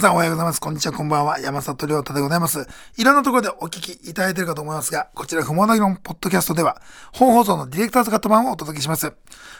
[0.00, 0.60] さんおはようございます。
[0.60, 1.38] こんにちは、こんばんは。
[1.40, 2.66] 山里亮太でございます。
[2.96, 6.80] いろんなところでお聞きいただいているかと思いますが、こちら、不毛な議論ポッドキャストでは、
[7.12, 9.12] 本放送のディレクターズカット版をお届けします。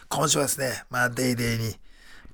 [0.09, 1.77] 今週はですね、まあ、デイデイに、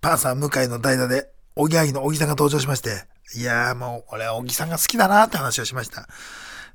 [0.01, 6.07] パンサー向井の代打で、おぎやぎの小木さんが登場しまして、いやーもう、俺は小木さんが好きだなって話をしました。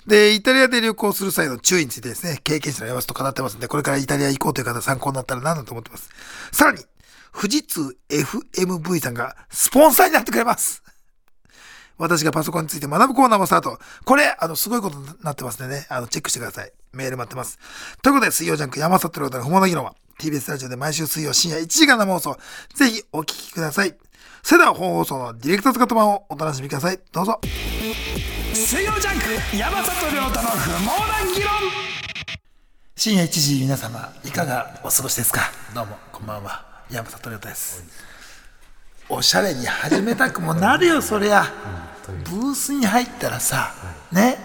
[0.05, 6.09] で、イタリアで旅行する際の注意についてですね、経験者の山里と語ってますんで、これからイタリア行こうという方参考になったらなと思ってます。
[6.51, 6.83] さらに、
[7.33, 10.83] 富士通 FMV さんがスポンサーになってくれます。
[12.01, 13.79] 私がパソコンについて学ぶコーナーもスタート。
[14.05, 16.71] これ、あの、すごいことになってますんでね、あの、チェックしてください。
[16.93, 17.59] メール待ってます。
[18.01, 22.37] ということで、水曜ジャンク山里亮太の不毛な議論は、TBS ラジオで毎週水曜深夜1時間生放送、
[22.75, 23.95] ぜひお聞きください。
[24.43, 26.99] それでは本放送のディレクターズカット版をお楽しみください。
[27.11, 27.39] どうぞ。
[28.53, 29.19] 水曜ジャン
[29.51, 31.51] ク山里亮太の不毛な議論
[32.95, 35.51] 深夜1時皆様いかがお過ごしですか？
[35.73, 37.83] どうもこんばんは山里亮太です
[39.09, 41.45] おしゃれに始めたくもなるよそりゃ
[42.07, 43.73] ブースに入ったらさ
[44.11, 44.37] ね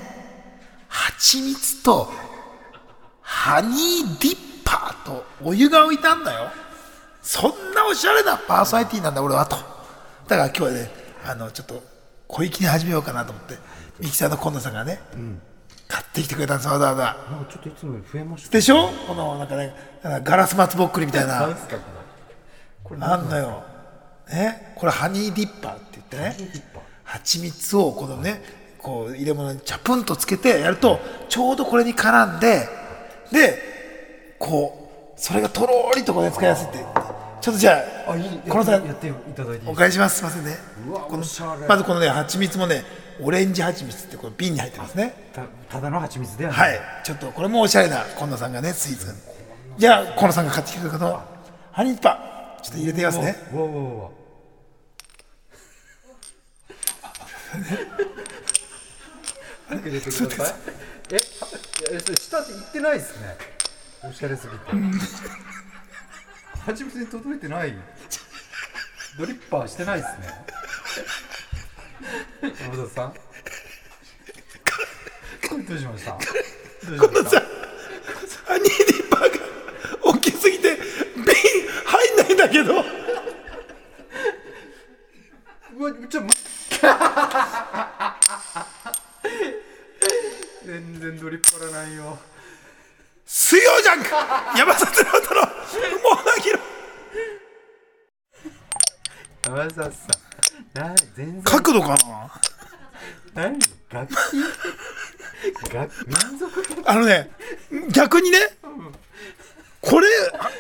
[0.89, 2.11] 蜂蜜と
[3.21, 3.73] ハニー
[4.21, 6.51] ディッパーとお湯が置いたんだよ。
[7.23, 9.57] そんなおしゃれなパーソナリティなんだ俺はと。
[9.57, 10.91] だから今日はね
[11.25, 11.83] あのちょっと
[12.29, 13.57] 小粋に始めようかなと思って
[13.99, 15.01] ミキサーの今野さんがね、
[15.89, 17.17] 買ってきてくれたんですわざわざ。
[17.31, 18.89] なんかちょっといつもより増えましたでしょ？
[19.09, 19.75] このなんかね
[20.23, 21.49] ガラス松ぼっくりみたいな。
[22.85, 23.65] これあんのよ、
[24.31, 26.53] ね、これハニーディッパーって言ってね
[27.07, 28.43] 蜂蜜をこのね
[28.79, 32.69] こう入れ物にチャプンとつけてやるとちょうどこれに絡んで
[33.33, 36.85] でこうそれがとろーりとこうね使いやすいって。
[37.39, 40.57] ちょっとじゃああいいこのさやってやっていただいていいお返ししますすいませんね。
[40.85, 41.25] この
[41.69, 42.83] まずこのね蜂蜜もね
[43.23, 45.31] オレンジ蜂蜜ってこの瓶に入ってますね。
[45.33, 46.81] たただの蜂蜜ではなはい。
[47.05, 49.15] ちょっとこれもおしゃれな今野さんがねスイーツ。
[49.79, 51.23] じゃあ今野さんが買ってきてくれたこの
[51.71, 52.63] ハニーパー。
[52.63, 53.37] ちょっと入れてみますね。
[53.55, 54.11] わわわわ
[59.69, 60.55] 早く入れてください
[61.11, 63.37] えいや下って行ってないですね。
[64.03, 64.59] おしゃれすぎて。
[66.65, 67.75] 蜂蜜に届いてない。
[69.19, 70.29] ドリッパーしてないですね。
[72.61, 73.15] 山田さん。
[75.67, 76.11] どうしました？
[76.13, 76.19] ど
[76.95, 77.41] うしました？
[78.53, 79.29] ハニーディッパーが
[80.05, 80.77] 大きすぎて
[81.17, 81.25] 瓶
[81.85, 82.85] 入んないんだけど。
[85.79, 86.33] うわちょっと
[90.65, 92.19] 全然ドリッパらないよ。
[93.25, 94.11] 水曜ジャンク！
[94.59, 95.51] 山里亮太のもう
[96.25, 96.59] なぎろ！
[99.45, 99.91] 山里さん
[100.75, 101.43] な全然。
[101.43, 101.97] 角度かな？
[103.35, 103.59] 何？
[103.91, 104.17] 楽器？
[105.73, 106.89] 楽民族楽器？
[106.89, 107.31] あのね
[107.93, 108.39] 逆にね
[109.81, 110.09] これ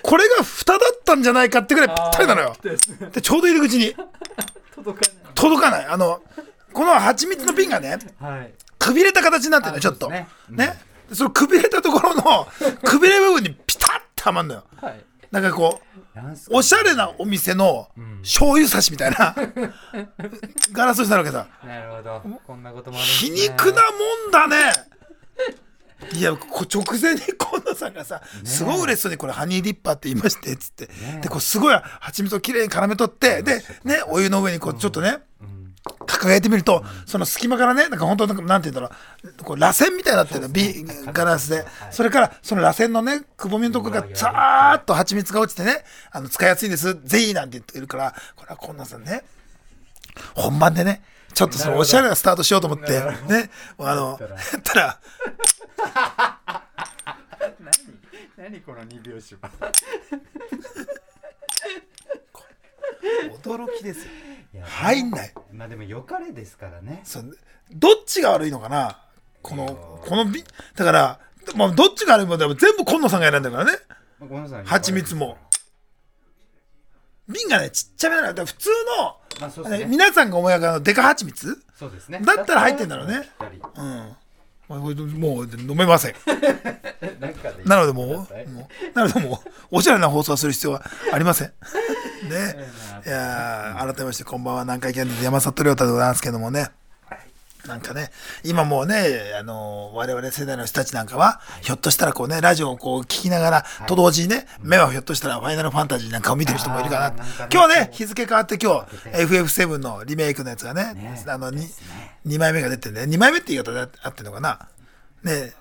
[0.02, 2.56] これが蓋だったんじゃないかってぐらいぴったりなのよ。
[3.12, 3.94] でちょうど入り口に
[4.92, 5.86] 届か届かない。
[5.86, 6.22] あの
[6.72, 8.54] この蜂蜜の瓶がねないはい。
[8.78, 10.08] くびれた形になってるのあちょっと。
[10.10, 10.26] ね。
[10.50, 10.78] ね。
[11.12, 12.46] そのくびれたところの
[12.84, 14.64] くびれ部分にピタッてはまんのよ。
[14.76, 15.04] はい。
[15.30, 15.80] なんかこ
[16.50, 17.88] うおしゃれなお店の
[18.22, 19.34] 醤油差しみたいな
[20.72, 21.46] ガラスになるわけさ。
[21.64, 22.22] なるほど。
[22.46, 24.72] こんなこともあるんです皮ね肉なもんだね
[26.12, 30.88] いやこ直前に 今野さんがさすごい嬉しそうにこれハニーディッパーって言いましてっつって。
[31.22, 35.18] でこうすごい蜂蜜をきれいに絡め取ってでねお湯の上にこうちょっとね
[36.06, 38.96] 掲げてみるとその隙間からねなんか本当なんかなんて言うんだろ
[39.40, 39.44] う。
[39.44, 40.48] こう螺旋みたいになってるの。
[40.48, 41.64] ビガラスで。
[41.90, 46.98] それからその螺旋のねくぼみのところがザーッと蜂蜜が落ちてねあの使いやすいんです。
[47.04, 49.24] ぜひなんて言ってるからこれは今野さんね
[50.34, 51.02] 本番でね
[51.34, 52.92] ちょっとそのおしゃれなスタートしようと思って
[53.28, 54.26] ねあのや
[54.58, 54.98] ったら
[58.36, 58.50] 何？
[58.50, 59.50] 何この二拍子は？
[63.42, 64.12] 驚きですよ。
[64.54, 65.32] いや入んない。
[65.52, 67.00] まあでもよかれですからね。
[67.04, 67.36] そう
[67.72, 68.98] どっちが悪いのかな？
[69.42, 70.42] このこのび
[70.74, 71.20] だから、
[71.54, 73.72] まあ、どっちが悪いもでも全部今野さんが選んだからね。
[74.18, 75.38] まあごめんなさい蜂蜜も。
[77.28, 78.28] 瓶がねちっちゃめなの。
[78.28, 79.86] だから普通の、まあそうですね。
[79.86, 81.62] 皆さんが思い上がるのデカ蜂蜜？
[81.78, 82.20] そうですね。
[82.24, 83.20] だったら入ってんだろうね。
[83.22, 83.60] ぴったり。
[83.76, 84.16] うん
[84.68, 86.14] もう飲めません。
[87.64, 88.28] なのでもうもう
[88.94, 89.40] なのでも
[89.70, 90.82] うおしゃれな放送をする必要は
[91.12, 91.48] ありません。
[92.28, 92.56] ね。
[93.06, 94.62] いやー改めましてこんばんは。
[94.62, 96.68] 南海キャンディーズ山里亮太でございますけどもね
[97.68, 98.10] なんかね、
[98.44, 107.24] 今もうね、あの、我々世代の人たちなんかは、ひょっとしたらこうね、ラジオをこう聞きながら、と同時にね、目はひょっとしたらファイナルファンタジーなんかを見てる人もいるかな。
[107.48, 111.24] 今日はね、日付変わって今日、FF7 のリメイクのやつがね、ね。
[111.26, 111.66] あの、に
[112.26, 114.68] 2枚目が出てね、2枚目って言い方であってるのかな。
[115.22, 115.52] ね、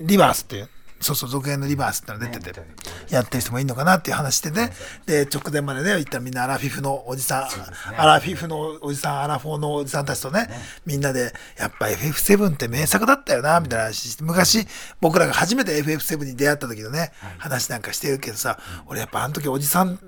[0.00, 0.68] リバースっていう、
[1.06, 2.66] そうそう続編のリバースってのが出てて、ね
[3.08, 4.72] やってる人もいるのかなっていう話してね
[5.06, 7.48] で直前までね言ったらみんなアラフィフのおじさ
[7.96, 10.48] ん、アラフィフのおじさんアラフォーのおじさんたちとね
[10.84, 14.66] みんなでやっぱ FF7 って名作だったよなみたいな話して昔
[15.00, 20.00] 僕らが初めて FF7 に出会った時のね、話なんかしてるけどさ、俺やっぱあの時おじさん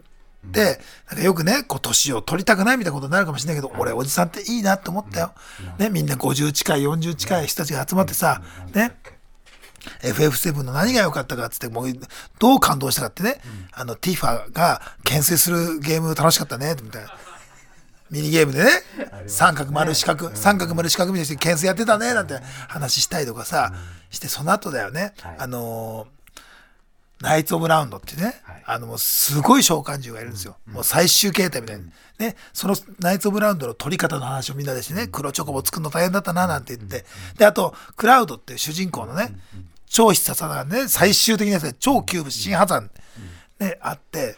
[0.44, 5.32] で、なんかよくね、こう、年を取りたくないみたいなことになるかもしれないけど、俺、おじさんっていいなって思ったよ。
[5.78, 8.40] ね、みんな50近い、40近い人たちが集まってさ、
[8.72, 8.96] ね、
[10.02, 11.92] FF7 の何が良かったかっつって、もう、
[12.38, 13.40] どう感動したかってね、
[13.72, 17.14] あの、ティファが牽制するゲーム楽しかったね、みたいな。
[18.10, 18.70] ミニゲームでね、
[19.26, 23.72] 三角丸四角、三角丸四角みたいにして牽制やってたね、なんて話したりとかさ、
[24.10, 26.18] して、その後だよね、あのー
[27.20, 28.34] ナイツ・オブ・ラウンドってね、
[28.64, 30.56] あのもうすごい召喚獣がいるんですよ。
[30.66, 31.90] もう最終形態みたいに。
[32.18, 37.04] ね、そのナイツ・オブ・ラウンドの取り方の話をみんなでしてね、黒チョコボ作るの大変だったななんて言って。
[37.36, 39.32] で、あと、クラウドっていう主人公のね、
[39.88, 42.90] 超必殺技がね、最終的なやつで超キューブ新破産、
[43.58, 44.36] ね、あって、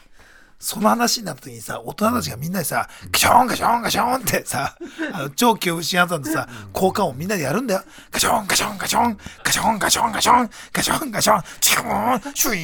[0.60, 4.76] その話になった時にさ、大人たちがみんなでさ、カションカションカションってさ、
[5.14, 7.82] あの超キューブ新破産でさ、効果音みんなでやるんだよ。
[8.10, 12.58] カションカションカション、カションカションカション、カションカション、チコーン、シュイ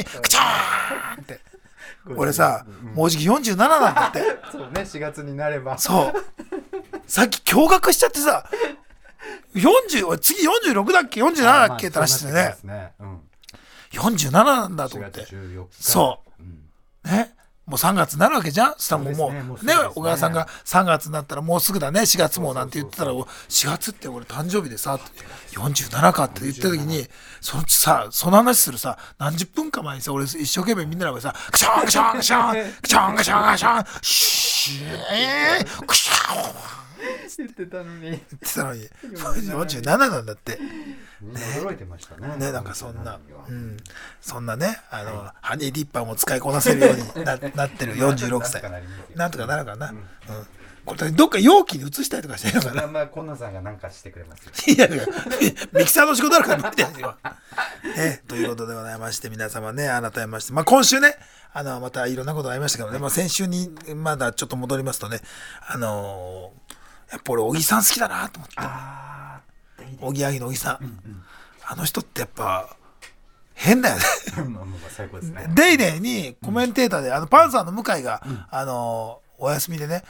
[0.02, 1.40] ン、カチャーンって。
[2.16, 4.22] 俺さ、もうじき47なんだって。
[4.52, 6.12] そうね4月になればそう。
[7.06, 8.44] さっき驚愕しちゃってさ、
[9.54, 11.88] 40、俺次46だっけ ?47 だっけ？
[11.88, 12.56] って話してね。
[12.64, 13.20] ね、うん、
[13.92, 15.34] 47なんだと思4って月。
[15.34, 16.20] 14日そ
[17.04, 17.08] う。
[17.08, 17.34] ね。
[17.66, 18.72] もう3月になるわけじゃん？
[18.72, 23.24] そしたらもう、もうねね小川さんが3月になったらもうすぐだね、4月もなんて言ってたら、4
[23.68, 24.98] 月って俺誕生日でさ、
[25.52, 27.06] 47かって言った時に、
[27.40, 36.89] そのさ、その話するさ、何十分か前にさ、俺一生懸命みんなでさ、クシャンクシャンクシャン、クシャンクシャンクシャン、シーン、クシャン
[37.38, 40.58] 言ってたのにって言ってたのに、47なんだって。
[41.20, 43.18] みんな驚いてましたねね、なんかそんな、
[43.48, 43.76] うん、
[44.20, 48.62] そんなね、あの、ハニーディッパーも使いこなせるようにななってる46歳。
[49.14, 49.90] なんとかなるかな。
[49.90, 50.06] うん。
[50.84, 52.82] これ、どっか容器に移したりとかしてるのかな。
[52.82, 55.06] まあまあ今野さんが何かしてくれますよいやいや、
[55.72, 57.16] ミキサーの仕事あるから無理ですよ。
[57.96, 61.14] ね、ということでございまして、皆様ね、改めまして、まあ今週ね、
[61.52, 65.20] あの、またいろんなことがありましたけどね、まあ先週にまだちょっと戻りますとね、
[65.68, 66.52] あの
[67.10, 68.54] やっぱ俺、小木さん好きだなと思って。
[68.58, 69.40] あ
[70.00, 70.78] おぎやはぎの小木さん。
[71.66, 72.76] あの人ってやっぱ、
[73.54, 74.02] 変だよね。
[75.54, 80.02] デイデイにコメンテーターで、あの、パンサーの向井が、あの、お休みでね、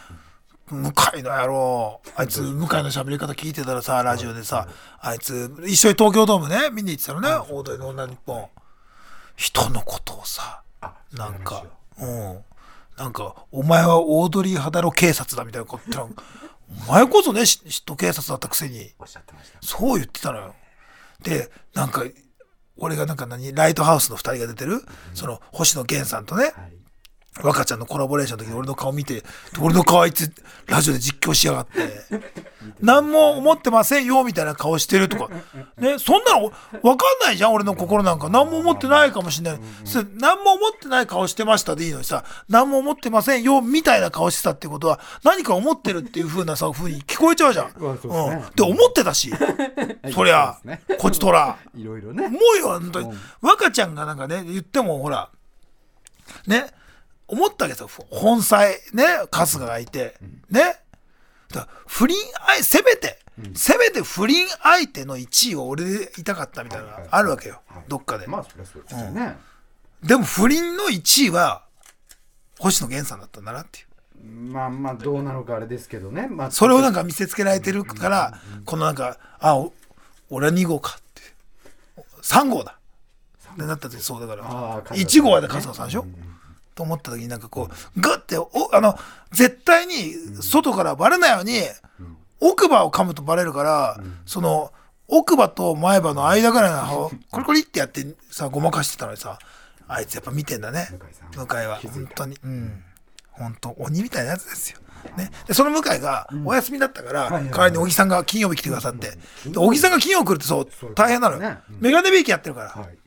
[0.68, 4.68] 向井の野郎、あいつ、向井の喋り方聞いてたらさ、ラジオでさ、
[5.00, 8.48] あいつ、一緒に東京ドームね、見に行ってたのね、大通りの女日本。
[9.36, 11.64] 人のことをさ、あなんか、
[11.98, 12.44] うん。
[12.96, 16.10] なんか、お前はオードリー・ハダロ警察だみたいなこと
[16.88, 19.58] お前こそね、し人警察だったくせに、おっしゃってました。
[19.62, 20.54] そう言ってたのよ。
[21.22, 22.04] で、なんか、
[22.76, 24.82] 俺がなんか何、ライトハウスの二人が出てる、
[25.14, 26.79] その、星野源さんとね、はい
[27.42, 29.22] 若ちゃんのコラボレーションの時に俺の顔見て、
[29.60, 30.32] 俺の顔あいつ、
[30.66, 31.80] ラジオで実況しやがって、
[32.82, 35.28] 何も思ってませんよ、みたいな顔してるとか。
[35.78, 36.46] ね、そんなの、
[36.82, 38.28] わかんないじゃん、俺の心なんか。
[38.28, 39.60] 何も思ってないかもしれない。
[39.84, 47.70] それ何も思ってない顔してましたでいいのにさ、何も思ってませんよ、みたいな顔してたってことは、何か思ってるっていう風なさ、風に聞こえちゃうじゃん。
[47.78, 47.96] うん。
[48.56, 49.32] で、思ってたし、
[50.12, 50.58] そりゃ
[50.98, 51.56] こっちとら。
[51.76, 53.16] いろいろね思うよ、本当に。
[53.40, 55.30] 若ちゃんがなんかね、言ってもほら、
[56.46, 56.66] ね、
[57.30, 58.06] 思ったわけですよ。
[58.10, 58.76] 本妻、ね、
[59.30, 60.16] 春日がいて、
[60.50, 60.76] ね。
[61.52, 62.16] だ不倫
[62.56, 63.18] 相、せめて、
[63.54, 67.60] せめて不倫相手の1位を俺でいたかったみたいなのがあるわけよ。
[67.88, 68.26] どっかで。
[68.26, 69.36] まあそりゃそうですよね
[70.02, 71.64] でも不倫の1位は、
[72.58, 73.86] 星野源さんだったんだなっていう。
[74.52, 79.72] まあまあどうなのかあれですけどねまあそれをなんか見せつけられてるから、このなんか、あ、お
[80.30, 81.22] 俺は2号かって。
[82.22, 82.76] 3号だ。
[83.54, 86.06] ってなった時そうだからあー、1号はで春日さんでしょ、
[86.80, 88.98] と思った時になんかこう、グッて、お、あの、
[89.32, 91.60] 絶対に外からバレないように、
[92.40, 94.72] 奥歯を噛むとバレるから、その、
[95.08, 99.38] 奥歯と前歯の間ぐらいの歯を、コリコリってやってさ、ごまかしてたのにさ、
[99.88, 100.88] あいつやっぱ見てんだね。
[101.36, 102.38] 向井は、本当に。
[102.42, 102.82] うん。
[103.32, 104.78] 本当鬼みたいなやつですよ。
[105.16, 109.10] ね、でその向井がお休みだったから、代わりに小木さんが金曜日来てくださって、
[109.46, 111.58] で小木さんが金曜来るってそう大変なのよ、ね。
[111.70, 111.80] うん。
[111.80, 112.98] メガネビーキやってるから、はい。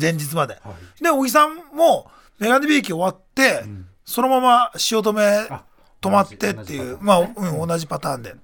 [0.00, 3.64] 前日まで、はで小木さんもメガネビーキ終わって、
[4.04, 5.64] そのまま汐留あ
[6.00, 8.38] 泊まってっていうまあ、うん、同じパターンでうん。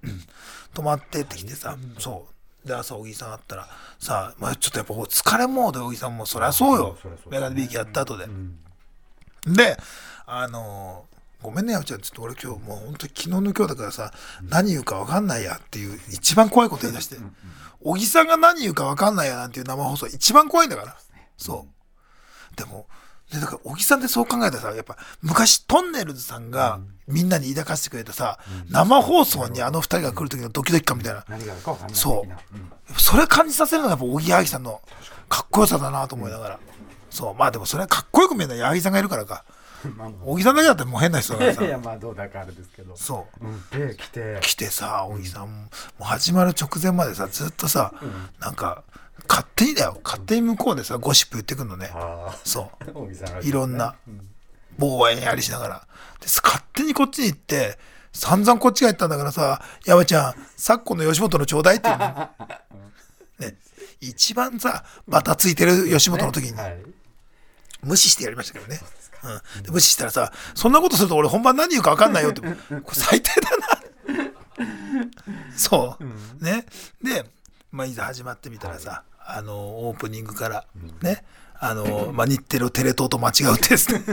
[0.75, 2.27] 泊まってってきてさ、そ
[2.65, 2.69] う。
[2.69, 3.69] で朝小木さん会ったら
[3.99, 6.27] さ、まあ、ちょっとやっぱ疲れモードで小木さんも。
[6.27, 6.97] そりゃそうよ。
[7.31, 8.57] メガネビーキやった後で、ん。
[9.47, 9.77] で
[10.27, 12.01] あのーごめんね、やぶちゃん。
[12.01, 14.13] ちょっと俺今日もう本当に昨日の今日だからさ、
[14.49, 17.17] 何言うか分かんないやっていう一番怖いこと言い出して。
[17.81, 20.97] 小木さんが何言うか分かんないやなんていう生放送一番怖いんだから。
[21.37, 21.67] そ
[22.53, 22.57] う。
[22.57, 22.87] でも、
[23.33, 28.39] でだから小木さんってそう考えたらさ、やっぱ昔トンネルズさんがみんなに抱かせてくれたさ、
[28.71, 31.25] 生放送にあの二人が来る時のドキドキ感みたいな。
[31.29, 34.83] 何があるかそうそれ感じさせるのがやっぱ小木矢作さんの
[35.29, 36.59] かっこよさだなと思いながら。
[37.11, 37.35] そう。
[37.35, 39.45] まあでもそれはかっこよく見えるのは矢作さんがいるからか。
[40.25, 41.83] 小木さんだけだってもう変な人だからあいやさ。
[41.85, 43.47] まあどうだかあれですけどそう。
[43.47, 45.69] うんで来て来てさ、小木さんも、も
[46.01, 47.93] う始まる直前までさ、ずっとさ、
[48.39, 48.83] なんか、
[49.29, 50.01] 勝手にだよ。
[50.05, 51.91] 勝手に向こうでさ、ゴシップ言ってくんのね。
[51.95, 53.43] あそう。
[53.47, 54.29] いろんなうん
[54.79, 55.87] 妨害やりしながら。
[56.21, 57.79] で勝手にこっちに行って、
[58.13, 62.31] 散々こっちが言ったんだからさ、やばちゃん、昨今の吉本のちょうだいって言うの。
[63.39, 63.57] ね。
[64.01, 66.83] 一番さ、バタついてる吉本の時にはい
[67.83, 68.81] 無視してやりましたけどね。
[69.57, 72.43] うん、で無視したらさ、そんなことすると俺本番何言うか分かんないよって、
[72.93, 73.83] 最低だな。
[75.57, 75.97] そ
[76.41, 76.45] う。
[76.45, 76.67] ね。
[77.03, 77.25] で、
[77.71, 79.55] まあ、いざ始まってみたらさ、あの、
[79.89, 80.65] オープニングから、
[81.03, 81.25] ね、
[81.55, 84.03] あの、まあ、日テレをテレ東と間違うってですね。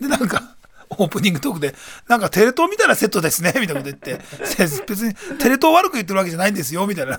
[0.00, 0.56] うん、で、なんか、
[0.98, 1.74] オープニングトークで、
[2.08, 7.18] なんかテレ東みたいなセットですね、みたいなこと言って、せ別にテレ東悪く言ってるわけじゃないんですよ、みたいな、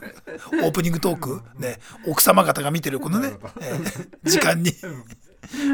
[0.63, 4.75] オープニングトーク、ね、奥様方が見てるこのね、えー時間に、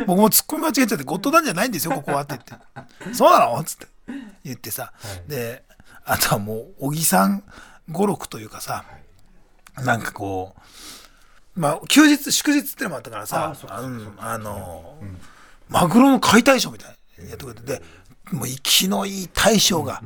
[0.05, 2.61] 僕もツッコミ間違えちゃって、ゴッドダンじゃないんですよ、ここはって言っ
[3.11, 3.63] て、そうなの？
[3.63, 3.88] つって。
[4.43, 4.93] 言ってさ、
[5.27, 5.63] で、
[6.05, 7.43] あとはもう、小木さん
[7.91, 8.85] 語録というかさ、
[9.83, 10.55] なんかこ
[11.55, 14.98] う、まあ、休日、祝日ってのもあったからさあ、そうあうんあの、
[15.67, 17.81] マグロの解体ショーみたいなやってくれてで
[18.31, 20.01] もう生きのいい大将が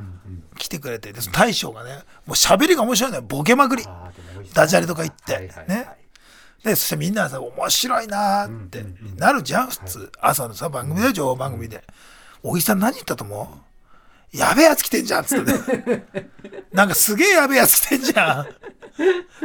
[0.58, 3.24] 来てくれてでその大将がねもう喋りが面白いのよ。
[3.24, 3.84] ボケまくり。
[4.54, 5.90] ダジャレとか言って、ね。
[6.64, 8.84] でそしてみんなさ面白いなーって
[9.18, 10.12] なるじゃん普通。
[10.20, 11.84] 朝のさ番組で情報番組で。
[12.42, 13.62] 小木さん何言ったと思
[14.34, 14.38] う？
[14.38, 16.06] やべえやつ来てんじゃんっつってね。
[16.74, 18.48] なんかすげえやべえやつ来てんじゃん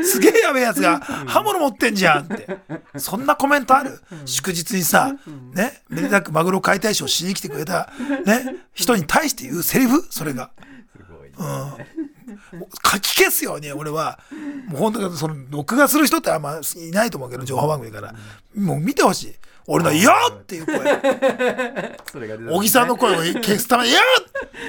[0.03, 2.59] すげえやべえやつが刃物持ってんじゃんって。
[2.97, 4.01] そんなコメントある？
[4.25, 5.15] 祝日にさ、
[5.55, 7.91] ね、めでたくマグロ解体ショーしに来てくれた、
[8.27, 10.07] ね、人に対して言うセリフ？
[10.11, 10.51] それが。
[10.97, 14.19] すごい書き消すように俺は、
[14.67, 18.15] もう本当にその、録画する人ってあんまいないと思うけど、情報番組だから。
[18.61, 19.35] もう見てほしい。
[19.67, 20.79] 俺の、よっっていう声。
[22.51, 24.03] 小木さんの声を消すために、よっ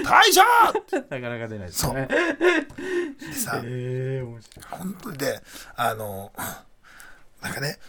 [0.03, 0.41] 大将！
[1.09, 2.07] なかなか出ないですね。
[3.33, 4.65] さ、ええ面白い。
[4.69, 5.43] 本当にで、
[5.75, 6.31] あの、
[7.41, 7.79] なんかね、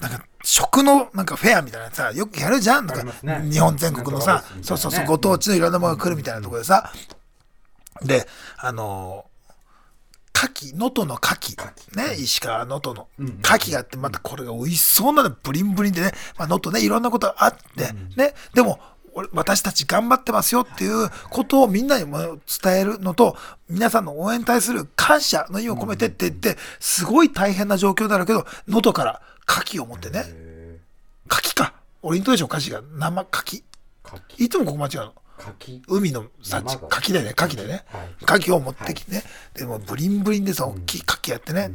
[0.00, 3.50] なんか食のなんかフェアみたいなさよくやるじゃんなんかね。
[3.50, 4.62] 日本全国のさ、ね。
[4.62, 6.92] そうそうそうご当地のいろんなものが来るみたいなところでさ
[8.02, 8.28] で
[8.58, 9.24] あの
[10.34, 11.96] 牡蠣能登の牡蠣。
[11.96, 13.08] ね石川能登の。
[13.18, 18.97] 牡蠣があってまたこれが美味しそうなのブリンブリンでねまあ能登ねいろんなことがあってねでも俺
[19.32, 22.18] 私たち頑張ってますよっていうことをみんなにも
[22.62, 23.36] 伝えるのと
[23.68, 30.24] 皆さんの応援に対する感謝の意を込めてって言ってすごい大変な状況だろうけど能登から牡蠣を持ってね。
[30.26, 30.80] え
[31.30, 31.74] 牡蠣か。
[32.02, 33.62] 俺イントネーションおかしいが生牡蠣
[34.38, 35.14] いつもここ間違うの。
[35.88, 36.76] 海の幸。
[36.76, 37.34] 牡蠣だよね。
[37.36, 38.38] 牡蠣だよね、はい。
[38.38, 39.22] 牡蠣を持ってきてね、
[39.54, 41.70] でもブリンブリンでさ大きい牡蠣やってね、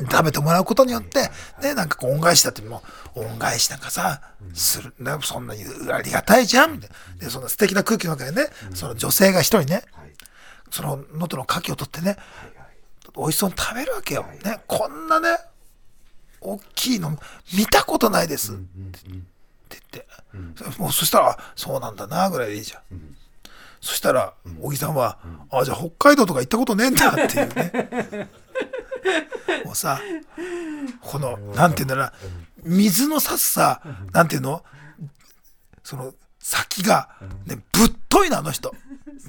[0.00, 1.30] 食べてもらうことによって、
[1.62, 2.82] ね、なんかこう恩返しだっても
[3.14, 4.20] う恩返しなんかさ、
[4.52, 4.94] する。
[4.98, 6.72] なんかそんなありがたいじゃん。
[6.72, 6.96] みたいな。
[7.26, 10.12] でそんな素敵な空気の中でね、その女性が一人ねはい。
[10.70, 12.18] その能登の牡蠣を取ってねはい。
[13.16, 15.28] 美味しそうに食べるわけよ、ね、こんなね
[16.40, 17.16] 大きいの
[17.56, 18.62] 見たことないです、って
[19.70, 20.06] 言って、
[20.78, 22.82] もうそしたらあそうなんだなぐらいでいいじゃん、
[23.80, 25.18] そしたら小木さんは、
[25.50, 28.28] あじゃあ北海道とか行ったことねえんだっていうね
[29.64, 30.00] もうさ
[31.00, 32.12] このなんていうんだろうな
[32.64, 33.80] 水の差すさ
[34.12, 34.64] なんていうの？
[35.82, 37.10] その先が、
[37.46, 38.74] ね、ぶっといのあの人。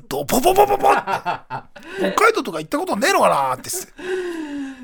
[0.09, 1.01] ドポポポポポって。
[1.97, 3.91] 北海道とか行ったことねえのかなって言って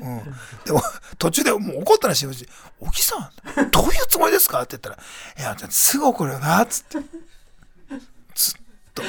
[0.02, 0.24] うん、
[0.64, 0.82] でも
[1.18, 2.34] 途中でもう怒ったらしい。
[2.34, 2.48] し
[2.80, 4.98] 「小木さんどういうつもりですか?」って言ったら
[5.38, 6.98] 「いやすぐ怒るよな」っつって。
[8.94, 9.02] と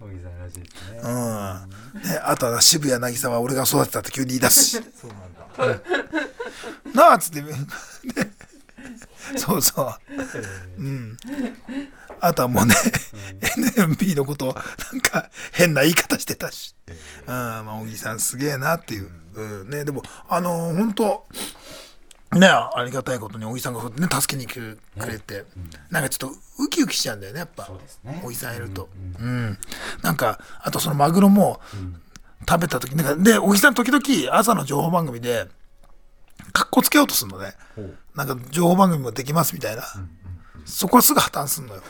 [0.00, 1.00] 小木さんらしいですね。
[1.02, 2.10] うん。
[2.10, 4.82] ねあとは渋谷渚は俺が育てたって急に言い出すし。
[5.00, 5.82] そうなんだ
[6.94, 7.52] 「なあ」っつって、ね、
[9.36, 10.82] そうそう。
[10.82, 11.16] うん。
[12.20, 12.74] あとはもうね、
[13.40, 14.62] NMB のことをな
[14.98, 21.26] んか変な言い方してたし、うん、まあ小木さんすげえなっていう、うん、ねでもあの本当
[22.32, 24.60] ねありがたいことに小木さんがそうやってね助けに来て
[24.98, 25.44] くれて、
[25.90, 27.64] なんかちょっとウキウキしちゃうんだよねやっぱ。
[27.66, 28.20] そうですね。
[28.22, 28.88] 小木さんいると、
[29.20, 29.58] うん
[30.02, 31.60] なんかあとそのマグロも
[32.48, 35.48] 食べた時なんかで小木さん時々朝の情報番組で
[36.52, 37.54] かっこつけようとするのね、
[38.14, 39.82] なんか情報番組もできますみたいな、
[40.64, 41.82] そこはすぐ破綻すんのよ。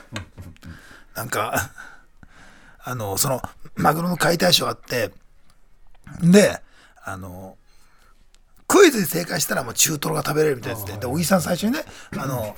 [1.14, 1.70] なんか、
[2.78, 3.40] あの、その、
[3.74, 5.10] マグロの解体ショーあって、
[6.22, 6.60] で、
[7.02, 7.56] あの、
[8.68, 11.84] クイズに正解したらもう中トロが食べれるみたいなやつで、で、小木さん最初にね、
[12.18, 12.56] あの、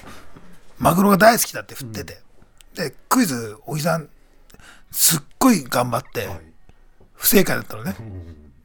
[0.79, 2.21] マグロが大好きだって振ってて、
[2.75, 4.09] で、クイズ、小木さん、
[4.91, 6.29] すっごい頑張って、
[7.15, 7.97] 不正解だったのね。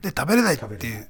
[0.01, 1.07] で、食べれないっていう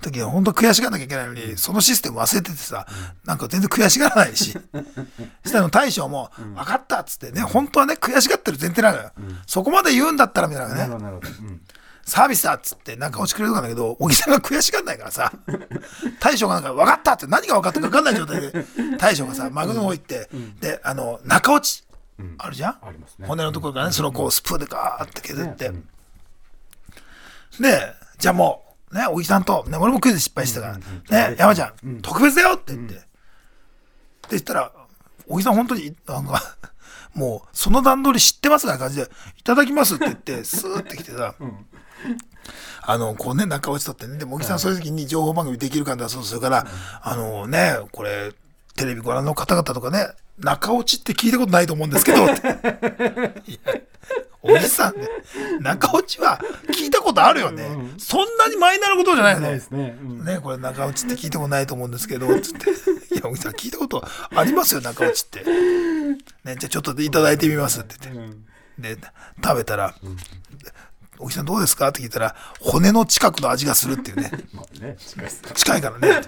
[0.00, 2.86] 時は本当悔しがらなきゃいけないのに、そのシステム忘れててさ、
[3.24, 4.52] なんか全然悔しがらないし、
[5.44, 9.12] したら大将も、分かったっつってね、本当はね、悔しがってる前提なのよ。
[9.46, 10.88] そこまで言うんだったらみたいなね
[12.06, 15.32] サービスだっつってなんか落ちくれるとかだけど、小木さんが悔しがらないからさ、
[16.20, 18.52] 大将がなんか分かったって何が分かったか分かんない状態で、
[18.98, 20.28] 大将がさ、マグロの方行って、
[20.60, 21.84] で、あの、中落ち、
[22.38, 22.74] あるじゃん？
[23.18, 23.26] ね。
[23.26, 25.72] 骨のところからね、そのこうスプーンでガーって削って、
[27.60, 30.78] で、じゃあもう、ね、小木さんと、ね、俺もクイズ失敗したか
[31.10, 33.04] ら、ね、山ちゃん、特別だよって言って、って
[34.30, 34.72] 言ったら、
[35.26, 36.40] 小木さん本当に、なんか、
[37.14, 41.34] もう、その段取り知ってますみたいな感じで、いただきますって言って、スーって来てさ、
[42.82, 46.66] あの、こうね、中落ちとってね、で、茂木さんそういう時に情報番組できるかだそうするから、
[47.02, 48.32] あのね、これ、
[48.76, 50.08] テレビご覧の方々とかね、
[50.38, 52.26] 中落ちって聞いたことないと思うんですけど、
[54.42, 55.08] おじさんね、
[55.60, 57.66] 中落ちは聞いたことあるよね。
[57.96, 59.60] そんなにマイナーなことじゃないよねで。
[59.60, 62.70] すね、うんね、これ中落ちって聞いたことないと思うんですけど、 つって。
[63.14, 65.44] いや、おじさん聞いたことありますよ、中落ちって。
[65.44, 68.96] ね、じゃあちょっといただいてみますって言って。
[68.96, 68.98] で、
[69.42, 69.94] 食べたら、
[71.24, 71.88] おじさんどうですか？
[71.88, 74.30] って聞いたら、骨の近くの味がするっていうね。
[74.98, 76.20] 近い近いからね。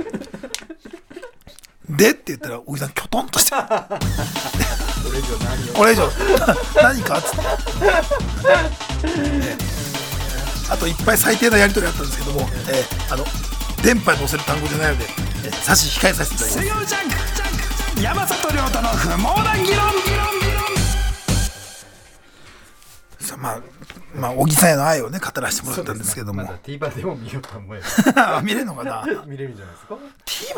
[1.90, 2.10] で？
[2.12, 3.50] って言ったら、おじさんきょとんとして。
[3.60, 5.74] これ以上何を？
[5.74, 6.10] これ以上、
[6.82, 7.18] 何か？
[7.18, 7.36] っつって。
[9.38, 9.56] ね
[10.68, 13.24] あといっぱい最低なやりとりあったんですけども、えーあの、
[13.82, 15.04] 電波に載せる単語じゃないので、
[15.44, 16.94] えー差し控えさせていただきます。
[18.02, 19.92] 山里亮太の不毛な議論
[23.20, 23.60] さあまあ、
[24.16, 26.42] まあ、小木さんへの愛をね、語らせてもらったんですけども。
[26.42, 27.80] まだ TVer でも見ようと思え
[28.42, 28.90] 見れるのかな？
[29.14, 29.96] ば見れるんじゃないですか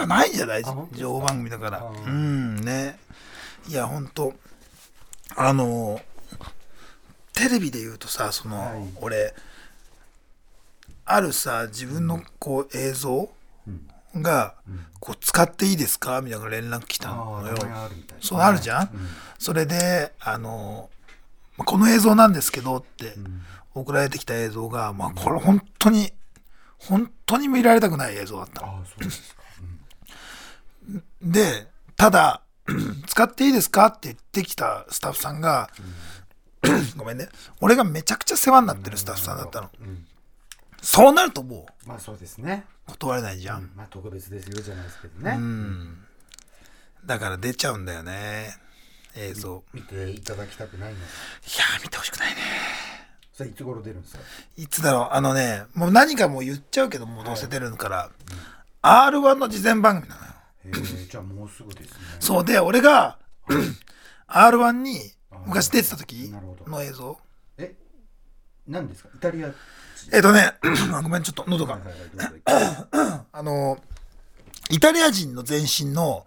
[0.03, 0.99] ?TVer ないんじゃない本当ですか？
[1.01, 1.83] 情報番組だから。
[2.07, 2.99] うん、ね。
[3.69, 4.35] いや、ほんと、
[5.37, 6.01] あの、
[7.35, 8.89] テレビで言うとさ、その、はい。
[9.01, 9.35] 俺、
[11.05, 13.31] あるさ、自分のこう映像
[14.17, 14.55] が、
[15.01, 16.21] こう使っていいですか？
[16.23, 17.57] みたいな連絡来たのよ。
[18.21, 18.91] そうあるじゃん、
[19.39, 20.91] それで、あの、
[21.59, 23.15] まあこの映像なんですけどって
[23.75, 26.13] 送られてきた映像が、まあこれ本当に、
[26.79, 28.63] 本当に見られたくない映像だった。
[28.63, 28.69] の。
[28.69, 29.43] ああそうですか、
[31.21, 31.67] で、
[31.97, 32.43] ただ、
[33.07, 35.71] 使っていいですかって言ってきたスタッフさんが、
[36.97, 37.29] ごめんね、
[37.61, 39.71] 俺がめちゃくちゃ世話になってるスタッフさんだったの。
[40.81, 43.73] そうなるともまあそうですね、う断れないじゃん。
[43.75, 45.39] まあ特別ですよじゃないですけどね、
[47.05, 48.55] だから出ちゃうんだよね、
[49.19, 49.63] 映像。
[49.73, 50.99] 見ていただきたくないの？
[50.99, 52.41] いやー、見てほしくないね。
[53.33, 54.21] それいつ頃出るんですか？
[54.57, 58.11] いつだろう、あのね、もう何かもう言っちゃうけど、もうどうせ出るから、
[58.83, 60.33] R1 の事前番組なのよ。
[60.67, 61.97] へえじゃあもうすぐですね。
[62.21, 63.19] そうで、俺が
[64.29, 65.13] R1 に
[65.47, 66.33] 昔出てた時
[66.67, 67.19] の映像。
[67.59, 67.75] え？
[68.67, 69.09] 何ですか？
[69.15, 69.51] イタリア？
[70.13, 70.53] えっとね、
[71.03, 71.79] ごめん、ちょっと喉が。
[73.33, 73.79] あの、
[74.71, 76.27] イタリア人の前身の、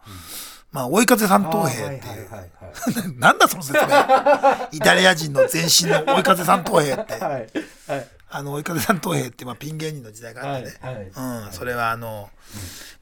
[0.72, 3.20] まあ、追い風三等兵っていう。
[3.20, 3.88] なんだその説明。
[4.72, 7.14] イタリア人の前身の追い風三等兵って。
[7.14, 7.22] はい。
[7.22, 7.50] はい。
[7.88, 10.78] はいあの、追い風三等兵って、まあ、ピン芸人の時代があってね。
[10.80, 11.06] はいはい。
[11.06, 12.30] うん、それはあの、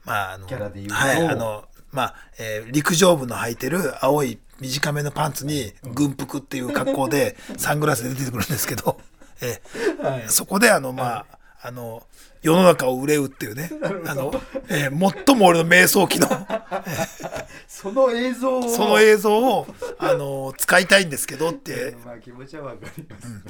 [0.04, 9.00] まあ、あの、はい、あの、まあ、えー陸上部の履いてる青い短めのパンツに軍服っていう格好でサングラスで出てくるんですけど、
[9.40, 10.24] えーはい。
[10.28, 11.26] そこであの、まあ、
[11.62, 12.02] あの、
[12.42, 13.70] 世の中を憂うっていうね、
[14.08, 14.32] あの、
[14.68, 16.26] えー最も俺の瞑想期の、
[17.68, 18.62] その映像を。
[18.68, 19.66] その映像を、
[19.98, 23.40] あの、使いたいんですけどって、まあ気持ちはわかります、ね。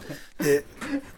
[0.41, 0.65] で、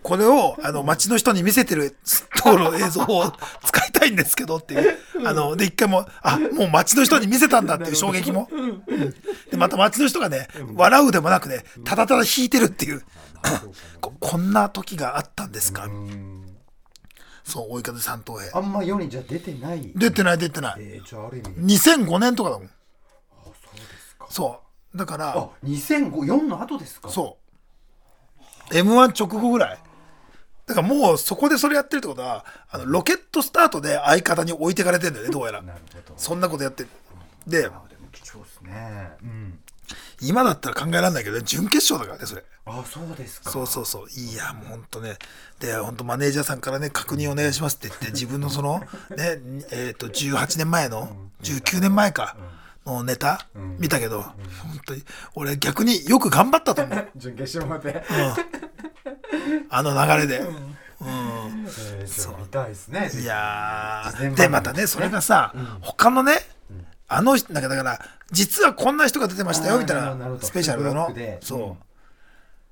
[0.03, 1.97] これを、あの、街の人に見せてる
[2.37, 3.33] ところの映像を
[3.65, 8.49] 使いたいんですけどっていう、あの、で、一回も、あ、もう街の人に見せたんだっていう衝撃も。
[8.53, 8.85] うん。
[9.51, 13.03] で、また街の人がね、笑うでもなくね、ただただ弾いてるっていう、
[14.01, 15.89] ここんな時があったんですか？
[17.53, 18.51] そう、追い風三等兵。
[18.55, 20.75] あんま世にじゃ出てない出てない出てない。
[20.79, 22.69] えー、じゃあある意味2005年とかだもん。
[22.69, 24.61] そうですかそ
[24.95, 24.97] う。
[24.97, 27.37] だから、あ2004の後ですかそ
[28.71, 28.75] う。
[28.75, 29.79] M1 直後ぐらい。
[30.67, 35.61] だからもうそこでそれやってるってことは、あのロケットスタートで相方に置いてかれてんだよね、どうやら。
[35.63, 36.89] なるほどそんなことやってる。
[37.47, 39.59] で、あでも貴重ですねうん
[40.23, 42.45] 今だったら考えられないけど、準決勝だからね、それ。
[42.65, 43.51] あそうですか。
[43.51, 44.09] そうそうそう。
[44.11, 45.17] いや、もう本当ね。
[45.59, 48.81] で、本当マネージャーさんからね、確認お願いしますって言って、自分のその、
[49.17, 49.41] ね、
[49.73, 52.37] えっ、と、18年前の、19年前か、
[52.87, 53.47] のネタ
[53.79, 54.35] 見たけど、本
[54.87, 57.09] 当に、俺逆によく頑張ったと思う。
[57.17, 58.05] 準決勝まで、
[59.71, 60.39] あの流れで。
[60.39, 61.67] うん。
[61.67, 63.11] えー、ちょっと見たいですね。
[63.13, 66.35] いやで、またね、それがさ、他のね、
[67.09, 71.13] あの人、なんかだから、実はこんな人が出てましたよ、みたいなスペシャルの。
[71.41, 71.92] そう。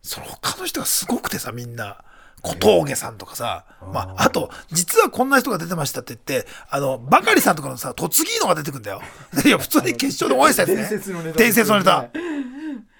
[0.03, 2.03] うんその他の人がすごくてさ、みんな。
[2.43, 9.03] 小峠さんとかさ、まあ、あと、実はこんな人が出てましたって言って、あの、バカリさんとかのさ、突撃のが出てくんだよ。
[9.45, 10.77] いや、普通に決勝で応援したやつね。
[10.77, 12.11] 伝説のネタ伝説のネタね。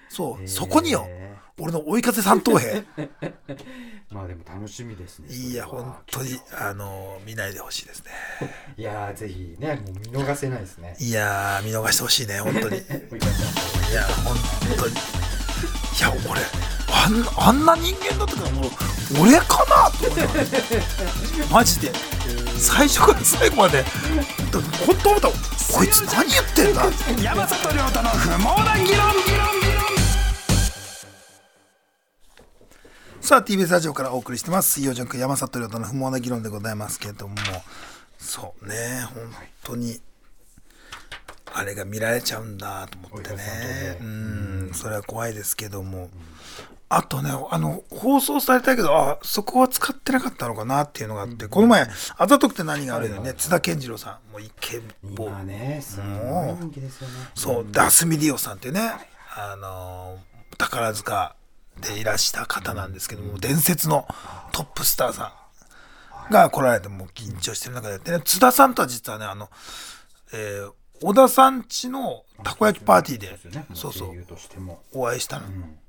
[0.09, 1.07] そう、そこによ、
[1.57, 2.83] 俺の追い風三等兵。
[4.11, 8.11] まあでも楽しみですねいや、本当に、あの、見ないでほしいですね。
[8.77, 12.77] いやーぜひねもう見逃せないですねいやー、見逃してほしいね、本当に。
[12.77, 12.81] い
[13.93, 14.35] や、本
[14.77, 15.40] 当に。
[15.97, 16.41] いや、俺、
[16.91, 18.71] あんあんな人間だったから、もう、
[19.21, 20.17] 俺かなと思っ
[21.47, 21.53] た。
[21.53, 21.91] マジで。
[22.57, 23.87] 最初から最後まで、だ
[24.85, 25.27] 本当思った。
[25.73, 26.87] こいつ何言ってんだ。
[26.87, 29.11] って山里亮太の不毛な議論。
[33.21, 34.71] さあ TBS ラジオからお送りしてます。
[34.73, 37.35] 水曜ジャンク山里亮太の不毛な議論でございますけれども。
[38.19, 39.99] そうね本当に
[41.53, 43.97] あれが見られちゃうんだと思ってね。
[43.99, 44.71] うおん。
[44.73, 46.09] それは怖いですけども。
[46.93, 51.87] あとねあの放送されたけどあそこは使ってなかったのかなっていうのがあってこの前
[52.17, 53.33] 「あざとくて何が悪いのね。
[53.33, 56.07] 津田健次郎さんもうイケボ今ねすごい
[56.59, 57.13] 人気ですよね。
[57.33, 58.91] そう、で、アスミディオさんっていうね、
[59.37, 61.35] あのー宝塚
[61.79, 64.05] でいらした方なんですけども、伝説の
[64.51, 65.33] トップスターさ
[66.29, 69.49] んが来られて、もう緊張してる中でやってね、津田さんとは実はね、あの、
[70.33, 73.39] えー小田さんちのたこ焼きパーティーで、
[73.73, 74.09] そうそう
[74.93, 75.47] お会いしたの。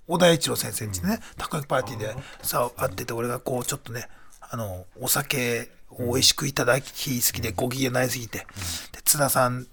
[0.08, 2.16] 小田栄一郎先生んちね、たこ焼きパーティーで。
[2.42, 4.08] さ、会ってて、俺がこう、ちょっとね、
[4.40, 8.46] あの、お酒を美味しくいただきすぎて、ご機嫌になりすぎて、で、
[9.04, 9.66] 津田さん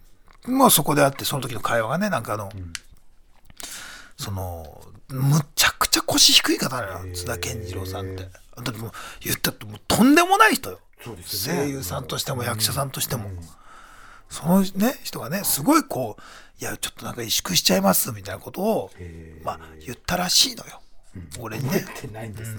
[0.45, 2.51] もそこで会って、その時の会話がね、なんかあの、
[4.17, 8.23] その、むちゃくちゃ腰低い方なのよ、津田健次郎さんって。
[8.23, 8.29] だ
[8.61, 10.79] ってもう、言ったってもうとんでもない人よ。
[11.25, 13.29] 声優さんとしても役者さんとしても。
[14.29, 16.21] そのね、人がね、すごいこう、
[16.61, 18.91] いや、ちょっとなんか萎縮しちゃいます、みたいなことを、
[19.43, 20.81] まあ、言ったらしいのよ。
[21.39, 21.85] 俺にね。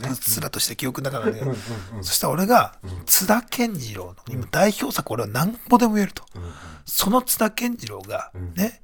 [0.08, 1.54] うっすらとして記憶の中なんだけど、
[2.02, 2.74] そしたら俺が、
[3.06, 6.24] 津田健次郎の、今代表作俺は何歩でも言えると。
[6.84, 8.82] その津田健次郎が、ね、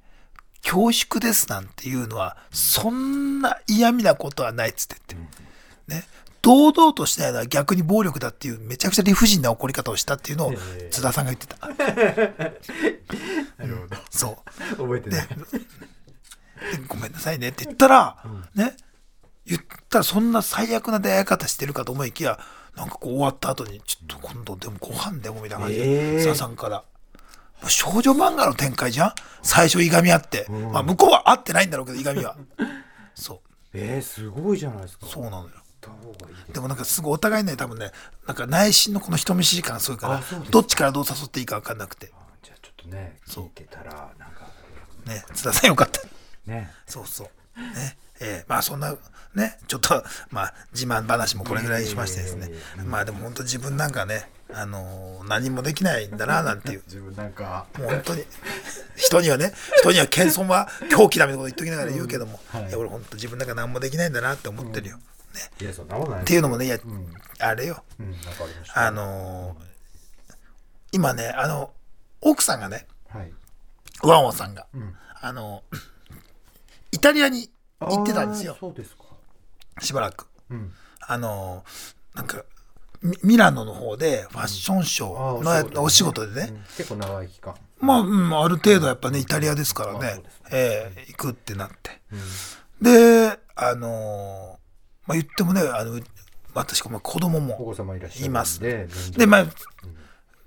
[0.62, 5.20] 恐縮ですなんていうのは、そんな嫌味なことはないっつって言っ
[5.88, 5.94] て。
[5.94, 6.04] ね。
[6.46, 10.52] 堂々としないのは逆に暴力だっていうめちゃくちゃ理不尽な怒り方をしたっていうのを
[10.92, 11.56] 津田さんが言ってた。
[11.66, 11.74] な
[13.66, 14.36] るほどそう。
[14.76, 15.34] 覚えてないで
[16.86, 18.18] ごめんなさいねって言ったら、
[18.54, 18.76] ね、
[19.44, 22.38] 言ったらそんな最悪な出会い方してるかと思いきや、
[22.76, 26.84] なんかこう終わった後に、ちょっと今度でもご飯でもみたいな感じえで、ー津田さんから。
[27.68, 29.12] 少女漫画の展開じゃん？
[29.42, 30.46] 最初いがみ合って。
[30.72, 32.36] まあ向こうは会ってないんだろうけど、いがみは。
[33.16, 33.38] そう。
[33.72, 35.48] えー、すごいじゃないですかそうなのよ。
[36.52, 37.90] でもなんかすごいお互いね、多分ね、
[38.26, 42.12] なんか内心のこの人見知り感がすごいからどっちからどう誘っていいか分かんなくて。
[42.42, 44.46] じゃあちょっとね聞いてたらなんか
[45.06, 46.00] ね、津田さんよかった。
[46.46, 47.60] ねそうそう。
[47.60, 47.96] ね。
[48.20, 48.96] えーまあそんな、
[49.34, 52.50] ね、ちょっと、まあ自慢話もこれぐらいにしましてですね。
[52.86, 56.82] まあでも本当自分なんかね、あのー何もできないんだな、なんていう。
[56.86, 58.24] 自分なんかもう本当に、
[58.96, 64.96] 人にはね、人には謙遜は狂気だみたいなこと言っときながら言うけども、いや俺本当自分なんか何もできないんだなって思ってるよ。
[64.96, 65.02] ね。
[65.60, 66.78] いやそんなことないっていうのもね、いや、
[67.40, 67.82] あれよ。
[67.98, 68.86] うんわかりました。
[68.86, 69.76] あのー
[70.92, 71.72] 今ね、あの、
[72.22, 73.32] 奥さんがね、はい。
[74.02, 74.66] ワンワンさんが、
[75.20, 75.62] あの、
[76.92, 78.52] イタリアに行ってたんですよ。
[78.52, 78.60] あー。
[78.60, 79.02] そうですか。
[79.82, 80.26] しばらく。
[80.48, 80.72] うん。
[81.00, 81.64] あの、
[82.14, 82.44] なんか、
[83.02, 86.62] ミミラノの方でファッションショーのお仕事でね、うん。
[86.76, 87.54] 結構長い期間。
[87.78, 90.22] まあ、うん、ある程度やっぱね、イタリアですからね。
[90.50, 92.00] ええ行くってなって。
[92.80, 94.55] で、あの、
[95.06, 96.00] まあ言ってもね、あの、
[96.54, 98.60] 私、まあ子供おも子様いらっしゃるんいます。
[98.60, 98.88] で
[99.26, 99.46] まあ、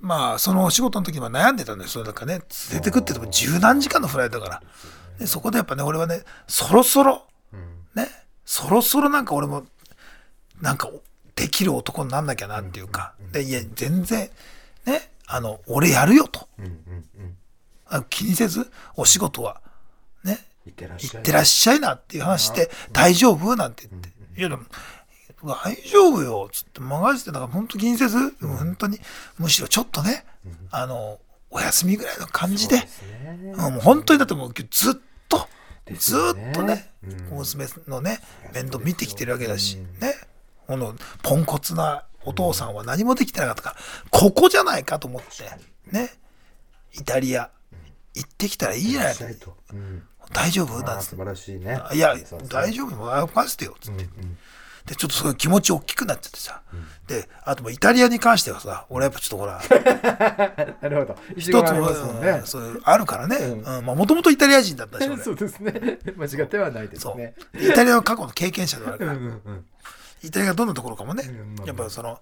[0.02, 2.06] まあ、そのお仕事の時は悩んでたんですよ。
[2.06, 2.36] なんかね、
[2.72, 4.64] 連れてくって言っても十何時間のフライトだから。
[5.20, 7.28] で、そこでやっぱね、俺はね、そろそろ、
[7.96, 8.08] ね、
[8.46, 9.66] そろそろなんか俺も、
[10.62, 10.90] なんか、
[11.36, 14.30] できる男になんなきゃなっていうか、で、いや、全然、
[14.86, 16.48] ね、あの、俺やるよと。
[16.58, 16.64] う
[18.10, 19.62] 気にせず、お仕事は、
[20.24, 20.96] ね、いってら
[21.42, 23.56] っしゃいなっていう話して、大丈夫？
[23.56, 24.10] なんて言って。
[24.40, 24.64] いや、でも、
[25.44, 29.00] 大丈夫よ、つって、任せて、だから本当気にせず、でも本当に、
[29.38, 30.26] むしろちょっとね、
[30.72, 31.20] あの、
[31.52, 32.90] お休みぐらいの感じで、ね。
[33.54, 34.94] うんもう本当にだってもうずっ
[35.28, 35.48] と、
[35.88, 36.52] ね。
[36.52, 37.38] っとね、うん。
[37.38, 38.20] 娘のね、
[38.54, 40.16] 面倒見てきてるわけだし、ね、
[40.68, 43.76] このポンコツなお父さんは何もできてなかったから、
[44.10, 45.50] ここじゃないかと思って、
[45.92, 46.12] ね、
[46.94, 47.50] イタリア、
[48.14, 49.16] 行ってきたらいいじゃない。
[49.16, 49.58] したいと。
[49.74, 50.04] うん。
[50.34, 50.78] 大丈夫？
[50.78, 51.80] あなんつっあ素晴らしいね。
[51.92, 51.96] て。
[51.98, 52.16] いや
[52.50, 52.96] 大丈夫？
[52.96, 53.76] 任せてよ。
[53.80, 54.04] つって。
[54.04, 54.38] うんうん
[54.86, 56.64] で、ちょっとすごい気持ち大きくなっちゃってさ。
[57.06, 59.62] で、あともうイタリアに関してはさ、俺やっぱちょっとほら、
[60.82, 61.16] なるほど。
[61.36, 62.42] 一一つもね。
[62.46, 63.36] そういうあるからね。
[63.36, 63.86] ううんん。
[63.86, 66.00] まあもともとイタリア人だったし、俺そうですね。
[66.18, 67.36] 間違ってはないですそうね。。
[67.54, 69.66] イタリアの過去の経験者ではあるから、うんうんうん。
[70.24, 71.24] イタリアがどんなところかもね
[71.66, 72.20] やっぱその、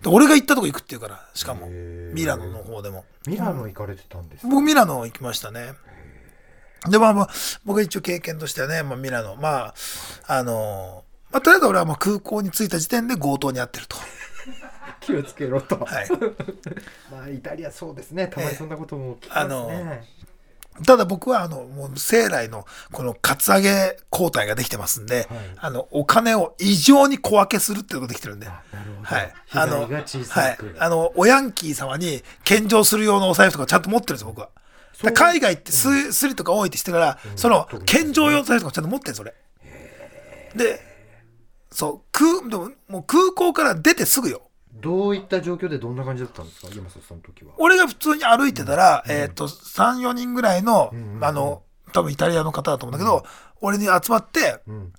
[0.00, 3.06] で俺が行ったとこ行くっていうから、しかもミラノの方でも。
[3.26, 4.48] ミラノ行かれてたんですか？
[4.48, 5.72] 僕ミラノ行きましたね。
[6.88, 7.30] で、まあまあ、
[7.64, 9.74] 僕は一応経験としてはね、まあミラノ、まあ、
[10.26, 13.96] あの、まあとりあえず俺はもう空港に着いた時点で強盗に遭ってると。
[15.00, 15.76] 気をつけろと。
[15.76, 16.08] はい。
[17.10, 18.28] まあイタリアそうですね。
[18.28, 20.08] たまにそんなことも聞きますあのね。
[20.84, 28.46] ただ僕はあの、もう生来のこのカツアゲ抗体ができてますんで、あの、お金を異常に小分けするっていうことができてるんで。
[28.46, 28.60] なる
[28.96, 29.02] ほど。
[29.04, 29.32] はい。
[29.46, 30.58] 被あの、はい。
[30.80, 34.48] あの、おヤンキー様に献上する用のお財布とかちゃんと持ってるんですよ、僕は。
[35.12, 37.84] 海外ってス,、スリとか多いってしてから、その特に。
[37.84, 39.34] 献上用の財布とかちゃんと持ってるんそれ。
[40.54, 40.80] で、
[41.70, 44.42] そう、空、でももう空港から出てすぐよ。
[44.72, 46.68] どういった状況でどんな感じだったんですか？
[46.74, 47.52] 山里さんの時は。
[47.58, 51.24] 俺が普通に歩いてたら、えっ、と、3、4人ぐらいの、んうんうん。
[51.24, 53.24] あの、多分イタリアの方だと思うんだけど、
[53.60, 54.92] 俺に集まって、うん。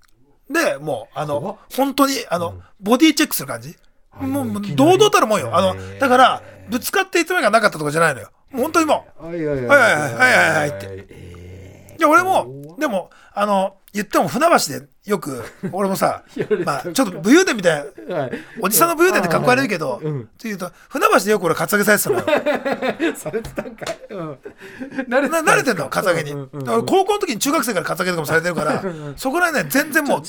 [0.50, 3.70] で、もう、あの、本当に、あの、ボディチェックする感じ。
[3.70, 5.58] はいもう、堂々たるもんよ。
[5.58, 8.32] あのだから、ぶつかっていつまでがなかったとかじゃないのよ。
[8.52, 11.96] 本当にもう、はいはいはいはいはいって。
[11.98, 16.24] いや、俺も、でも、あの、言っても船橋でよく、俺もさ、
[16.66, 18.30] まあ、ちょっと武勇伝みたいな、
[18.60, 22.26] おじさんの武勇伝ってかっこ悪いけど、っていうと、船橋でよく俺、カツアゲされてたのよ。
[23.16, 23.98] されてたんかい。
[24.12, 26.34] 慣れてんの、カツアゲに。
[26.34, 28.84] 高校の時に中学生からカツアゲとかもされてるから、
[29.16, 30.22] そこら辺ね、全然もう、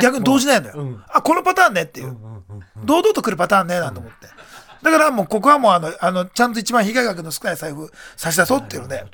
[0.00, 1.00] 逆に動じないのよ。
[1.08, 2.16] あ、このパターンねっていう。
[2.84, 4.28] 堂々と来るパターンね、なんて思って。
[4.82, 9.04] だからもう、ここはもう、あの、あの、ちゃんと一番被害額の少ない財布差し出そうっていうのでね。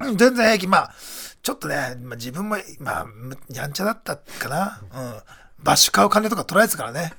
[0.00, 0.66] うん全然平気。
[0.66, 0.94] まあ、
[1.42, 4.80] ちょっとね、まあ、自分も、まあ、むやんちゃだったかな。
[4.92, 5.22] うん。
[5.62, 7.12] バッシュ買う金とか取られてたからね。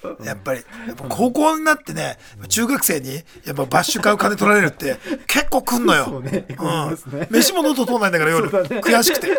[0.00, 0.24] うん。
[0.24, 6.20] やっぱり、やっぱ高校になってね、中学生に、やっぱバッシュ買う金取られるって、結構来んのよ。
[6.20, 7.26] ね来うん。
[7.30, 8.50] 飯も喉通んないんだから夜。
[8.50, 9.38] ね悔しくて。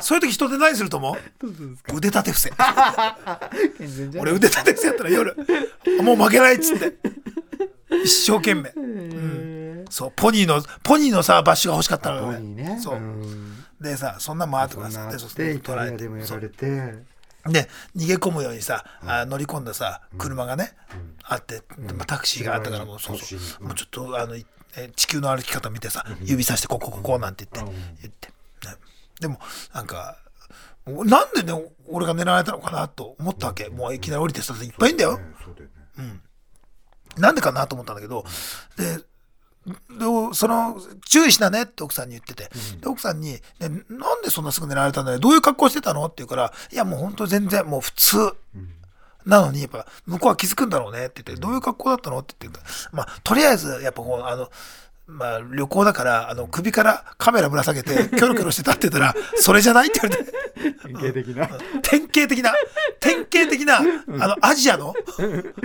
[0.00, 2.52] そういう時人で何すると思どう腕立て伏せ。
[4.18, 5.36] 俺腕立て伏せやったら夜、
[6.02, 6.94] もう負けないっつって。
[8.04, 8.70] 一生懸命。
[8.70, 12.40] へーそう、ポニーの、ポニーのさ、バッシュが欲しかったのよ。
[12.40, 12.78] ね。
[12.80, 13.00] そう。
[13.82, 15.52] んでさ、そんなんもあってからさ、で、そうって。
[15.54, 16.66] イタリア取られて。
[17.44, 20.76] で逃げ込むようにさ、あ乗り込んださ、車がね、
[21.24, 21.62] あって、
[21.96, 23.64] まあタクシーがあったからもう、そうそう。
[23.64, 28.28] もうちょっと、あの、いえ地球の歩き方見てさ、指さして、ここ、ここ、なんて言ってうん、言って。
[28.28, 28.74] ね。
[29.20, 29.40] でも、
[29.74, 30.18] なんか、
[30.86, 31.52] なんでね、
[31.88, 33.68] 俺が狙われたのかなと思ったわけ。
[33.68, 35.12] もういきなり降りてさ、いっぱいいんだよ。
[35.12, 35.14] う
[35.56, 35.68] だよ
[36.08, 36.20] ね。
[37.16, 38.24] なんでかなと思ったんだけど、
[38.76, 39.04] で、で
[40.34, 45.18] その、注意しなねって奥さんに言ってて、で奥さんに、ね、なんでそんなすぐ狙われたんだよ。
[45.18, 48.32] どういう格好してたのって言うから、いやもう本当全然もう普通。
[49.24, 52.58] なのに、やっぱ、向こうは気づくんだろうねって言って、どういう格好だったのって言って、
[52.90, 54.50] まあ、とりあえず、やっぱこう、あの、
[55.06, 60.32] まあ、旅行だから、あの、首からカメラぶら下げて、 キョロキョロしてたってたら、それじゃないって言われて、
[60.82, 61.48] 典型的な。
[61.82, 62.54] 典型的な、
[63.00, 64.94] 典型的な、あの、アジアの、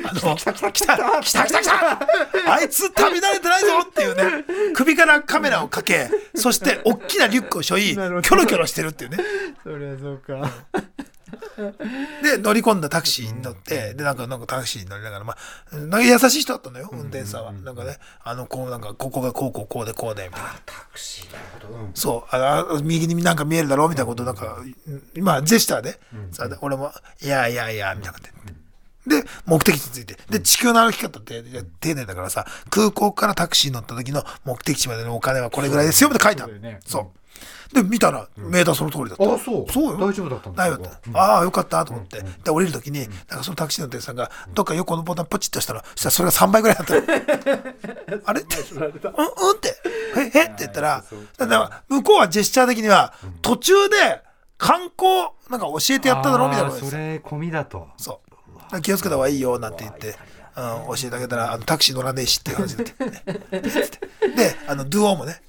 [0.04, 2.08] あの、来た来た来た来た来た来た
[2.54, 9.18] あいつ旅慣れてないぞっていうね、首からカメラをかけ、そして大きなリュックを背負い、キョロキョロしてるっていうね。
[9.64, 10.50] そりゃそうか。
[12.24, 15.36] で、乗り込んだタクシーに乗って、で、なんか、なんかタクシーに乗りながら、ま
[15.72, 17.52] あ、なんか優しい人だったのよ、運転手さんは。
[17.52, 20.50] なんかね、あの、こう、なんか、ここがこうこうこうでこうで、みたいな。
[20.66, 21.80] タクシーなるほど。
[21.80, 24.58] うんそう、あの右になんか見えるだろうみたいなこと、なんか、
[25.16, 26.00] 今、ジェスチャーで、
[26.32, 28.68] さ俺も、いやいやいや、みたいなこと言って。
[29.08, 30.18] で、目的地について。
[30.30, 31.44] で、地球の歩き方って
[31.80, 36.80] 丁寧だからさ、空港からタクシーに乗った時の目的地までのお金はこれぐらいですよって書いてあるそうだよね。
[36.86, 37.27] そう。
[37.74, 39.24] で、見たら、メーターその通りだった。
[39.24, 39.98] あそうそうよ。
[39.98, 40.64] 大丈夫だったんだ。
[41.14, 42.22] ああ、よかったと思って。
[42.44, 47.02] で、降りる時に、なんかそのタクシーの運転手さんが、どっか横のボタンポチッとしたら、そしたらそれが3倍ぐらいだったの。
[48.26, 48.42] あれ？
[48.42, 48.94] って、うん、うんっ
[49.60, 49.76] て、
[50.18, 51.04] え、えって言ったら、
[51.38, 54.24] だから向こうはジェスチャー的には、途中で
[54.58, 56.84] 観光、なんか教えてやっただろうみたいなそ。
[56.96, 57.88] れ込みだと。
[57.98, 58.22] そ
[58.74, 58.82] う。
[58.82, 60.16] 気をつけた方がいいよ、なんて言って、うん、
[60.96, 62.94] 教えてあげたら、あのタクシー乗らねえしっていう話になって。
[64.36, 65.42] で、あの、ドゥオーもね、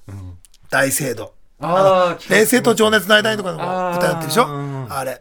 [0.71, 1.38] 大聖堂。
[1.61, 4.47] ああ、冷静と情熱の間にとかの歌になってるでしょ？
[4.47, 4.49] う
[4.87, 5.21] んあれ。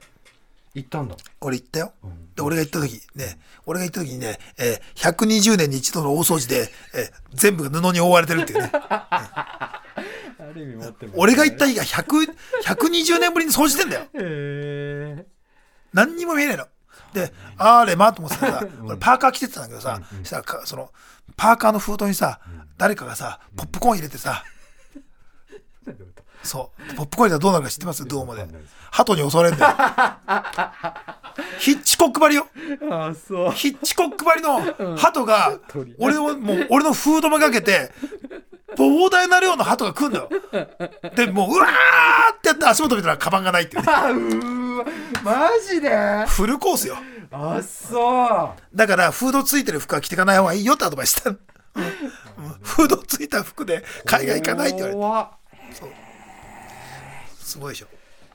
[0.73, 1.15] 行ったんだ。
[1.41, 1.93] 俺行ったよ。
[2.35, 8.71] で、俺が行った時、ね、俺が行った時にね、えー120年に一度の大掃除で、えー全部が布に覆われてるっていうね。
[8.73, 9.81] あ
[10.53, 14.01] る意味持ってます俺が行った日が100、120年ぶりに掃除してんだよ。
[14.03, 15.25] へえ。
[15.93, 16.67] 何にも見えないの。
[17.13, 20.91] で、あれまあと思ってたらさ、 俺パーカー着てたんだけどさ、したらかその、
[21.35, 22.39] パーカーの封筒にさ、
[22.77, 24.43] 誰かがさポップコーン入れてさ
[26.43, 26.95] そう。
[26.95, 28.05] ポップコーン入れたらどうなるか知ってます？
[28.05, 28.47] ドームで。
[28.91, 29.75] 鳩に襲われるんだよ
[31.59, 32.47] ヒッチコック張りよ。
[32.91, 33.51] あそう。
[33.51, 35.59] ヒッチコック張りの鳩が
[35.99, 37.91] 俺のもう俺のフードめがけて
[38.75, 40.29] 膨大な量の鳩が来んだよ。
[41.15, 43.91] でもううわーってやって足元見たらカバンがないっていうね。
[43.93, 44.15] あう
[45.23, 45.93] マジで？
[45.95, 46.95] あフルコースよ。
[47.61, 48.49] そう。
[48.75, 51.31] だからフードついてる服は着ていかない方がいいよってアドバイスした
[52.61, 55.36] フードついた服で海外行かないって言われて
[57.47, 57.87] すごいでしょ、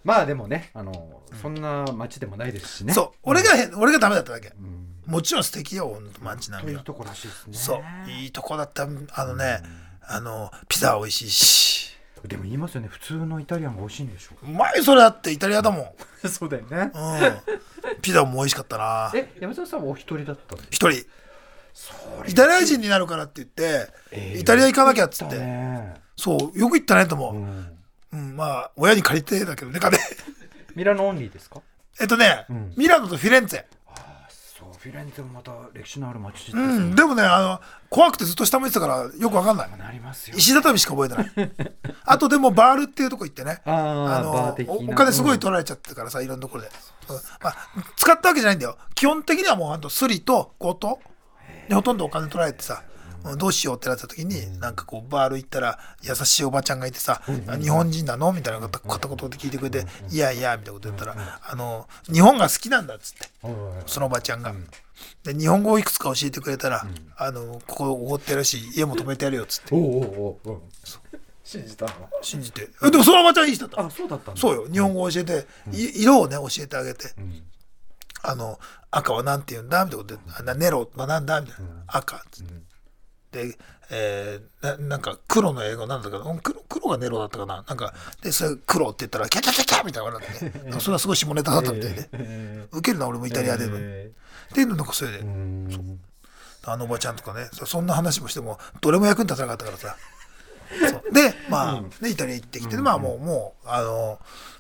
[0.04, 2.92] まあでもねあのそんな街でもないですしね。
[2.92, 3.18] そう。
[3.22, 4.48] 俺が変俺がダメだっただけ。
[4.48, 4.96] うん。
[5.06, 6.78] もちろん素敵よ街並みは。
[6.78, 7.54] いいとこらしいですね。
[7.54, 8.10] そう。
[8.10, 8.84] いいとこだった。
[8.84, 8.86] あ
[9.24, 9.60] のね
[10.02, 11.92] あのピザ美味しいし。
[12.26, 12.88] でも言いますよね。
[12.88, 15.86] 普通のイタリアンが美味しいんでしょうまいそれだってイタリアだもん。
[16.28, 16.90] そうだよね。
[16.94, 18.00] うん。
[18.00, 19.10] ピザも美味しかったな。
[19.14, 21.04] え山沢さんはお一人だったんです一人。
[21.74, 21.92] そ
[22.26, 25.36] イタリア人になるからって言って、えーイタリア行かなきゃっつって、
[26.16, 27.81] そうよく行ったねと思う、
[28.12, 29.98] うんうん、まあ親に借りてだけどね金。
[30.76, 31.60] ミラノオンリーですか？
[32.00, 32.74] えっとね、うん。
[32.76, 33.60] ミラノとフィレンツェ。
[33.86, 39.70] ああそうフィレンツェもまた歴史のある街ですうよんでもねあの怖くてずっと下向いてたからよくわかんない。
[39.78, 40.36] なりますよ。
[40.36, 41.52] 石畳しか覚えてない。
[42.04, 43.60] あとでもバールっていうとこ行ってね。
[43.66, 44.56] あーの
[44.88, 46.70] おお金すごい取られちゃってるからさいろんなところで、
[47.08, 47.56] うんまあ、
[47.96, 48.76] 使ったわけじゃないんだよ。
[48.94, 51.00] 基本的にはもうあとスリと強盗
[51.68, 52.82] でほとんどお金取られてさ。
[52.86, 52.91] うん
[53.36, 63.28] どうしようってなった時になんかこうバール行ったら優しいおばちゃんがいてさ「あ日本人なの?」みたいなこと片言で聞いてくれて「いやいや」みたいなこと言ったら「あの日本が好きなんだ」っつって。
[63.86, 64.54] そのおばちゃんが。
[65.24, 69.74] で日本語をいくつか教えてくれたら、あのここおごってやるし家も泊めてやるよっつって。
[69.74, 70.62] おうおうおうおう。
[71.42, 71.92] 信じたの？
[72.22, 72.68] 信じて。
[72.84, 74.40] えでもそのおばちゃんいい人だったあそうだったんだ。
[74.40, 74.68] そうよ。
[74.70, 77.42] 日本語を教えて、い色をね教えてあげて、ん。
[78.22, 78.60] あの
[78.92, 79.84] 赤はなんて言うんだ？
[79.84, 81.40] みたいなことでネロはなんだ？
[81.40, 82.54] みたいな、赤っつって、
[83.32, 83.56] で、
[83.90, 87.64] えーななんか黒の英語なんだかなうん黒黒がネロだったかな。
[87.66, 87.92] なんか
[88.22, 90.44] でそれ黒って言ったらキャキャキャキャみたいな笑って。
[90.44, 94.10] ねそれはすごい下ネタだったみたいで、えウケるな俺もイタリアで、え
[94.50, 96.00] っていうのなんかそれで、ーうん。
[96.64, 99.96] あのおばちゃんとかねそそんな話もしてもどれも役に立たなかったからさ。
[101.12, 104.18] でまあ、ね、イタリア行ってきて、まあもうもうあの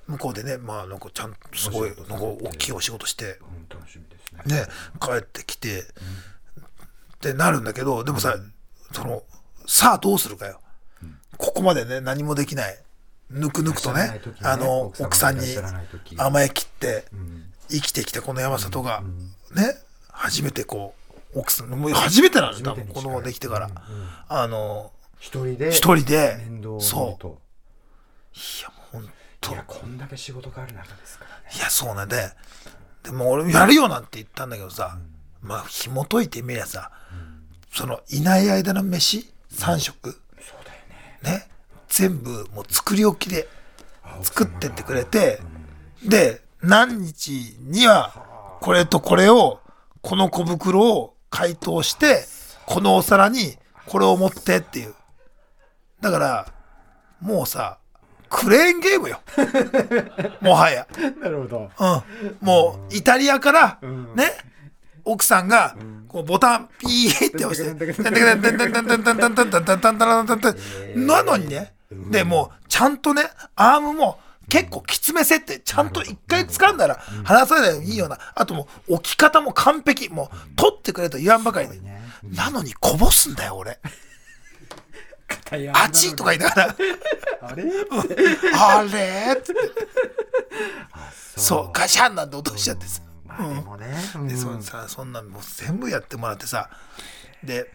[0.08, 3.24] 向こうでねまあなんかちゃんとすごいなんか大きいお仕事して。
[3.24, 3.68] うん。
[3.68, 4.56] 楽しみですね。
[4.56, 4.66] ね
[5.00, 5.84] 帰ってきて、っ
[7.20, 8.36] てなるんだけどでもさ
[8.92, 9.22] その
[9.66, 10.60] さあどうするかよ、
[11.36, 12.78] ここまでね何もできない。
[13.30, 15.46] ぬくぬくとねねあの奥さんに
[16.18, 17.44] 甘えきってうん。
[17.70, 19.02] 生きてきたこの山里が、
[19.54, 19.78] ね
[20.08, 20.94] 初めてこ
[21.34, 23.70] う奥さんもう初めてなの多分子供ができてから、
[24.28, 26.36] あの一人で一人で
[26.80, 27.22] そう。
[27.22, 27.40] と
[28.34, 31.56] いやもうほんといやこんだけ仕事がある中ですからね。
[31.56, 32.28] いやそうねで
[33.04, 34.98] でも俺やるよなんて言ったんだけどさ、
[35.40, 36.90] まあ紐解いてみりゃさ、
[37.72, 40.20] そのいない間の飯3食、そう
[40.64, 41.38] だよね。
[41.38, 41.48] ね。
[41.88, 43.48] 全部もう作り置きで
[44.22, 45.40] 作ってってくれて、
[46.06, 49.60] で何日にはこれとこれを
[50.02, 52.24] この小袋を解凍して
[52.66, 53.56] このお皿に
[53.86, 54.94] これを持ってっていう。
[56.00, 56.52] だから
[57.20, 57.78] もうさ
[58.28, 59.20] クレーンゲームよ。
[60.40, 60.86] もはや、
[61.20, 61.70] なるほど。
[61.78, 64.14] うん、もうイタリアからん。
[64.14, 64.32] ね
[65.04, 65.76] 奥さんが
[66.08, 67.70] こうボタンピーって押して
[70.96, 71.74] なのにね
[72.10, 73.22] でもうちゃんとね
[73.56, 81.80] アームも結構きつめ設定ちゃんと一回掴んだら離さないでいいようなあともう置き方も完璧もう取ってくれと言わんばかりで
[82.24, 83.78] なのにこぼすんだよ俺
[85.72, 86.76] あちとか言いながら
[87.42, 87.64] あれ
[88.54, 89.54] あれって
[91.36, 93.00] そうガシャンなんて落としちゃってさ
[93.38, 94.28] まあでもねうん。
[94.28, 96.70] でそさそんなんもう全部やってもらってさ
[97.42, 97.70] で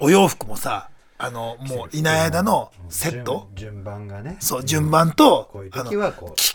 [0.00, 3.48] お洋服もさあのもういない間のセット？
[3.54, 4.36] 順順番がね。
[4.40, 5.90] そう順番とこういうあの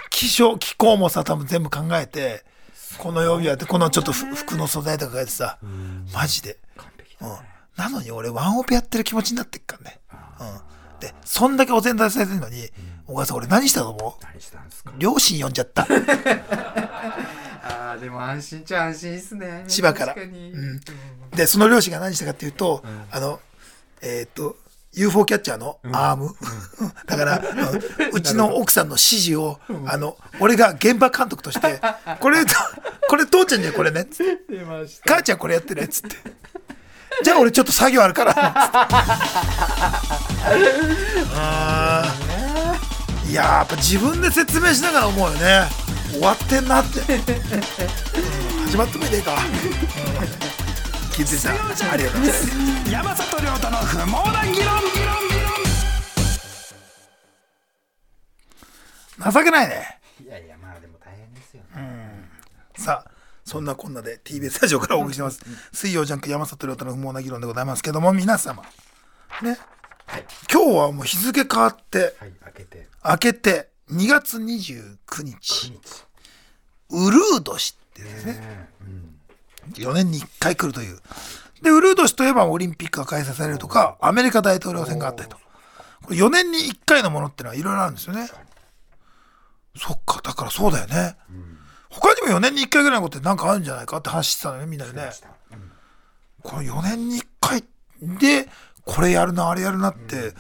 [0.10, 2.44] 気象気候もさ多分全部考えて
[2.98, 5.58] この曜日はってこのちょっとふ服の素材とか書いてさ
[6.14, 7.30] マジで、完璧うん、
[7.76, 10.00] なのに俺ワンオペやってる気持ちになってっからね、
[10.42, 12.70] うん、でそんだけお膳立てされてるのに
[13.06, 14.92] 小川さん俺何したと思う？
[14.98, 15.86] 両親呼んじゃった
[18.08, 19.66] でも安心っちゃ安心っすね。
[19.68, 20.16] 千葉から。
[20.16, 20.80] うん。
[21.36, 22.82] でその両親が何したかっていうと、
[23.12, 23.42] あの
[24.02, 24.56] えっ、と
[24.94, 26.34] UFO キャッチャーのアーム、
[27.06, 31.82] だから、うん うちの奥さんの指示を、あの俺が現場監督として
[32.22, 32.46] 「これ
[33.10, 36.16] これ父ちゃんにはこれね」っつって出まし「母ちゃんこれやってね」っつって
[37.26, 38.32] 「じゃあ俺ちょっと作業あるから」
[43.30, 45.68] いやーやっぱ自分で説明しながら思うよね
[46.12, 47.06] 終わってんなって、うん
[48.68, 49.40] 始まってもいいねえか、うん
[51.14, 51.50] 気づいた。
[51.50, 52.92] ありがとうございます。
[52.92, 54.78] 山里亮太の不毛な議論
[59.34, 60.00] 情けないね。
[60.24, 62.30] いやいやまあでも大変ですよね、
[62.78, 63.12] さあ
[63.44, 65.42] そんなこんなで TBS ラジオからお送りしてます。
[65.74, 68.64] 水曜ジャンク山里亮太の不毛な議論でございますけども皆様。
[69.42, 69.58] ね。
[70.52, 72.88] 今日はもう日付変わってはい開けて。
[73.04, 75.70] 明けて2月29日。
[75.70, 75.82] 日。
[76.90, 78.34] ウルー年ってですね。
[78.34, 79.18] ねうん。
[79.74, 81.00] 4年に1回来るという。
[81.62, 85.38] でウルー年といえばオリンピックが開催されるとかアメリカ大統領選があったりと
[86.04, 88.30] これ4年に1回のものってのはいろいろあるんですよね。
[89.76, 91.16] そっかだからそうだよね、
[91.90, 95.12] 他にも4年に1回ぐらいのことって何かあるんじゃないかって話してたのねみんなでね。
[95.52, 95.72] うん。
[96.42, 97.64] この4年に1回
[98.02, 98.48] で
[98.86, 100.34] これやるなあれやるなって、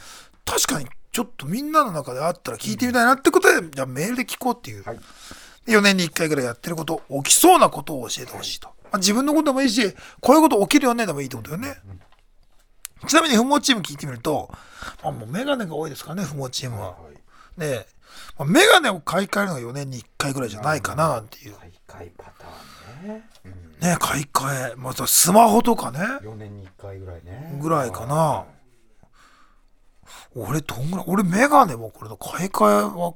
[0.45, 0.87] 確かに
[1.17, 4.99] ちょっとみんなの中であったら聞いてみたいなってことで、じゃあメールで聞こうっていう、はい。
[5.65, 9.81] で4年に1回ぐらいやってること起きそうなことを教えてほしいと、まあ、自分のことでもいいし
[10.21, 11.75] こういうこと起きるよねでもいいってことよね、
[13.07, 14.49] ちなみに不毛チーム聞いてみると、
[15.03, 16.97] まあ、もうメガネが多いですからね不毛チームは、は
[17.57, 17.87] いね
[18.37, 23.51] まあメガネを買い替えるのが4年に1回ぐらいじゃないかななんていう、大会パターンね、うん、
[23.81, 24.75] ね買い替え。
[24.75, 25.99] またスマホとかね。
[26.21, 27.57] 4年に1回ぐらいね。
[27.59, 28.45] ぐらいかな
[30.35, 33.13] 俺どんぐらい俺メガネもこれの買い替えは。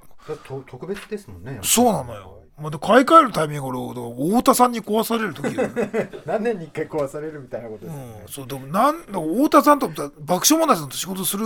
[0.67, 2.37] 特別ですもんねそうなのよ。
[2.57, 5.63] まあ、で買い替えるタイミング俺太田さんに壊される時よ、
[6.27, 11.45] 何年に1回壊されるみたいなことですよね、うん、そうでもなん太田さんと爆笑問題さんと仕事する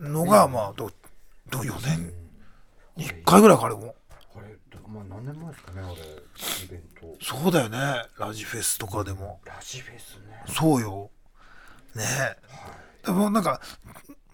[0.00, 0.90] のが、まあど
[1.48, 2.12] ど4年。
[2.96, 3.94] に1回ぐらいかあれも
[4.34, 4.56] あれ
[4.88, 7.24] まあ何年前ですかねあれイベント。
[7.24, 7.78] そうだよね。
[8.18, 9.40] ラジフェスとかでも。
[9.44, 10.42] ラジフェスね。
[10.48, 11.10] そうよ。
[11.94, 12.04] ね。
[13.02, 13.60] えでもなんか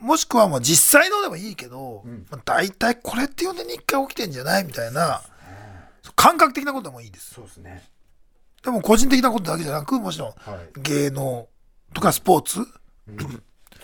[0.01, 5.23] もしくはまあ実際のでもいいけど、まあ、大体これって4年に1回起きてんじゃないみたいな
[6.17, 7.35] 感覚的なことでもいいです。
[7.35, 7.83] そうですね。
[8.63, 10.81] でも個人的なことだけじゃなくもちろんはい。
[10.83, 11.49] 芸能
[11.95, 12.67] とかスポーツ、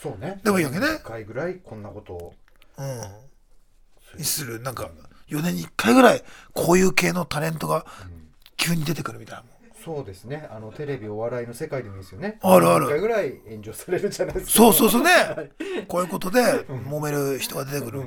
[0.03, 0.41] そうね。
[0.45, 0.87] でもいいわけね。
[0.87, 2.35] 1回ぐらいこんなことを。
[2.77, 2.83] う
[4.17, 4.61] ん、にする。
[4.61, 4.91] なんか
[5.29, 7.87] 4年に1回ぐらいこういう系のタレントが
[8.57, 9.54] 急に出てくるみたいなもん
[9.85, 10.49] そうですね。
[10.51, 12.39] あのテレビお笑いの世界でもいいですよね。
[12.41, 12.87] あるある。
[12.87, 14.53] 1回ぐらい炎上されるじゃないですか。
[14.53, 15.11] そうそうそうね。
[15.89, 18.07] こういうことで揉める人が出てくる、で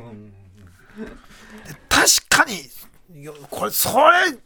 [1.88, 4.38] 確かによこれそれ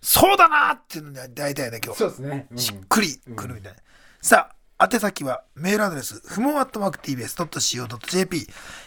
[0.00, 2.58] そうだなっていうのには大体ね今日そうですね、うん。
[2.58, 3.78] しっくりくるみたいな。
[4.20, 8.46] さあ、宛先はメールアドレス、ふもアットマーク tbs.co.jp、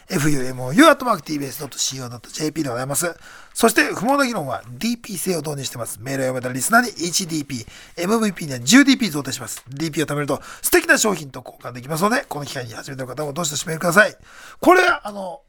[0.10, 3.14] fumou アットマーク tbs.co.jp でございます。
[3.54, 6.00] そして、不毛な議論は DP 制を導入してます。
[6.00, 7.68] メールを読めたリスナーに 1DP、
[7.98, 9.66] MVP には 10DP 贈呈します。
[9.70, 14.16] DP を貯めると素敵な商品と交換できますので、この機会に始めてる方もどうしてメールください。
[14.62, 15.42] これ、あの、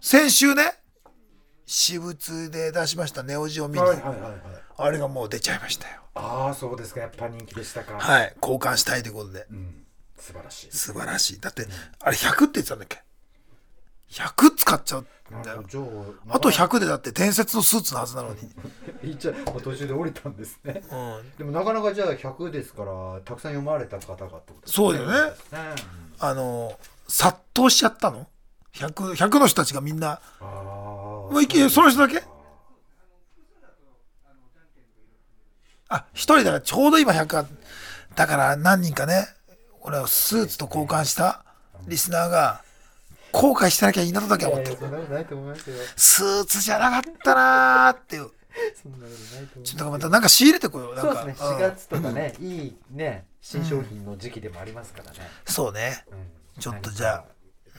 [0.00, 0.79] 先週ね、
[1.70, 4.32] 私物で出しましたネオジオミニ、はいはいはいはい
[4.76, 6.00] あれがもう出ちゃいましたよ。
[6.14, 9.46] ああそうですかやっぱ人気でしたかはい、交換したいということで。
[9.50, 9.84] うん
[10.16, 11.40] 素晴らしい素晴らしい。
[11.40, 11.66] だって、
[12.00, 13.02] あれ100って言ってたんだっけ
[14.10, 15.64] ?100 使っちゃうんだよ。
[16.30, 18.30] あと100でだって伝説のスーツのはずなの
[19.02, 19.10] に。
[19.10, 21.38] いっちゃもう途中で降りたんですねうん。
[21.38, 25.34] でもなかなかじゃあ100ですからたくさん読まれた方がってことですそうだよねね
[26.18, 28.26] あの、殺到しちゃったの？
[28.74, 32.22] ?100、100の人たちがみんな、ああもういけ、その人だけ？
[35.88, 37.46] あ、一人だからちょうど今100が、
[38.14, 39.26] だから何人かね、
[39.80, 41.44] 俺はスーツと交換した
[41.86, 42.62] リスナーが、
[43.32, 44.76] 後悔してなきゃいいなとだけは思ってる。
[45.96, 48.30] スーツじゃなかったなーっていう。
[48.82, 50.94] そんなことないと思いますちょっとまたなんか仕入れてこよう。
[50.96, 56.04] なんかそうですね4うん月とかねいいね新商品の時期でもありますからねそうね。
[56.10, 57.24] うんちょっとじゃ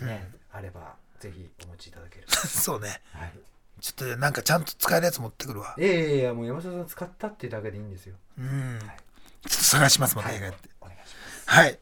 [0.02, 3.02] あねあればぜひお持ちいただける そうね。
[3.14, 3.32] はい
[3.80, 5.74] ちょっとなんかちゃんと使えるやつ持ってくるわ。
[5.76, 8.80] いやいやいやもう山下さん使ったっていうだけでいいんですようん。
[8.80, 10.70] ちょっと探します、また映画やって。
[10.82, 11.80] お願いしますはい。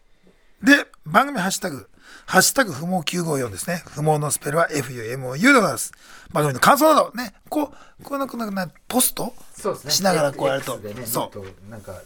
[0.64, 1.90] で、番組ハッシュタグ、
[2.26, 3.84] ハッシュタグ不毛954ですね。
[3.88, 5.92] 不毛のスペルは FUMOU でございます。
[6.32, 12.02] 番組の感想などね、こう、こうなんかなんかポストそうですねしながらこうやるとねそうなんか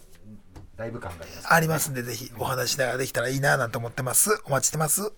[0.76, 4.42] ライブ感がありますありますんで、ぜひお話しながらできたらいいななんて思ってます。
[4.46, 5.12] お待ちしてます。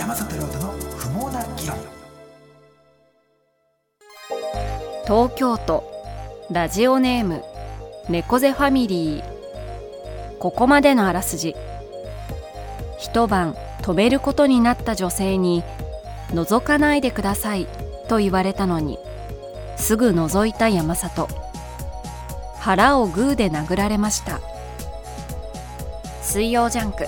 [0.00, 1.76] 山里亮太の不毛な議論。
[5.04, 5.84] 東京都
[6.50, 7.44] ラジオネーム
[8.08, 10.38] 猫背ファミリー。
[10.38, 11.54] ここまでのあらすじ。
[12.98, 15.62] 一晩止めることになった女性に
[16.30, 17.66] 覗かないでください
[18.08, 18.98] と言われたのに
[19.76, 21.28] すぐ覗いた山里。
[22.58, 24.40] 腹をグーで殴られました。
[26.22, 27.04] 水曜ジャンク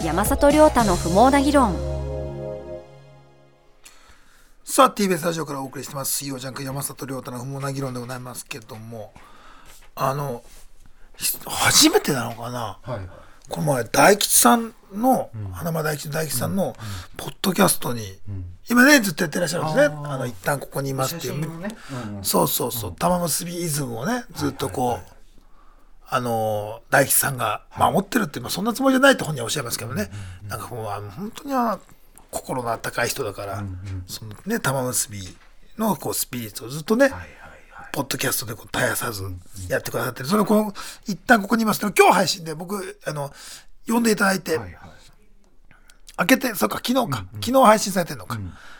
[0.00, 1.95] 山里亮太の不毛な議論。
[4.76, 6.12] さあ TBS ラジオからお送りしてます。
[6.18, 9.14] 水曜ジャンク山里亮太の不毛な議論でございますけども。
[9.94, 10.44] あの
[11.16, 12.78] ひ初めてなのかな？
[12.82, 13.08] はいはい。
[13.48, 16.76] この前大吉さんの、花間大吉の大吉さんの
[17.16, 18.02] ポッドキャストに、
[18.68, 19.84] 今ねずっとやってらっしゃるんですね。
[19.86, 21.40] あの一旦ここにいますっていう。
[21.40, 21.46] ね、
[22.08, 22.22] うんうん。
[22.22, 25.12] そうそうそう、玉結びイズムをね、ずっとこう、
[26.06, 30.10] あのー、大吉さんが守ってるって、まあそんなつもりじゃないと本人はおっしゃいますけどね、
[30.48, 31.54] なんかもう、本当に
[32.30, 33.64] 心の温かい人だから、
[34.06, 35.36] そのね、玉結び
[35.78, 37.10] のこうスピリッツをずっとね、
[37.92, 39.24] ポッドキャストでこう絶やさず
[39.68, 40.28] やってくださってる。
[40.28, 40.72] それをこう、
[41.06, 43.32] 一旦ここにいますけど、今日配信で僕、あの、
[43.86, 44.96] 呼んでいただいて、はいはい。
[46.18, 48.38] 開けて、そうか、昨日か、昨日配信されてるのか。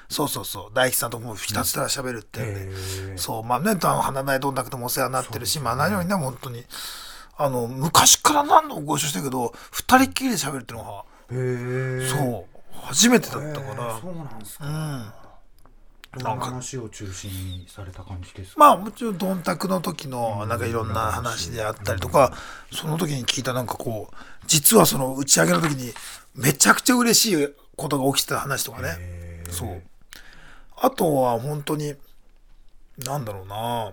[0.09, 2.40] そうそうそう、大吉さんともうひたすら喋るって。
[2.40, 6.64] いうね、そう、まあね、花苗どんだけともお世話になってるし、まあ何よりね、本当に、
[7.36, 11.05] あの、昔から何度もご一緒してるけど、二人っきりで喋るっていうのが、
[12.09, 16.22] そう、初めてだったから、そうなんですか、うん。
[16.22, 18.60] どんな話を中心にされた感じですか？
[18.60, 22.32] まあもちろん、どんたくの時の、なんかいろんな話であったりとか、
[22.72, 24.14] その時に聞いたなんかこう、
[24.46, 25.92] 実はその打ち上げの時に、
[26.34, 29.42] めちゃくちゃ嬉しいことが起きてた話とかね。
[29.50, 29.82] そう。
[30.78, 31.94] あとは本当に、
[32.98, 33.92] なんだろうな、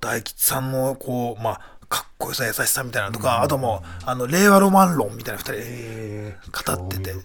[0.00, 6.36] 大吉さんのこう、まあ、かっこよさ優しさみたいなのとか、あともう、あの、令和ロマン論みたいな二人でえ
[6.66, 7.14] 語ってて。
[7.14, 7.20] ね。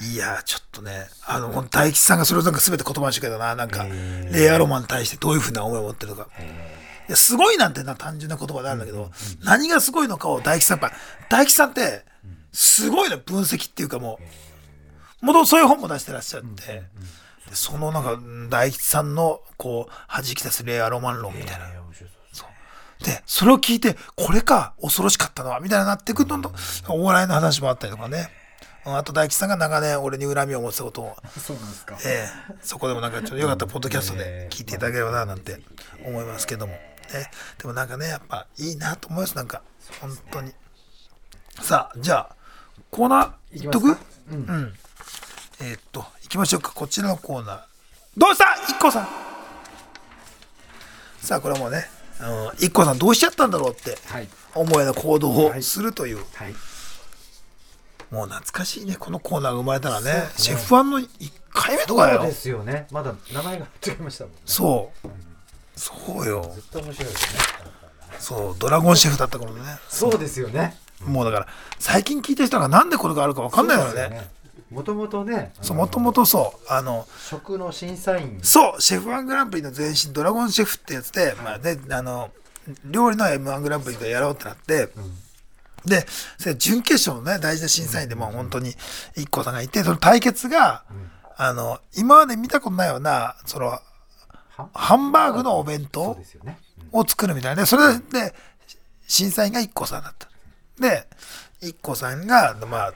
[0.00, 4.34] いやーちょっとね、あの、大吉さんがそれをなんか全て言葉にしてくれたな、なんかへ、ー。
[4.34, 6.26] レイアロマンに対してどういうふうな思いを持ってるのか。
[7.08, 9.12] いや、すごいなんてな単純な言葉であるんだけど、
[9.44, 10.96] 何がすごいのかを大吉さん、やっぱ、
[11.28, 12.04] 大吉さんって、
[12.52, 14.18] すごいの分析っていうかも
[15.22, 16.82] う、もともとそういう本も出してらっしゃって、で
[17.52, 21.68] そのなんか、大吉さんの、こう、弾き出すレイアロマン論みたいな。
[21.68, 21.82] えー
[23.02, 26.52] で、それを聞いて、これか、恐ろしかったのは、みたいになってくると、
[26.88, 28.30] お笑いの話もあったりとかね。
[28.36, 28.42] うん
[28.84, 31.96] あと大吉さんが長年俺に恨みを持ってたことを、そうなんですか。
[32.04, 35.60] ええそこでもなんかちょっとよかったらポッドキャストで聞いていただければななんて
[36.04, 36.80] 思いますけども、ね、
[37.58, 39.62] でもなんかねやっぱいいなと思いますなんか。
[40.00, 40.52] 本当に。
[41.60, 42.34] さあじゃあ
[42.90, 44.74] コーナーいっとくいきますかうん、
[45.60, 46.72] えーっと行きましょうか。
[46.72, 47.60] こちらのコーナー。
[48.16, 48.46] どうした？
[48.68, 49.08] 一個さん。
[51.20, 51.88] さあこれはもうね
[52.58, 54.28] 一個さんどうしちゃったんだろうってはい。
[54.54, 56.54] 思うような行動をするという、はい。
[58.10, 60.12] もう懐かしいねこのコーナーが生まれたらね。
[60.12, 60.28] ね。
[60.36, 61.08] シェフワンの1
[61.50, 62.18] 回目とかよ。
[62.18, 62.86] そうですよね。
[62.90, 64.38] まだ名前が違いましたもんね。
[64.44, 65.08] そう。
[65.74, 65.92] そ
[66.22, 66.52] うよ。
[66.54, 67.40] ずっと面白いですね。
[68.18, 69.62] そう、ドラゴンシェフだった頃ね。
[69.88, 70.76] そうですよね。
[71.04, 71.48] もうだから、
[71.78, 74.30] 最近聞いた人がなんでこれがあるかわかんないのよね。
[74.72, 78.40] もともとねそう、もともとそう、あの、食の審査員。
[78.42, 82.30] そう、シェフワングランプリの前身、ドラゴンシェフってやつで、まあね、あの、
[82.84, 84.88] 料理の M1 グランプリでやろうってなって、
[85.84, 86.06] で、
[86.58, 88.72] 準決勝のね、大事な審査員でもう本当に
[89.16, 90.84] 一個さんがいて、その対決が、
[91.36, 93.82] あの、今まで見たことないような、その、は？
[94.74, 96.16] ハンバーグのお弁当
[96.92, 97.62] を作るみたいな。
[97.62, 98.34] で、それで、
[99.08, 100.28] 審査員が IKKO さんだった。
[100.78, 101.08] で、
[101.62, 102.94] IKKO さんが、まあ、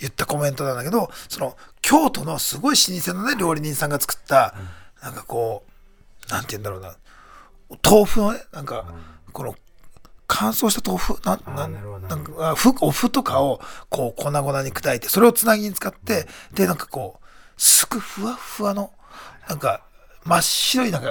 [0.00, 4.54] 言ったコメントなんだけど、その、京都のすごい老舗のね、料理人さんが作った、
[5.02, 5.64] なんかこ
[6.28, 6.96] う、なんて言うんだろうな、
[7.82, 8.86] 豆腐のね、なんか、
[9.32, 9.54] この、
[10.26, 17.26] 乾燥した豆腐、なん、なんなんか、あふお麩とかを、こう、粉々に砕いて、それをつなぎに使って、で、なんかこう、
[17.56, 18.92] すぐふわふわの、
[19.48, 19.82] なんか、
[20.24, 21.08] 真っ白いなんか、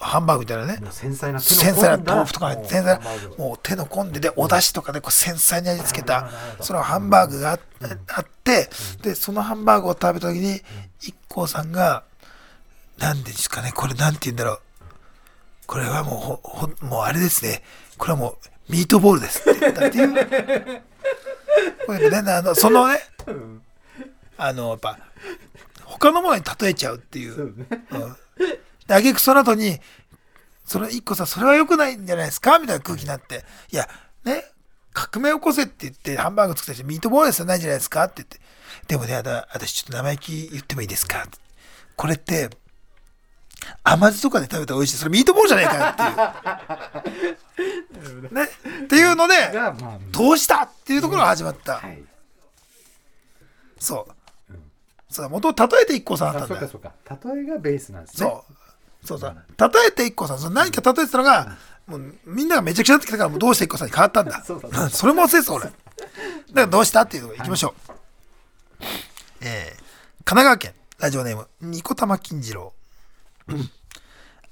[0.00, 0.78] ハンバーグみたいなね。
[0.90, 3.00] 繊細な繊細な豆腐とか繊細な
[3.36, 6.30] もう手の込んででお出汁とかでこう繊細に味付けた
[6.60, 7.58] そのハンバーグがあ
[8.14, 8.68] あって
[9.02, 10.60] でそのハンバーグを食べた時に
[11.28, 12.04] IKKO さんが
[12.98, 13.72] 何ですかね。
[13.72, 14.60] これなんて言うんだろう。
[15.66, 17.62] これはもうほほもうあれですね。
[17.96, 18.38] これはも
[18.70, 19.60] うミートボールですって。
[19.60, 20.82] 言ったっていう。
[21.86, 23.00] これねあのそのね
[24.36, 24.98] あのやっぱ
[25.84, 27.34] 他のものに例えちゃうっていう。
[27.34, 27.66] そうね。
[27.90, 28.16] うん
[28.88, 29.78] で、あげくその後に、
[30.64, 32.58] その一個さ、それは良くないんじゃないですか？
[32.58, 33.88] みたいな空気になって、いや、
[34.24, 34.44] ね、
[34.92, 38.04] 革命起こせって言って、ハンバーグ作った人、ミートボールですよないんじゃないですか？
[38.04, 38.40] って言って、
[38.88, 41.24] でもね、あた私ちょっと生意気言ってもいいですか？
[41.96, 42.50] これって、
[43.84, 44.96] 甘酢とかで食べたら美味しい。
[44.98, 48.32] それミートボールじゃないかっていう。
[48.34, 48.44] ね？
[48.84, 49.34] っていうので、
[50.10, 51.74] どうしたっていうところが始まった。
[51.78, 52.02] はい
[53.80, 54.12] そう。
[55.08, 56.68] そう、元を例えて一個さんだあったんだよ。
[56.68, 58.52] そうかそうか例えがベースなんですねそう。
[59.04, 59.36] そうそう。
[59.58, 64.42] 例えて一個さん、その何か例えてたのが、もうみんながめちゃくちゃになってきたから、もうどうして一個さんに変わったんだ。
[64.46, 65.64] そそれも忘れてた、俺。
[65.64, 65.74] だか
[66.54, 67.92] らどうしたっていうとこ行きましょう。
[69.40, 69.82] えー、
[70.24, 72.72] 神奈川県、ラジオネーム、ニコタマ金次郎。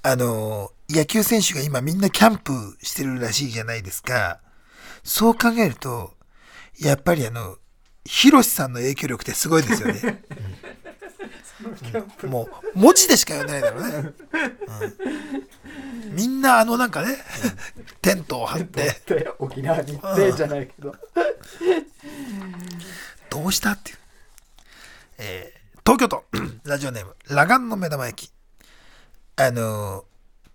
[0.03, 4.39] あのー野球選手が今みんなキャンプしてるらしいじゃないですか。
[5.03, 6.13] そう考えると、
[6.79, 7.57] やっぱりあの、
[8.05, 10.23] ヒロシさんの影響力ってすごいですよね。
[12.23, 14.13] うんもう文字でしか読んでないだろうね、
[16.05, 16.15] うん。
[16.15, 17.17] みんなあのなんかね
[18.01, 19.01] テントを張って。
[19.07, 20.93] で沖縄に行ってじゃないけど。
[23.29, 23.97] どうしたっていう、
[25.19, 26.25] えー東京都
[26.69, 28.31] ラジオネーム裸眼の目玉焼き。
[29.37, 30.03] あのー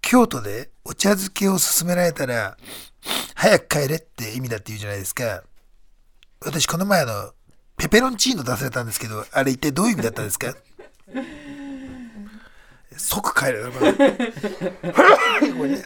[0.02, 2.56] 京都でお茶漬けを勧められたら
[3.34, 5.42] 早く帰れって意味だって言うじゃないですか。
[6.44, 7.32] 私この前あの
[7.78, 10.54] ペペロンチーノ出されたんですけどあれ一体どういう意味だったんですか？
[12.96, 14.02] 即帰れよこれこ
[15.64, 15.84] れね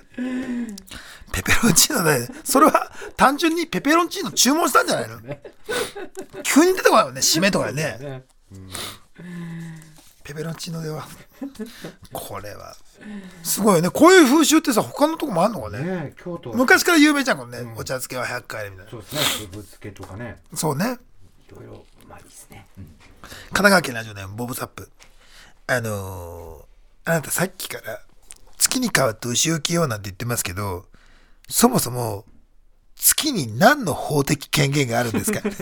[1.32, 2.26] ペペロンチーノだよ。
[2.44, 5.20] それは単純にペペロンチーノ注文したんじゃないの？
[6.42, 8.22] 急に出てこないよね締めとかでねね
[10.24, 11.06] ペペロンチーノでは。
[12.12, 12.74] これは。
[13.42, 13.90] すごいよね。
[13.90, 15.82] こういう風習ってさ他のとこもあんのかね。
[15.82, 18.90] ね京都昔から有名じゃんこのね、お茶漬けは早く帰れみたいな。
[18.90, 19.48] そうですね。
[19.52, 20.38] ぶけとかね。
[20.54, 20.98] そうね。
[21.48, 21.84] いろいろ。
[22.08, 22.86] まあいいですね、神
[23.50, 24.88] 奈川県ラジオネームボブサップ
[25.66, 26.66] あのー
[27.08, 28.00] あなたさっきから
[28.58, 30.86] 月に変わって牛を着ようなんて言ってますけど
[31.48, 32.24] そもそも
[32.96, 35.52] 月に何の法的権限があるんですか、 うん。
[35.52, 35.58] 冷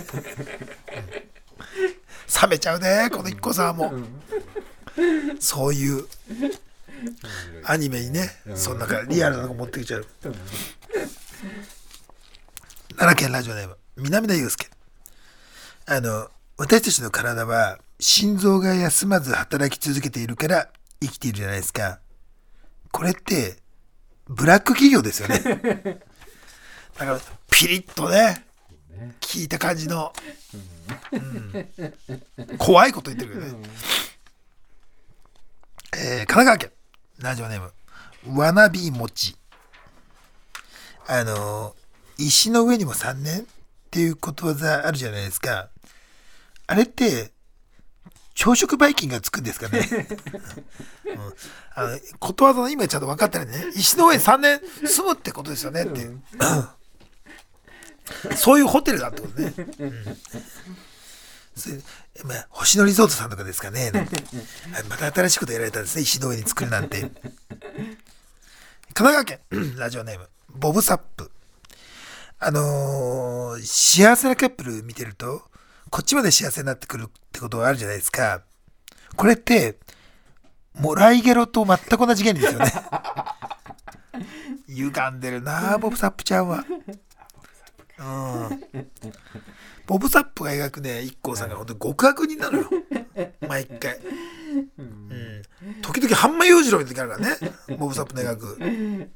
[2.48, 3.92] めちゃうねこの一個さんも、
[5.40, 6.06] そういう
[7.64, 10.06] アニメにね、そんなからリアルなの持ってきちゃう、
[12.96, 14.70] 奈良県ラジオネーム南田祐介。
[15.86, 20.68] あの私たちの体は心臓が休まず働き続けているから
[21.00, 22.00] 生きているじゃないですか。
[22.92, 23.56] これって
[24.26, 25.40] ブラック企業ですよね。
[26.96, 28.46] だからピリッとね
[29.20, 30.12] 聞いた感じの、
[31.12, 32.56] うん。
[32.58, 33.68] 怖いこと言ってるけどね、
[35.96, 36.72] えー神奈川県。
[37.18, 38.38] ラジオネーム。
[38.38, 39.36] わなびもち
[41.06, 41.76] あの
[42.16, 43.44] 石の上にも3年っ
[43.90, 45.68] ていうことわざあるじゃないですか
[46.66, 47.32] あれって
[48.34, 49.78] 朝食バイキンがつくんですかね、
[51.06, 51.34] うん、
[51.74, 53.66] あのことわざの意味はちゃんと分かってないね。
[53.74, 55.84] 石の上に3年住むってことですよね？
[55.84, 56.08] って、
[58.36, 59.94] そういうホテルだってことね、うん。
[62.24, 63.92] まあ、星野リゾートさんとかですかね？
[64.88, 66.02] また新しいことやられたんですね。
[66.02, 67.02] 石の上に作るなんて。
[67.02, 67.12] 神
[68.94, 69.40] 奈川県
[69.76, 71.30] ラジオネームボブサップ。
[72.40, 75.48] あのー幸せなカップル見てると
[75.90, 78.42] こっちまで幸せになってくるってことがあるじゃないですか。
[79.16, 79.78] これって
[80.74, 82.72] もらいゲロと全く同じ原理ですよね。
[84.68, 86.64] 歪んでるなあボブサップちゃんは。
[87.98, 88.64] うん。
[89.86, 92.68] ボブサップが描くね IKKO さんが本当に極悪人なのよ。
[93.46, 93.98] 毎回。
[94.78, 95.42] うん。
[95.82, 97.36] 時々半間洋次郎の時あるからね。
[97.78, 98.58] ボブサップの描く。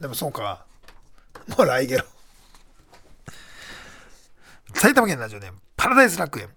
[0.00, 0.64] でもそうか。
[1.48, 2.04] もう来ゲロ
[4.80, 6.48] 埼玉県ラジオネームパラダイス楽園。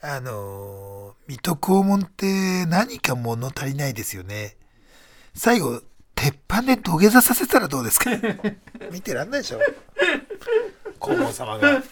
[0.00, 4.56] あのー、水戸黄門って何か物足りないですよね。
[5.34, 5.80] 最後
[6.14, 8.10] 鉄板で土下座させたらどうですか？
[8.92, 9.60] 見てらんないでしょ。
[11.00, 11.72] 黄門様が。
[11.72, 11.82] ねえ、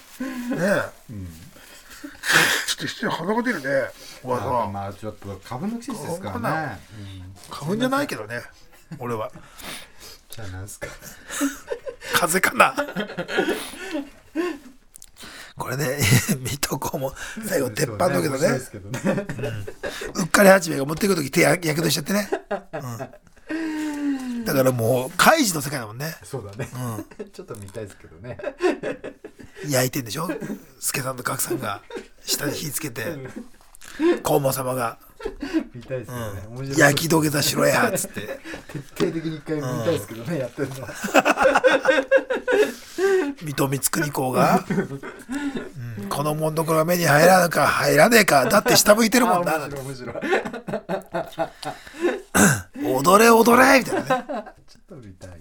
[2.66, 3.90] ちょっと一瞬鼻が出るね。
[4.22, 4.72] おばさん。
[4.72, 7.54] まあちょっと株の季節ですからね、うん。
[7.54, 8.42] 花粉じゃないけどね
[8.98, 9.30] 俺は。
[10.30, 10.88] じゃあなんすか？
[12.14, 12.74] 風邪かな？
[15.56, 15.98] これね
[16.40, 17.12] 水戸黄門
[17.46, 18.48] 最後鉄板だけどね。
[20.14, 22.28] うっかり八兵衛が持っていく時手ややけどしちゃってね、
[23.50, 23.54] う
[24.40, 26.14] ん、だからもう怪事の世界だもんね。
[26.22, 26.68] そうだね、
[27.32, 28.38] ちょっと見たいですけどね。
[29.68, 30.28] 焼いてんでしょ？
[30.78, 31.80] 助さんと格さんが
[32.22, 33.16] 下に火つけて
[34.24, 34.98] 黄門様が
[35.74, 36.16] 見たいですね、
[36.50, 36.78] 面白い。
[36.78, 38.40] 焼き土下座しろやっ つって。
[38.96, 40.74] 徹底的に一回見たいですけどね、やってるの。
[43.42, 44.64] 水戸光圀公が、
[46.00, 48.46] うん、このもんどころは目に入らぬか入らねえか。
[48.46, 49.54] だって下向いてるもんな。
[49.54, 50.16] あ面白い面白い。
[52.94, 54.44] 踊 れ踊れみたいなね
[54.88, 55.36] ちょっと見たいね、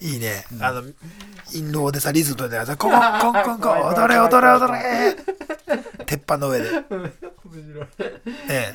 [0.00, 0.82] いいね、あの
[1.52, 5.14] 印籠でさリズムでさコンコンコンコン踊れ踊れ踊れ。
[6.04, 6.68] 鉄板の上で。
[6.68, 7.86] 面白い。
[8.50, 8.74] え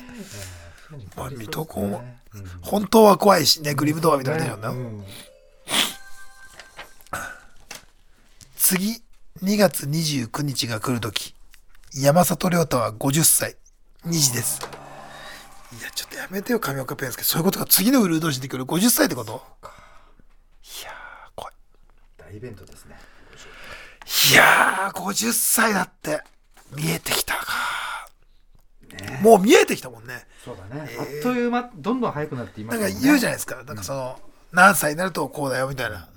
[1.14, 2.20] まあ水戸黄門
[2.62, 5.04] 本当は怖いしねグリムドアみたいなのねうん。
[8.56, 9.02] 次
[9.42, 11.34] 2月29日が来る時
[11.92, 13.56] 山里亮太は50歳。
[14.06, 14.58] 2時です
[16.00, 17.24] ちょっとやめてよ上岡ペンスケ。
[17.24, 18.64] そういうことか次のウルード人で来る。
[18.64, 19.42] 50歳ってこと？
[20.64, 21.54] いやー怖い。
[22.16, 22.96] 大イベントですね。
[24.32, 26.22] いやー50歳だって。
[26.74, 27.52] 見えてきたか、
[29.20, 30.26] もう見えてきたもんね。
[30.42, 33.62] そうだね、あっという間どんどん早くなっていまなんかすもんね言うじゃないですか。
[33.64, 34.18] なんかその
[34.52, 36.08] 何歳になるとこうだよみたいな。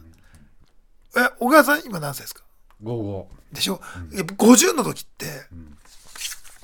[1.17, 2.43] え小川さん今何歳ですか？
[2.81, 3.81] 午後でしょ、
[4.13, 5.25] やっぱ50の時って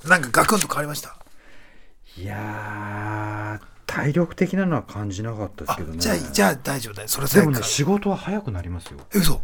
[0.08, 1.18] なんかガクンと変わりました？
[2.16, 2.40] いやー
[4.04, 6.00] 体力的なのは感じなかったですあけどね。
[6.00, 7.08] じゃあじゃあ大丈夫だよ。
[7.08, 9.00] それさでもね仕事は早くなりますよ。
[9.14, 9.41] え嘘。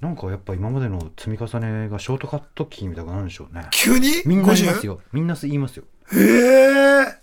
[0.00, 3.68] なんかやっぱ今までの積み重ねがショートカットキーみたいなんでしょうね。
[3.70, 4.22] 急に？
[4.26, 4.86] みんな言います 50?
[4.86, 5.84] よみんな言いますよ。
[6.12, 7.14] へえ。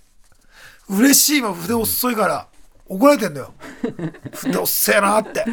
[0.90, 2.48] 嬉しい今筆遅いから。
[2.88, 3.54] 怒られてんだよ。
[4.34, 5.46] 筆遅えなって。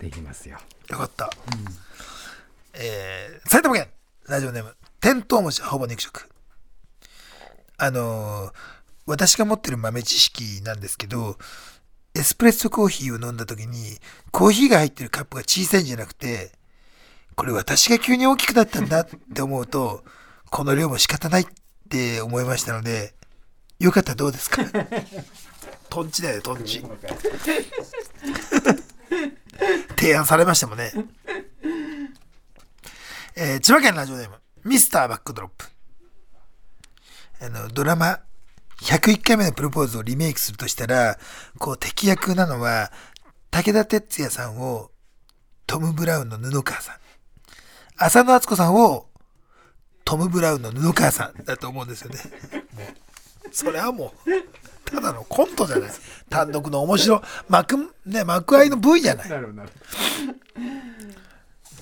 [0.00, 0.58] できますよ。
[0.88, 1.30] よかった、
[2.72, 3.88] えー埼玉県
[4.26, 6.28] ラジオネームテントウムシほぼ肉食。
[7.76, 8.52] あのー
[9.08, 11.36] 私が持ってる豆知識なんですけど
[12.14, 13.98] エスプレッソコーヒーを飲んだ時に
[14.30, 16.52] コーヒーが入ってるカップが小さいんじゃなくて
[17.36, 20.04] これ私が急に大きくなったんだって思うと
[20.50, 21.46] この量も仕方ないっ
[21.88, 23.14] て思いましたので
[23.78, 24.62] よかったらどうですか？
[25.88, 26.84] トンチだよトンチ。
[29.98, 30.92] 提案されましたもんね。
[33.36, 35.66] えー千葉県ラジオネームミスターバックドロップ。
[37.40, 38.20] あのドラマ
[38.80, 41.18] 101回目のプロポーズをリメイクするとしたら
[41.58, 42.92] こう敵役なのは
[43.50, 44.90] 武田鉄矢さんを
[45.66, 46.96] トム・ブラウンの布川さん。
[47.96, 49.06] 浅野敦子さんを
[50.04, 52.20] トム・ブラウンの布川さんだと思うんですよね。
[52.74, 54.30] もうそれはもう
[54.84, 55.90] ただのコントじゃない。
[56.30, 57.76] 単独の面白幕
[58.06, 59.28] ね幕間の V じゃない。
[59.28, 59.70] なるほどなる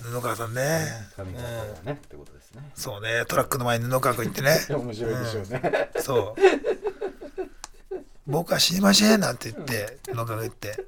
[0.03, 0.86] 布川さんね。
[1.16, 1.53] 髪型が
[1.84, 2.70] ねってことね。
[2.74, 4.59] そうねトラックの前に布川君行ってね。
[4.70, 5.90] 面白いでしょうね。
[6.00, 8.00] そう。
[8.26, 10.84] 僕は死にませんなんて言って布川が言って。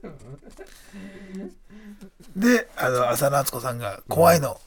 [2.36, 4.60] であの浅野敦子さんが怖いの、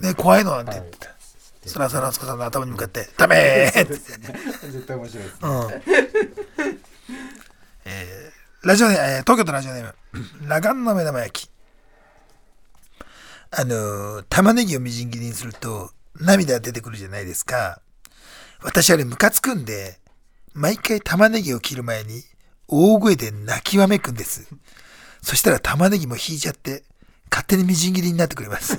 [0.00, 0.98] ね怖いのなんて言って、
[1.66, 3.94] それ浅野敦子さんの頭に向かって「ダメー!」って。
[3.94, 4.00] 言っ
[4.60, 5.82] て絶対面白いですうん。
[7.84, 9.94] えーラジオネーム、えー東京都ラジオネーム、
[10.48, 11.50] ラガンの目玉焼き。
[13.52, 15.90] あのー玉ねぎをみじん切りにすると
[16.20, 17.80] 涙が出てくるじゃないですか。
[18.62, 19.98] 私あれムカつくんで、
[20.52, 22.22] 毎回玉ねぎを切る前に
[22.68, 24.48] 大声で泣きわめくんです。
[25.22, 26.82] そしたら玉ねぎも引いちゃって、
[27.30, 28.78] 勝手にみじん切りになってくれます。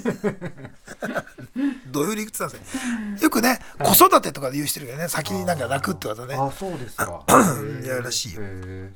[1.88, 3.24] どういう理屈なんですか？
[3.24, 6.36] よくね、子育てとかで言うしてるけどね、先になんか泣くってことね。
[6.36, 7.24] あそうですか
[7.82, 8.92] い やらしいよへ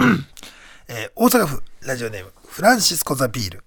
[0.88, 3.64] えー大阪府ラジオネームフランシスコ・ザ・ビール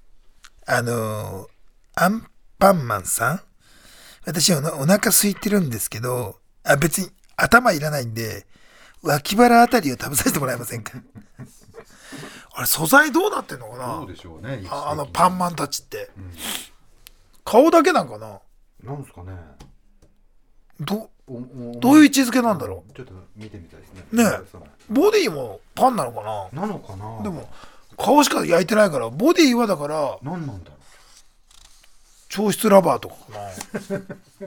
[0.65, 1.47] あのー
[1.95, 2.27] アン
[2.57, 3.41] パンマンさん
[4.25, 8.45] 私はおお腹空いてるんですけどあ別に頭いらないんで
[9.01, 10.93] 脇腹あたりを食べさせてもらえませんか？
[12.53, 16.09] あれ素材どうなってんのかーどうなでしょうねああのパンマンたちって、
[17.45, 18.39] 顔だけなんかな？
[18.83, 19.31] なんですかね。
[20.81, 21.09] ど
[21.79, 24.23] どういう位置づけなんだろちょっと見てみたいですね。
[24.23, 24.29] ね
[24.89, 26.61] ボディもパンなのかな？
[26.61, 27.21] なのかな？
[27.21, 27.49] でも
[27.97, 30.75] 顔しか焼いてないからボディはだから何なんだろ
[32.29, 33.39] 調湿ラバーとかか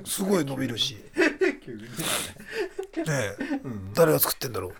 [0.00, 0.06] な。
[0.06, 0.94] すごい伸びるし。
[2.96, 3.36] ねえ、
[3.94, 4.74] 誰が作ってんだろう。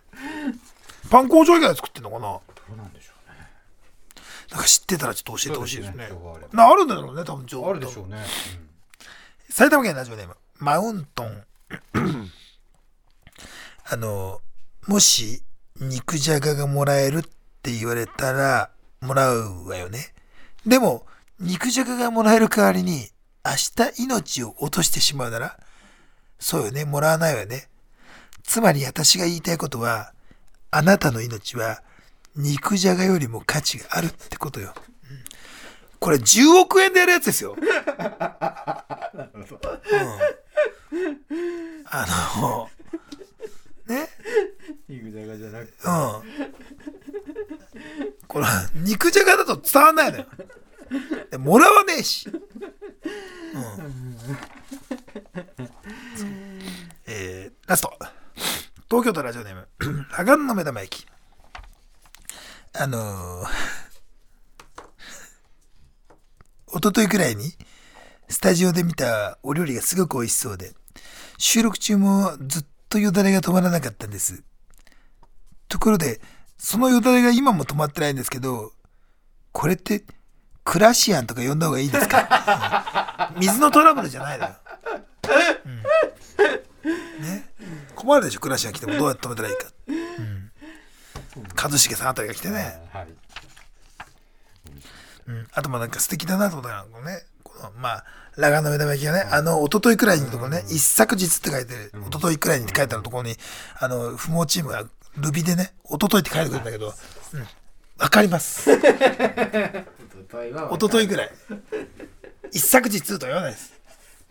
[1.11, 2.29] パン工場以外で作ってんのかな。
[2.29, 3.37] うどうなんでしょうね。
[4.51, 6.09] なんか知ってたらちょっと教えてほしいですね。
[6.09, 6.17] ね。
[6.53, 7.71] なあるんだろうね多分情報。
[7.71, 8.25] あるでしょうね。
[9.51, 11.45] 埼玉県ラジオネームマウントン。
[13.85, 14.41] あの
[14.87, 15.43] もし
[15.81, 17.23] 肉じゃががもらえるっ
[17.63, 20.15] て言われたらもらうわよね。
[20.65, 21.05] でも
[21.43, 23.09] 肉じゃががもらえる代わりに
[23.45, 25.59] 明日命を落としてしまうなら
[26.39, 27.69] そうよねもらわないわよね。
[28.43, 30.13] つまり私が言いたいことは
[30.71, 31.83] あなたの命は
[32.37, 34.93] 肉じゃがよりも価値があるってことよ、うん
[36.03, 37.55] これ10億円でやるやつですよ。
[41.87, 42.07] あ
[42.41, 42.69] の、
[43.87, 44.09] ね、
[44.89, 45.75] 肉じゃがじゃなくて。
[45.85, 46.23] うん。
[48.27, 50.27] これ、肉じゃがだと伝わんないのよ。
[51.31, 52.29] でもらわねえし。
[52.29, 52.43] うん。
[57.07, 57.93] えーラスト。
[58.91, 59.67] 東京都ラジオネーム、
[60.17, 61.07] ラガンの目玉焼き。
[62.75, 63.49] あのー、
[66.79, 67.53] 一昨日くらいに、
[68.29, 70.75] スタジオで見たお料理がすごく美味しそうで、
[71.39, 74.43] 収録中もずっとよだれが止まらなかったんです。
[75.69, 76.21] ところで、
[76.59, 78.73] そのよだれが今も止まってないんですけど、
[79.53, 80.05] これって、
[80.65, 84.55] クラシアンとか呼んだ方がいいですか、うん水のトラブルじゃないのよ。
[85.65, 85.83] うん
[87.25, 87.49] ね？
[87.95, 89.65] 困るでしょ、クラシアン来てもどうやって止めたらいいか。
[89.89, 90.51] うん。
[91.57, 92.81] 一茂さんあたりが来てね。
[92.93, 93.07] はい
[95.29, 98.05] うん、あともなんか素敵だなと思ったのがね、このまあ、
[98.37, 103.37] ラガーの目玉焼きがね、あの、一昨日くらいにところね、一昨日って書いてる、一昨日くらいにって書いてあるところに、
[103.79, 104.85] あの、不毛チームが
[105.17, 106.91] ルビでね、一昨日って書いてくるんだけど、う
[107.39, 107.47] ん、
[108.03, 108.69] わかります。
[108.69, 108.81] 一
[110.29, 111.31] 昨日ぐらい。
[112.51, 113.73] 一昨日とは言わないです。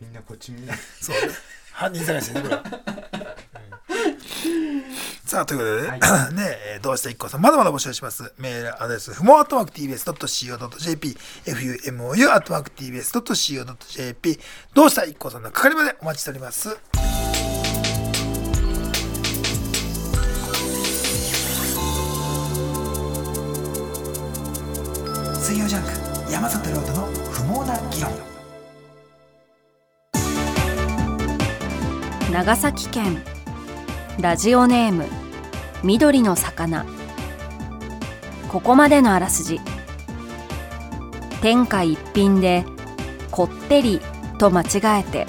[0.02, 1.34] みんなこっちみんなそうね。
[1.72, 2.56] 犯人探しね、これ。
[2.56, 2.62] うん
[5.26, 6.00] さあ、ということでね、
[6.44, 8.34] ねえーどうした一個さん、まだまだ募集します。
[8.38, 14.40] メールアドレス、ふもアットマーク tbs.co.jp、fumo アットマーク tbs.co.jp、
[14.74, 16.78] どうした一個さんの係までお待ちしております。
[25.52, 28.10] 水曜ジャンク、山里亮太の不毛な議論。
[32.32, 33.22] 長崎県
[34.22, 35.08] ラジオネーム
[35.84, 36.86] 緑の魚。
[38.48, 39.60] ここまでのあらすじ。
[41.42, 42.64] 天下一品で
[43.30, 44.00] こってり
[44.38, 45.28] と間違えて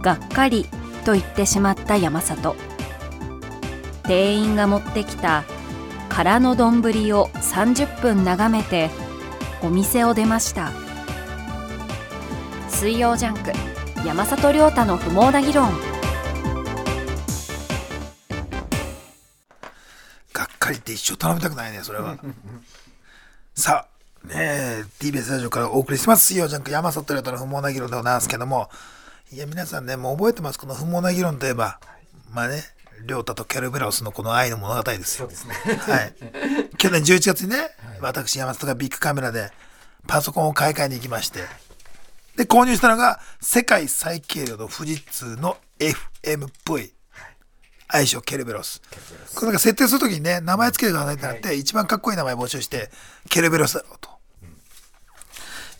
[0.00, 0.64] がっかり
[1.04, 2.56] と言ってしまった山里。
[4.04, 5.44] 店員が持ってきた
[6.08, 6.78] 空の丼
[7.12, 8.88] を30分眺めて
[9.62, 10.72] お店を出ました
[12.68, 13.52] 水曜ジャンク
[14.04, 15.70] 山里亮太の不毛な議論
[20.32, 22.18] がっかりって一生頼みたくないね、それは。
[23.54, 23.86] さ
[24.24, 26.26] あ、ねえ、TBS ラジオからお送りします。
[26.26, 28.70] 水曜ジャンク山里亮太の不毛な議論でございますけども、
[29.30, 30.58] いや、皆さんね、もう覚えてます。
[30.58, 31.78] この不毛な議論といえば、
[32.32, 32.64] まあね、
[33.06, 35.28] 亮太とケルベロスのこの愛の物語ですよ。
[35.28, 36.14] はい。
[36.76, 39.50] 去年11月にね、私、山里がビッグカメラで
[40.06, 41.40] パソコンを買い替えに行きまして、
[42.36, 46.92] で、購入したのが、世界最軽量の富士通の FMV。
[47.88, 48.80] 愛称ケルベロス。
[49.34, 52.90] これなんか設定するときにね、名前つけてくださいってなって、一番かっこいい名前募集して、
[53.28, 54.10] ケルベロスだろうと。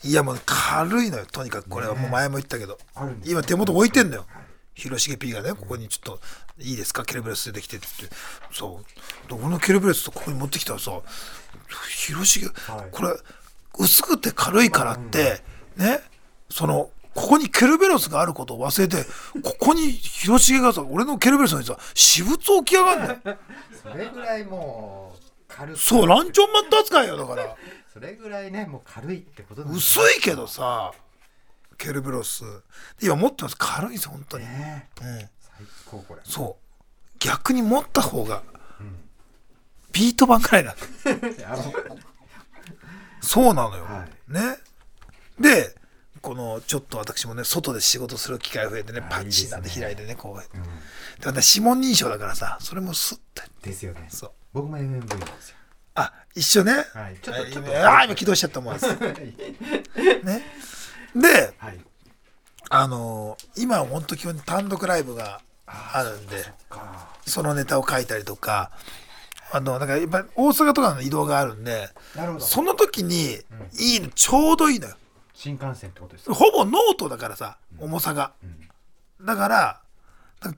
[0.03, 4.25] いやもう軽いのよ、とにかくこれはもう前も言ったけど、あるんです今手元置いてんのよ。
[4.73, 6.19] 広重 P がね、ここにちょっと、
[6.59, 8.15] いいですか、ケルベロス出てきてって言って、
[8.51, 8.81] そ
[9.25, 9.29] う。
[9.29, 10.91] で俺のケルベロスとここに持ってきたらさ、
[11.89, 13.13] 広重、はいこれ、
[13.79, 15.41] 薄くて軽いからって、
[15.77, 15.99] ね、
[16.49, 19.05] その、ここにケルベロスがあることを忘れて、
[19.43, 23.37] ここに広重がさ、俺のケルベロスにさ、私物置きやがんのよ。
[23.81, 27.55] それぐらいもう軽くそう、ランチョンマット扱いよ、だから。
[27.93, 30.93] それぐらいねもう軽いってこと薄いけどさ、
[31.83, 32.45] ケルベロス。
[32.97, 33.57] で今持ってます。
[33.57, 34.45] 軽いんですよ、本当に。
[34.45, 35.17] ねうん。
[35.17, 35.29] 最
[35.85, 37.19] 高これそう。
[37.19, 38.41] 逆に持った方が、
[39.91, 40.77] ビート板くらいなの。
[41.51, 41.73] あの
[43.21, 43.83] そうなのよ。
[43.83, 44.57] はね。
[45.37, 45.75] で、
[46.21, 51.21] このちょっと私もね、外で仕事する機会増えてね、あパッチンなんて開いてね、こう。
[51.21, 53.43] で、私、指紋認証だからさ、それもスッて。
[53.61, 54.31] ですよねそう。
[54.53, 55.57] 僕も MMV なんですよ
[55.95, 56.73] あ、一緒ね。
[56.93, 58.87] はいちょっとああ、今起動しちゃったもんです。
[60.23, 60.43] ね。
[61.15, 61.79] で、はい。
[62.69, 67.09] あのー今は本当基本に単独ライブがあるんで、か。
[67.25, 68.71] そのネタを書いたりとか、
[69.51, 71.89] あの、なんかやっぱり大阪とかの移動があるんで、
[72.39, 73.39] その時に、
[73.79, 74.95] いいの、ちょうどいいのよ。
[75.33, 76.33] 新幹線ってことですか？
[76.33, 78.33] ほぼノートだからさ、重さが。
[79.21, 79.81] だから、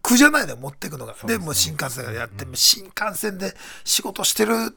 [0.01, 1.16] 苦じゃないのよ、持ってくのが。
[1.26, 3.53] で,、もう新幹線でやって、新幹線で
[3.84, 4.76] 仕事してる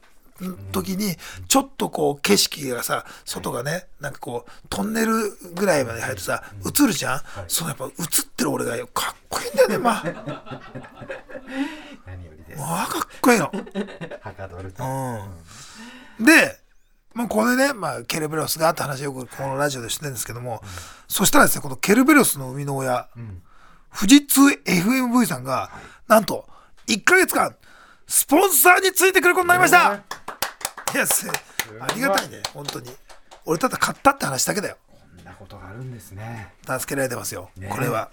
[0.71, 1.15] 時に、
[1.47, 7.91] ちょっとこう景色がさ、外がね、なんかこう、トンネルぐらいまで入るとさ、映るじゃん、そのやっぱ映っ
[8.35, 10.03] てる俺がかっこいいんだよね、まあ。
[12.05, 12.59] 何よりです。
[12.59, 13.51] まあ、かっこいいの。
[14.21, 14.83] はかどると。
[14.83, 16.25] うん。
[16.25, 16.59] で、
[17.13, 20.61] もうこれね、まあ、ケルベロスがって話をよくこのラジオでしてるんですけども、
[21.07, 23.09] そしたらですね、このケルベロスの生みの親、
[23.97, 25.71] 富士通 FMV さんが、
[26.07, 26.47] なんと、
[26.87, 27.55] 1ヶ月間、
[28.07, 30.03] スポンサーについてくることになりました
[30.93, 32.89] いや、すありがたいね、本当に。
[33.45, 34.77] 俺ただ買ったって話だけだよ。
[34.91, 38.09] こんなことがあるんですね助けられてますよ、ねこれは。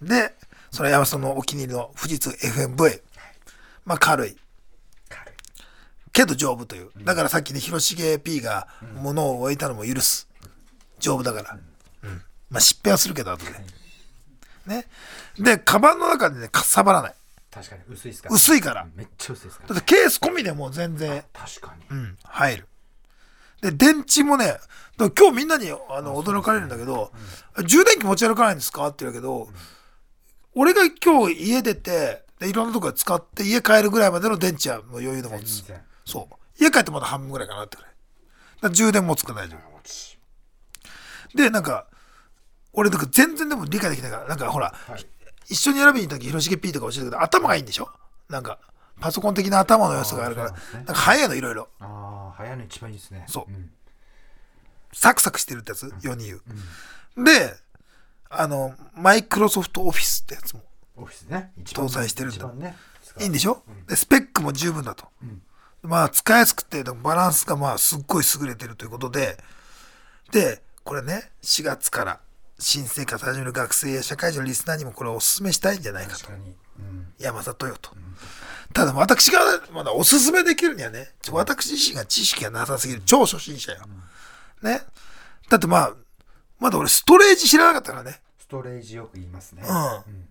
[0.00, 0.34] で、
[0.70, 3.02] それは山下のお気に入りの富士通 FMV。
[3.84, 4.36] まあ、軽い。
[5.08, 5.34] 軽い
[6.12, 6.90] けど丈夫という。
[7.04, 10.28] だからさっきね、広重 P が物を置いたのも許す。
[10.98, 11.58] 丈夫だから。
[12.02, 12.22] うん。
[12.50, 13.52] まあ、失敗はするけど、後で。
[14.66, 14.86] ね。
[15.38, 17.14] で、カバンの中でね、かっさばらない。
[17.50, 18.28] 確かに薄いですか？
[18.28, 18.86] ら薄いから。
[18.94, 22.68] めっちゃ薄いですかだらってケース込みでもう全然、確かにうん、入る。
[23.62, 24.60] で、電池もね、だか
[24.98, 27.12] ら今日みんなにあの驚かれるんだけど、
[27.66, 28.86] 充電器持ち歩かないんですか？
[28.88, 29.48] って言うけど、
[30.54, 35.76] 俺が今日家出て、でいろんなとこで使って家帰るぐらいまでの電池はもう余裕で持つ全。
[35.76, 36.34] 然そう。
[36.62, 37.90] 家帰ってまだ半分ぐらいかなってくらい。
[37.90, 39.68] だから充電持つから大丈夫。
[41.34, 41.86] で、なんか、
[42.72, 44.74] 俺なんか全然でも理解できないから、なんかほら、
[45.48, 47.22] 一緒に選びに行った時、広重 P とか教えてくれた。
[47.22, 47.88] 頭がいいんでしょ？
[48.28, 48.58] なんか、
[49.00, 50.58] パソコン的な頭の良さがあるから、ね。
[50.74, 51.68] なんか早いのいろいろ。
[51.80, 53.24] ああ早いの一番いいですね。
[53.28, 53.52] そう。
[53.52, 53.70] うん。
[54.92, 57.24] サクサクしてるってやつ、世に言う。
[57.24, 57.54] で、
[58.30, 60.62] あの、マイクロソフトオフィスってやつも。
[60.96, 61.52] オフィスね。
[61.64, 62.52] 搭載してるんだ。
[62.52, 62.76] ね。
[63.20, 65.06] いいんでしょ、でスペックも十分だと。
[65.82, 69.38] まあ、使いやすくて、バランスがまあ、すっごい優れてるということで、
[70.32, 72.20] で、これね、4月から
[72.58, 76.28] 新生活始める学生や社会人のリスナーにもこれをお勧めしたいんじゃないかと。
[76.30, 77.90] うん、山里よと、
[78.72, 79.38] ただ私が
[79.72, 81.10] まだおすすめできるにはね。
[81.30, 83.02] 私自身が知識がなさすぎる。
[83.04, 83.80] 超初心者よ、
[84.62, 84.80] ね。
[85.48, 85.94] だってまあ
[86.58, 88.20] まだ俺ストレージ知らなかったからね。
[88.38, 89.62] ストレージよく言いますね。
[89.64, 90.27] うん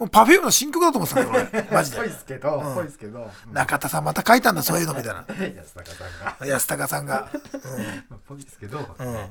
[0.00, 5.26] もうパフュームの新曲だと思ってたんだ マジぽいでですけど、ぽいですけど、中田さんまた書いたんだそういうのみたいな。
[5.28, 7.28] 安高さんが、安高さんが、
[8.08, 9.30] まあぽいですけど、違いま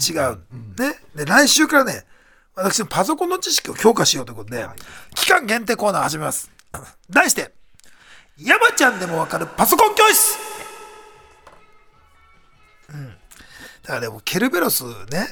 [0.00, 0.20] すね。
[0.20, 0.40] 違う、
[0.76, 1.00] ね。
[1.14, 2.04] で来週からね
[2.56, 4.68] 私のパソコンの知識を強化しようということで、
[5.14, 6.50] 期間限定コーナーを始めます。
[7.08, 7.54] 題して
[8.36, 10.36] 山ちゃんでもわかるパソコン教室。
[12.92, 13.06] うん。
[13.06, 13.14] だ
[13.86, 15.28] からでもケルベロスね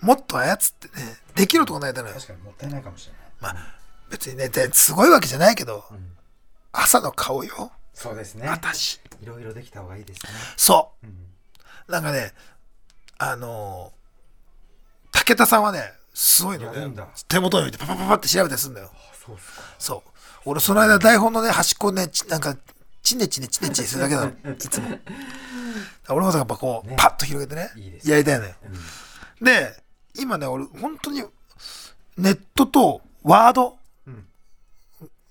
[0.00, 3.54] もっと操ってねできるとこないだろよ確かにもったいないかもしれない。
[3.54, 5.84] まあ別にねですごいわけじゃないけど、
[6.72, 7.72] 朝の顔よ。
[7.92, 8.48] そうですね。
[8.48, 9.00] 私。
[9.22, 10.32] いろいろできた方がいいですね。
[10.56, 10.92] そ
[11.88, 12.32] う、なんかね
[13.18, 14.04] あのー
[15.26, 15.80] 武田さんはね
[16.12, 16.94] すごいのね。
[17.28, 18.90] 手元に置いてパパパパって調べたりするんだよ。
[19.24, 19.36] そう。
[19.78, 20.10] そう。
[20.44, 22.56] 俺その間台本のね端っこねちなんか
[23.02, 24.98] チネチネチネチネするだけなの いつも。
[26.10, 26.96] 俺もさやっぱこう、ね。
[26.98, 28.54] パッと広げてねいいですやりたいのよ、
[29.40, 29.82] で
[30.16, 31.24] 今ね俺本当に
[32.18, 33.78] ネットとワード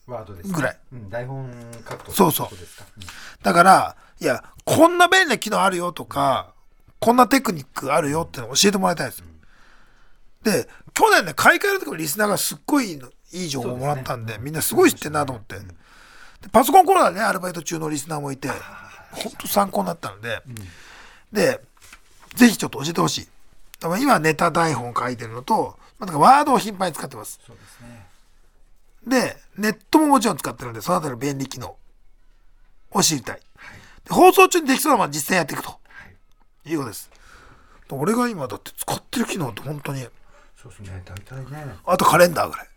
[0.07, 0.53] ワードです、ね。
[0.53, 0.79] ぐらい。
[0.91, 1.51] うん、台本
[1.89, 2.11] 書くと。
[2.11, 2.47] そうそう。
[2.51, 2.57] うん
[3.43, 6.53] だからいやこんな便利な機能あるよとか
[6.99, 9.25] こんなテクニックあるよってのを教えてもらいたいですよ
[10.43, 12.93] で去年ね買い替える時もリスナーがすっごい
[13.33, 15.65] いい情報もらったんでみんなすごい知ってんなと思って、で
[16.53, 20.41] パソコンコロナでねアルバイト中のリスナーもいて本当参考になったので、
[21.33, 21.59] で
[22.35, 23.27] ぜひちょっと教えてほしい
[23.99, 27.92] 今ネタ台本書いてるのとまあワードを頻繁に使ってますそうですね。
[29.07, 31.75] でネットももちろん使ってるんでそのあたりの便利機能。
[32.95, 33.39] を知りたい、
[34.05, 35.69] で放送中にできそうなものは実践やっていくと。
[35.69, 35.77] は
[36.63, 36.69] い。
[36.69, 37.09] いうことです。
[37.89, 40.01] 俺が今だって使ってる機能って本当に。
[40.55, 41.01] そうですね。
[41.03, 41.73] 大体ね。
[41.87, 42.67] あとカレンダーぐらい。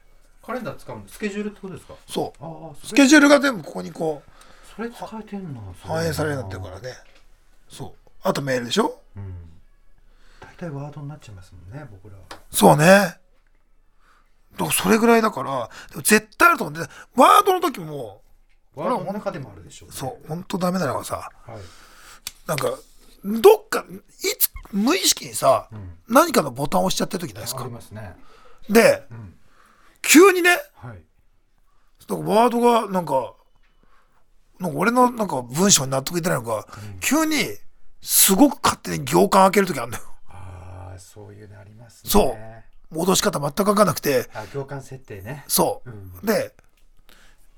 [0.43, 1.95] カレンダー使うのスケジュールってことですか？
[2.09, 2.33] そ
[2.83, 2.87] う。
[2.87, 6.97] スケジュールが全部ここにこうそれ使えてんの反映されるようになってるからね。
[7.69, 8.11] そう。
[8.23, 9.03] あとメールでしょ？
[9.17, 9.35] うん。
[10.41, 12.23] 大体ワードになっちゃいますもんね、僕らは。
[12.51, 13.19] そうね
[14.73, 15.71] それぐらいだから
[16.03, 18.23] 絶対あると思うんでワードの時も
[18.75, 19.95] ワードの中でもあるでしょう、ね。
[19.97, 21.57] そう本当ダメなのがさはい。
[22.47, 22.71] なんか
[23.25, 28.15] どっかいつ無意識にさ、ん何かのボタンを押しちゃってる時ないですあかりますね。
[28.69, 29.35] で、ん
[30.03, 31.03] 急にねはい。
[32.09, 33.35] なんかワードがなんか
[34.59, 36.67] なんか俺のなんか文章に納得いってないのか、
[37.01, 37.37] 急に
[38.01, 42.11] すごく勝手に行間開ける時あるんだよああ、そういうのありますね。
[42.11, 42.56] そう
[42.91, 44.29] 戻し方全く分かんなくて。
[44.35, 45.45] あ、行間設定ね。
[45.49, 46.13] そう、うん。
[46.25, 46.55] で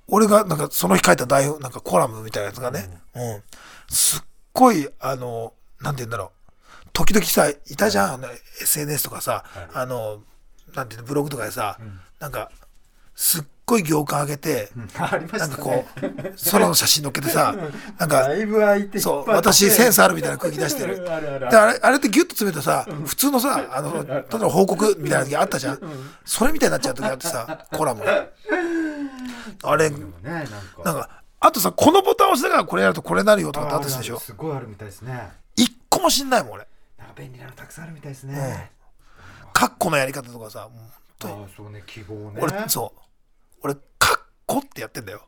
[0.08, 3.42] 俺がなんかその日書いた台本なんかコラムみたいなやつがね、うん。
[3.88, 4.22] すっ
[4.52, 6.88] ごいあのなんて言うんだろう。
[6.92, 8.28] 時々さいたじゃん、あの
[8.62, 9.68] SNS とかさ、はい。
[9.74, 10.22] あの
[10.74, 11.78] なんていうのブログとかでさ、
[12.18, 12.50] なんか
[13.14, 15.38] すっごい行間開けて、ありましたね。
[15.38, 17.54] なんかこう空の写真載っけてさ
[17.98, 21.06] なんかだいぶ相手そう私センスあるみたいな空気出してる。
[21.10, 25.80] あるあるであれあれってギュッと詰めるとさ普通のさあの例えば報告みたいな時あったじゃん。
[26.24, 28.02] それみたいになっちゃう時あってさコラム。
[29.62, 29.96] あれね、
[30.84, 31.22] なんか。
[31.40, 34.18] あとさこのボタンを押しながらこれやるとこれなるよとかってあったでしょ？
[34.18, 35.30] すごいあるみたいですね。
[35.54, 36.66] 一個も知んないもん俺。
[36.98, 38.72] なんか便利なのたくさんあるみたいですね。
[39.52, 40.88] カッコのやり方とかさもう本
[41.18, 41.34] 当に。
[41.34, 42.40] ああ、そうね、記号ね。
[42.40, 43.00] 俺そう
[43.62, 45.22] 俺カッコってやってんだよ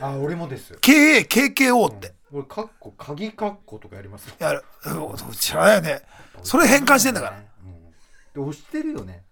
[0.00, 0.74] あ、俺もです。
[0.74, 4.34] KAKKO って俺、カッコ、鍵カッコとかやりますよ。
[4.38, 6.02] やるうん知らないよね
[6.42, 7.90] それ変換してんだからうん。
[8.34, 9.24] で、押してるよね。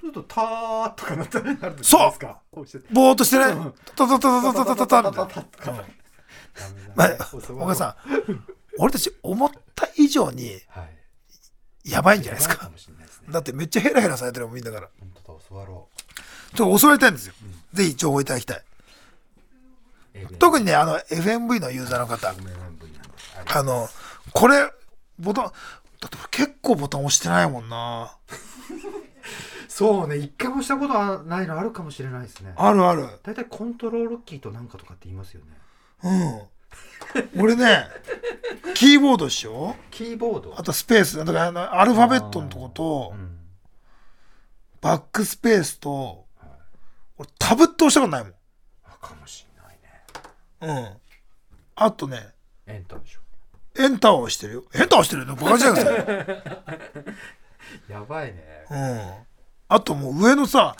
[0.00, 2.40] ちょっとターとかなったらなるじそうですか？
[2.52, 3.44] 押してぼーっとしてね
[3.96, 5.84] タタタタタタタタみたいな
[6.94, 8.44] まあ、お母さん、
[8.78, 10.82] 俺たち思った以上には
[11.84, 11.90] い。
[11.90, 12.68] やばいんじゃないですか。
[12.68, 13.28] もしれないですね。
[13.30, 14.88] だってめっちゃヘラヘラされてるもんみんなから。
[15.00, 15.88] 本当だ、教わろ
[16.54, 17.34] ちょっと教わりたいんですよ。
[17.72, 18.62] ぜひ情報いただきたい。
[20.30, 20.36] う。
[20.36, 23.88] 特にね、あの、FMV のユーザーの方、あの、
[24.32, 24.70] これ、
[25.18, 28.16] ボタン、だって俺結構ボタン押してないもんな。
[29.68, 32.52] そうね、一回もしたことはないのあるかもしれないですね。
[32.56, 33.06] あるある。
[33.22, 36.48] 大体コントロールキーとなんかとかって言いますよね。
[37.34, 37.40] うん。
[37.40, 37.86] 俺ね、
[38.74, 39.76] キーボードでしょ？
[39.90, 43.38] キーボードあとスペース、だからあのアルファベットのとこと、うん。
[44.80, 46.26] バックスペースと、
[47.18, 48.34] 俺タブって押したことないもん。
[48.84, 49.46] あかもし
[50.60, 50.82] れないね。
[50.84, 50.96] うん。
[51.76, 52.28] あとね、
[52.66, 53.20] エンターでしょ。
[53.80, 54.64] エンターを押してるよ。
[54.74, 55.34] エンター押してるよね。
[55.40, 56.62] バカじゃないですか。
[57.92, 58.64] やばいね。
[58.70, 59.14] うん。
[59.68, 60.74] あともう上のさ、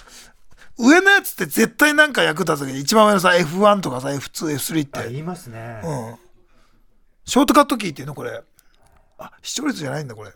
[0.79, 5.11] 上のやつって絶対なんか役立つけど、一番上のさ、F1 とかさ、F2、F3 っあ、て。
[5.11, 5.81] 言いますね。
[5.85, 6.19] うん。
[7.25, 8.43] ショートカットキーっていうのこれ。
[9.19, 10.33] あ、視聴率じゃないんだ、これ。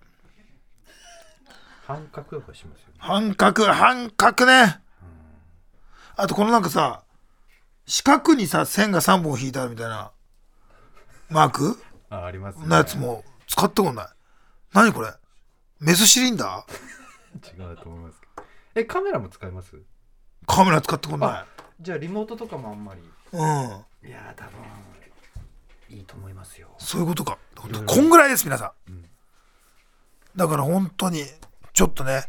[1.86, 4.80] 半角とかしますよね半角、半角ね。
[6.16, 7.02] あとこのなんかさ、
[7.86, 10.12] 四角にさ、線が3本引いてあるみたいな、
[11.30, 11.82] マーク？
[12.10, 14.06] あありますねのやつも使ったことない。
[14.72, 15.08] 何これ？
[15.80, 17.68] メスシリンダー？
[17.70, 18.42] 違うと思いますけど
[18.74, 19.76] えカメラも使います？
[20.46, 21.46] カメラ使ったことな
[21.80, 23.04] じゃあリモートとかもあんまりい。
[23.32, 23.38] うん。
[23.38, 27.38] いやー多分いいと思いますよそういうことか。
[27.86, 29.04] こんぐらいです、皆さん。
[30.36, 31.24] だから本当に、
[31.74, 32.24] ちょっとね、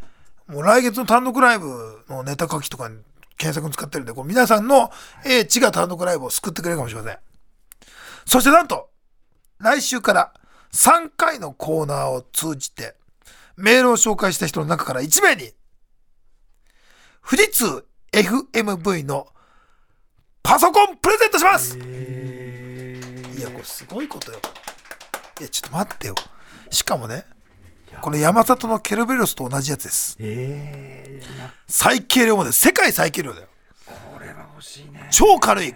[0.48, 2.98] もう来月の単独ライブのネタ書きとかに
[3.38, 4.92] 検索に使ってるんで、こう皆さんの
[5.26, 7.18] 英知が単独ライブを救ってくれるかもしれません。
[8.26, 8.90] そしてなんと、
[9.60, 10.34] 来週から
[10.74, 12.96] 3回のコーナーを通じて、
[13.56, 15.52] メールを紹介した人の中から1名に、
[17.28, 19.28] 富士通 FMV の
[20.42, 24.40] パソコンプレゼントしますいや、これすごいことよ。
[25.40, 26.16] いや、ちょっと待ってよ。
[26.70, 27.26] しかもね、
[28.02, 30.18] この山里のケルベロスと同じやつです。
[30.20, 32.54] ええな最軽量モデル。
[32.54, 33.48] 世界最軽量だよ。
[33.86, 35.70] これは欲しいね超軽い。
[35.70, 35.74] い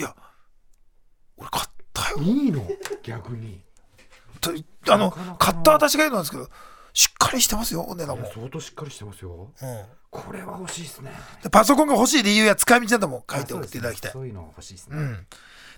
[0.00, 0.14] や、
[1.36, 2.18] 俺買ったよ。
[2.18, 2.66] いいの？
[3.02, 3.60] 逆に
[4.40, 4.50] と
[4.88, 6.48] あの買った私が言うのなんですけど、
[6.92, 8.30] しっかりしてますよ、お値段も。
[8.34, 9.82] 相当しっかりしてますようん。
[10.10, 11.10] これは欲しいですね
[11.42, 14.12] でパソコンが欲しい理由や使い道なども書いて送っていただきたい。
[14.12, 15.12] そういうの欲しいですね、うん。
[15.12, 15.24] だか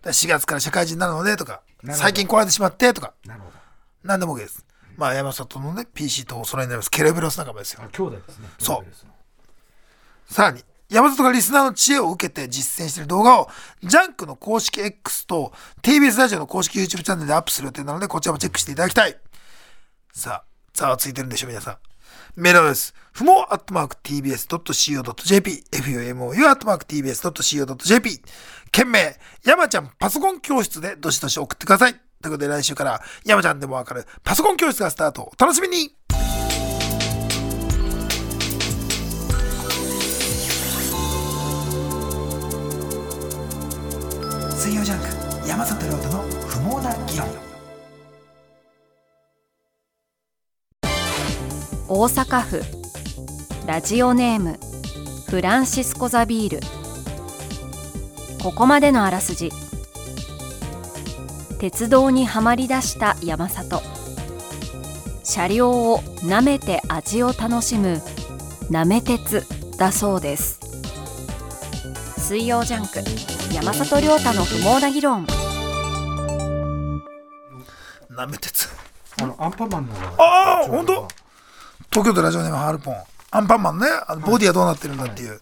[0.07, 1.63] ら4月から社会人になるのでとか、
[1.93, 3.55] 最近壊れてしまってとか、なるほど
[4.03, 4.65] 何でも OK です。
[4.97, 6.91] まあ、山里のね、PC とお揃いになります。
[6.91, 7.89] ケルベロス仲間ですよあ。
[7.89, 13.49] 兄弟ですねそうさらに、山里がリスナーの知恵を受けて実践している動画を、
[13.83, 19.17] ジャンクの公式 X と TBS ラジオの公式 YouTube チャンネルでアップする予定なので、こちらもチェックしていただきたい。
[20.13, 21.77] さあ、ざわついてるんでしょ、皆さん。
[22.37, 28.21] メールアドレス、ふもアットマーク tbs.co.jp、fumo アットマーク tbs.co.jp、
[28.73, 32.01] 件名、山ちゃんパソコン教室でどしどし送ってください。
[32.25, 35.31] ということで来週から山ちゃんでもわかるパソコン教室がスタート。
[35.31, 35.95] お楽しみに。
[44.57, 47.29] 水曜ジャンク山里亮太の不毛な議論。
[51.89, 52.63] 大阪府。
[53.67, 54.59] ラジオネーム
[55.29, 56.61] フランシスコ・ザビール。
[58.43, 59.51] ここまでのあらすじ
[61.65, 63.81] 鉄道にはまり出した山里。
[65.23, 68.03] 車両を舐めて味を楽しむ
[68.69, 69.47] なめ鉄
[69.79, 70.61] だそうです。
[72.19, 72.99] 水曜ジャンク
[73.51, 75.27] 山里亮太の不毛な議論。
[78.11, 78.69] なめ鉄。
[79.23, 81.09] あのアンパンマンのああ本当？
[81.91, 82.95] 東京都ラジオネームハルポン。
[83.31, 83.87] アンパンマンね。
[84.07, 85.39] あのボディはどうなってるんだっていう、え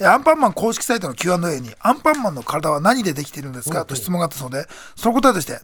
[0.00, 3.84] アンパンマン公式サイトの Q&A にアンパンマンの体は何でできているんですか？
[3.84, 5.58] と質問があったそうでその答えとして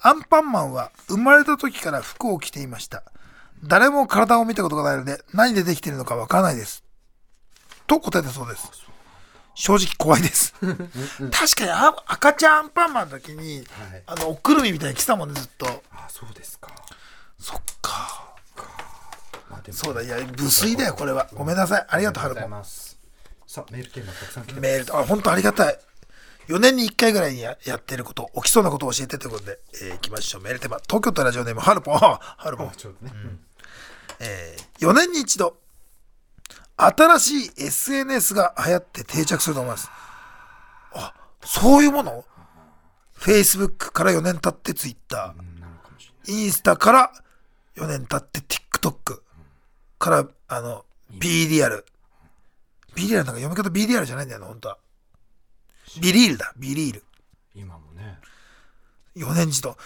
[0.00, 3.02] アンパンマンは生まれた時から服を着ていました。
[3.64, 6.84] 誰も体を見たことがないので何でできているのかわからないです。
[7.86, 8.70] と答えたそうです。
[9.54, 10.52] 正直怖いです。
[10.52, 13.66] 確かにあ赤ちゃんアンパンマンの時に、はい。
[14.06, 15.66] あのおくるみみたいに来てたもんねずっと。
[15.90, 16.70] あそうですか。
[17.40, 18.34] そっか。
[19.50, 21.26] まあそうだいや無粋だよこれは。
[21.34, 21.86] ごめんなさい。
[21.88, 22.64] ありがとうハルポン
[23.48, 25.78] さあメールテーマたくさん来てメールあ本当ありがたい。
[26.48, 30.42] 4年に1回ぐらいにややってること起きそうなことを教えてということで、えー、いきましょう。
[30.42, 31.94] メールテーマ東京都ラジオネームハルポン。
[31.96, 32.68] あハルポン。
[32.68, 33.40] あ、ちょね、うん。
[34.20, 35.56] えー4年に一度
[36.76, 39.90] 新しい SNS が流行って定着すると思います。
[40.92, 42.26] あそういうもの
[43.18, 45.34] ？Facebook から4年経って Twitter
[46.28, 47.12] インスタから
[47.76, 49.20] 4年経って TikTok
[49.98, 50.84] からあの
[52.98, 54.78] BDR BDR なんか読み方 BDR じゃないんだよな本当は。
[56.00, 57.04] ビリールだビリール。
[57.54, 58.18] 今もね。
[59.16, 59.76] 4年一度。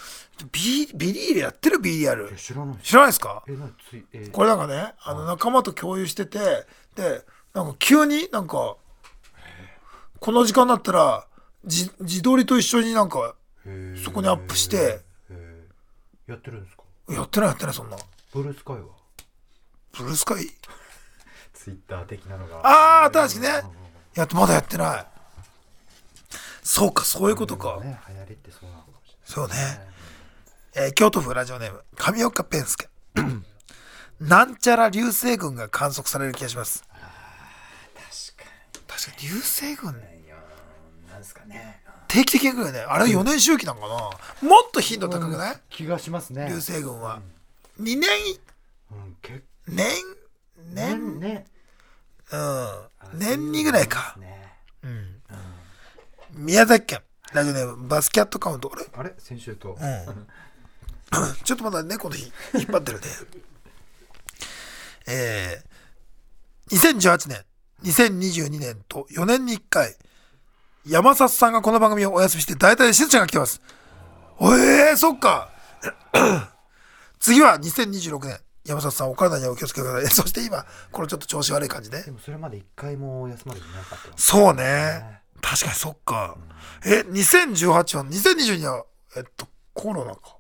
[0.51, 2.77] ビビリールやってる BDR いや知らない。
[2.83, 3.43] 知らないですか？
[3.49, 4.29] えなついえ。
[4.29, 6.39] これなんかねあの仲間と共有してて
[6.97, 7.25] で
[7.55, 8.77] なんか急になんか
[10.19, 11.27] この時間になったら
[11.65, 13.35] じ自撮りと一緒になんか
[14.05, 15.01] そこにアップして。
[16.29, 16.83] やってるんですか？
[17.13, 17.97] やってないやってないそんな。
[18.33, 18.83] ブルースカイは？
[19.99, 20.45] ブルースカイ？
[21.63, 22.57] ツイッター的なのが。
[22.67, 23.63] ああ確かにね。
[24.15, 25.07] やってまだやってない。
[26.65, 28.51] そうかそういうことか、ね流行りって
[29.25, 29.55] そうね、
[30.75, 32.89] えー京都府ラジオネーム上岡ペンスケ。
[34.21, 36.83] なんちゃら流星群が観測される気がします。
[36.83, 39.93] 確か確かに流星群。
[41.09, 41.81] なんですかね。
[42.09, 42.81] 定期的に来るよね。
[42.81, 43.89] あれ4年周期なんかな、
[44.49, 46.47] もっと頻度高くない、気がしますね。
[46.49, 47.21] 流星群は、
[47.81, 48.09] 2年？
[48.91, 49.87] うん結年？
[49.87, 50.22] 構
[50.73, 51.47] 年ね。
[52.33, 53.19] うん。
[53.19, 54.17] 年にぐらいか。
[54.19, 54.43] ね。
[56.35, 57.01] 宮崎県。
[57.33, 59.15] ラジオネームバスキャットカウントあれあれ？
[59.19, 59.71] 先週と。
[59.71, 60.27] うん。
[61.45, 63.07] ちょっとまだ猫の日引っ張ってるね。
[65.07, 67.45] えー、2018年、
[67.85, 69.97] 2022年と4年に1回、
[70.87, 73.61] 山里さんがこの番組をお休みして、大体しずちゃんが来てます。
[74.41, 74.45] え
[74.91, 75.51] えー、そっか。
[77.19, 78.41] 次は2026年。
[78.65, 80.07] 山里さん、お体にはお気をつけください。
[80.15, 82.11] そして今、このちょっと調子悪い感じねで。
[82.11, 85.23] もそれまで一回も休まれてなかったのそうね。
[85.41, 86.37] 確かにそっか。
[86.85, 88.87] え、2018は、2022は、
[89.17, 90.37] えっと、コロナか。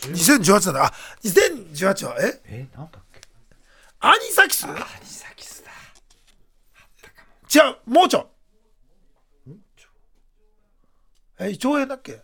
[0.00, 0.84] 2018なんだ。
[0.86, 0.92] あ、
[1.22, 2.40] 2018は、え？
[2.46, 3.20] えなんだっけ？
[4.00, 4.66] アニサキス？
[4.66, 4.76] アニ
[5.06, 5.64] サキス
[7.52, 8.26] だ違う、盲腸？
[11.38, 12.22] え、胃腸炎だっけ？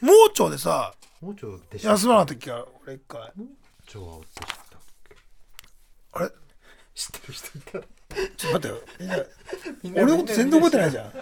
[0.00, 0.94] 盲腸でさ、
[1.24, 2.52] もうちょいでし休まなかったっけ？
[2.52, 3.20] 俺一回。
[3.34, 3.46] もう
[3.86, 5.16] ちょいは落としたっけ？
[6.12, 6.28] あれ？
[6.94, 7.72] 知ってる人いた？
[7.72, 7.86] ちょっ
[8.36, 8.74] と待ってよ。
[9.82, 11.12] みんな俺のこと全然覚えてないじゃん。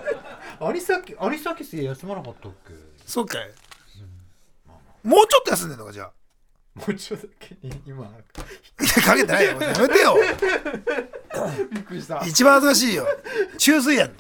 [0.69, 2.75] アニサキアニサキスで休まなかったっけ？
[3.07, 3.49] そうかい。
[5.05, 6.13] もうちょっと休んでんのか、じゃあ。
[6.75, 9.51] もうちょいだけに今いや、かけてないよ。
[9.53, 10.17] やめてよ。
[11.71, 13.07] びっくりした一番恥ずかしいよ。
[13.57, 14.13] 中水炎。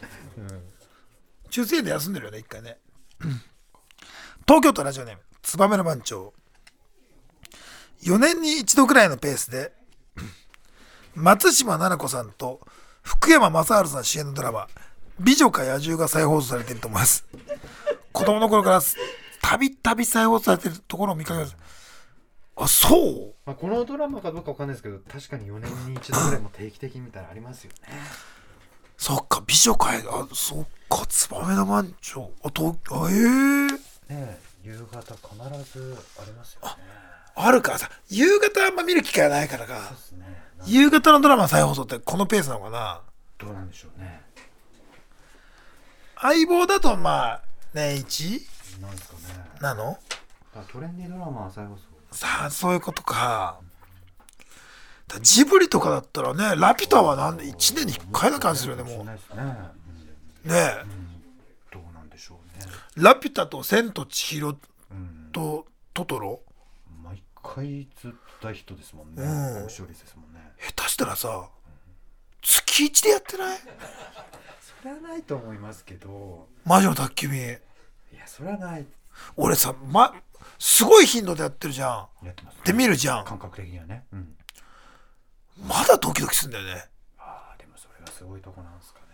[1.50, 2.78] 中水炎で休んでるよね、一回ね。
[4.46, 6.32] 東京都ラジオネーム、ツバメの番長。
[8.02, 9.73] 4年に一度くらいのペースで、
[11.14, 12.60] 松島菜々子さんと
[13.02, 14.69] 福山雅治さん主演のドラマ、
[15.20, 17.27] 美女か野獣が再放送されていると思います。
[18.12, 18.81] 子供の頃から
[19.43, 21.56] たびたび再放送されているところを見かけます。
[22.55, 27.98] あ、そうまあ、このドラマかどうかわかんないですけど確かに4年に一度ぐらいも定期的に見たらありますよね
[28.98, 32.31] そっか、美女かい、あ、そっか、ツバメの番長。
[32.44, 33.77] あ、と、あ、ええね
[34.10, 36.74] え夕方必ずありますよね。
[37.34, 39.74] あるからさ、夕方あんま見る機会ないからか。
[39.90, 39.97] で。
[39.97, 40.26] すね。
[40.59, 43.01] な夕方のドラマ再放送ってこのペースなのかな。
[43.39, 44.22] どうなんでしょうね。
[46.20, 47.43] 相棒だとまあ、
[47.74, 48.47] 年一？
[48.80, 49.44] なんですかね。
[49.60, 49.98] なの？
[50.55, 51.82] あトレンディードラマは再放送。
[52.12, 53.59] さあ、そういうことか。
[55.09, 59.06] だジブリとかだったらね、ラピュタはなんで1年に1回な感じするよね、もう。
[59.06, 59.16] ね、
[60.55, 60.84] え。
[61.72, 62.66] どうなんでしょうね
[62.97, 64.59] ラピュタと千と千尋
[64.90, 65.31] うん。
[65.32, 66.40] とトトロ。
[67.02, 68.10] 毎回ずっ
[68.40, 69.23] と大ヒットですもんね。
[69.23, 69.62] うん。
[69.64, 70.40] 高視聴率ですもんね。
[70.59, 71.48] 下手したらさ、
[72.43, 73.59] 月1でやってない？
[74.82, 76.48] それはないと思いますけど。
[76.64, 77.40] 魔女の宅急便。
[77.40, 78.86] いやそれはない。
[79.36, 80.14] 俺さ、ま、
[80.59, 82.27] すごい頻度でやってるじゃん。
[82.27, 83.24] やってます、ね、で見るじゃん。
[83.24, 84.05] 感覚的にはね。
[84.12, 84.36] うん。
[85.66, 86.90] まだドキドキするんだよね。
[87.19, 89.06] ああでもそれがすごいとこなんですかね。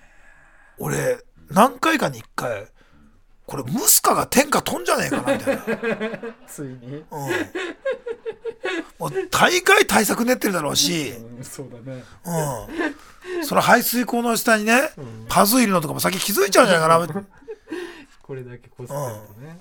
[0.79, 2.69] 俺、何回かに1回、
[3.49, 5.63] これ、ムスカが天下飛んじゃねえかな、みたいな。
[6.47, 7.05] ついにうん。
[8.99, 13.45] もう、大会対策練ってるだろうし、うんそうだねうん。
[13.47, 14.91] その排水口の下にね、
[15.31, 17.25] パズーいるのとかも先気づいちゃうんじゃないかな。
[18.23, 19.59] これだけこすってるとね、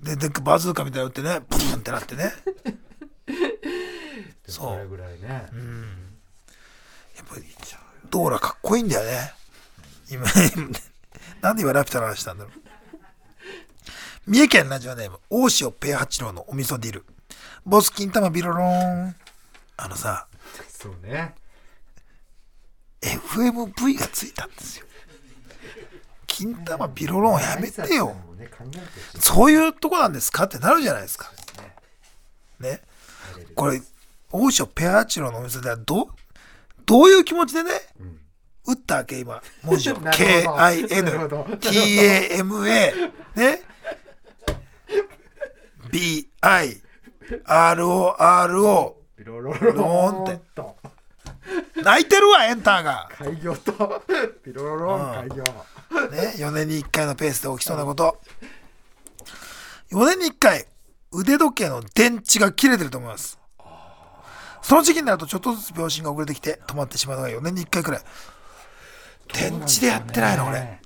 [0.00, 2.32] で、で、バズーカみたいなの打ってね、プーンってなってね。
[4.46, 7.44] そうそれぐらいね、やっぱり、
[8.10, 9.34] ドーラかっこいいんだよね。
[10.08, 10.24] 今、
[11.40, 12.52] なんで今ラピュタの話したんだろう。
[14.26, 17.04] 三重県ラジオネーム、大塩ペア八郎のお味噌ディル。
[17.64, 19.16] ボス金玉ビロローン。
[19.76, 20.26] あのさ、
[20.68, 21.34] そうね
[23.00, 24.86] FMV がついたんですよ。
[26.26, 28.08] 金玉ビロローンやめてよ。
[28.08, 31.30] もね考えてほしいそういうとこなんですかってなるじゃないですか。
[32.60, 32.82] ね。
[33.54, 33.80] これ、
[34.30, 36.06] 大塩ペア八郎のお店ではどう、
[36.86, 37.70] どういう気持ちでね、
[38.66, 39.96] 打ったわけ今、文字を。
[40.12, 42.92] K-I-N ど、T-A-M-A、
[43.34, 43.62] ね。
[45.90, 46.86] B-I-R-O-R-O。
[49.16, 50.40] ビロロローンって
[51.82, 53.08] 泣いてるわ、エンターが。
[53.18, 54.02] 開業と
[54.44, 55.44] ビロロローン開業
[56.10, 58.18] ね、4年に1回のペースで起きそうなこと。
[59.90, 60.66] 4年に1回、
[61.12, 63.38] 腕時計の電池が切れてると思います。
[64.62, 68.02] その時期になるとちょっとずつ秒針が遅れてきて止まってしまうのが4年に1回くらい。
[69.32, 70.78] 電池でやってないの、俺。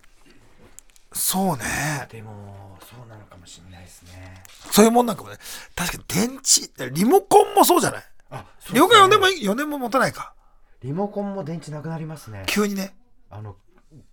[1.12, 1.64] そうね。
[2.10, 4.42] でもそうなのかもしれないですね
[4.72, 5.36] そういうもんなんかもね。
[5.76, 8.02] 確かに電池、リモコンもそうじゃない？
[8.30, 10.34] あリモコン4年も、4年も持たないか。
[10.82, 12.96] リモコンも電池なくなりますね急にね。
[13.30, 13.56] あの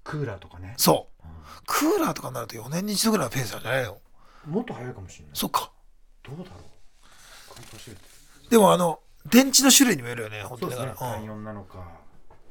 [0.04, 1.28] クーラーとかねそう。
[1.66, 3.98] クーラーとかになると4年に一度ぐらいのペースなんじゃないの？
[4.48, 5.72] もっと早いかもしれないそっか。
[6.24, 9.00] どうだろうでもあの、
[9.30, 11.16] 電池の種類にもよるよね、本当そうですねにだから。
[11.16, 11.88] うん単4なのか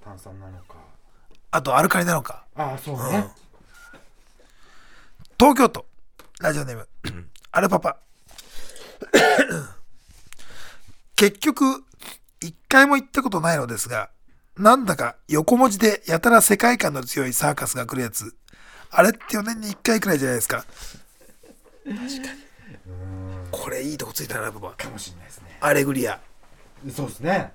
[0.05, 0.74] 炭酸なのか
[1.51, 2.45] あとアルカリなのか。
[2.55, 3.29] ああそうね、
[5.39, 5.87] 東京都、
[6.41, 6.89] ラジオネーム、
[7.51, 7.97] アルパパ。
[11.17, 11.85] 結局、
[12.41, 14.11] 一回も行ったことないのですが、
[14.57, 18.35] なんだか横文字でやたら世界観の強いサーカスが来るやつ。
[18.91, 20.65] あれって4年に1回くらいじゃないですか。
[21.85, 22.11] 確かに。
[23.51, 24.71] これいいとこついたな、パパ。
[24.73, 26.21] かもしれないですねアレグリア
[26.95, 27.53] そうですね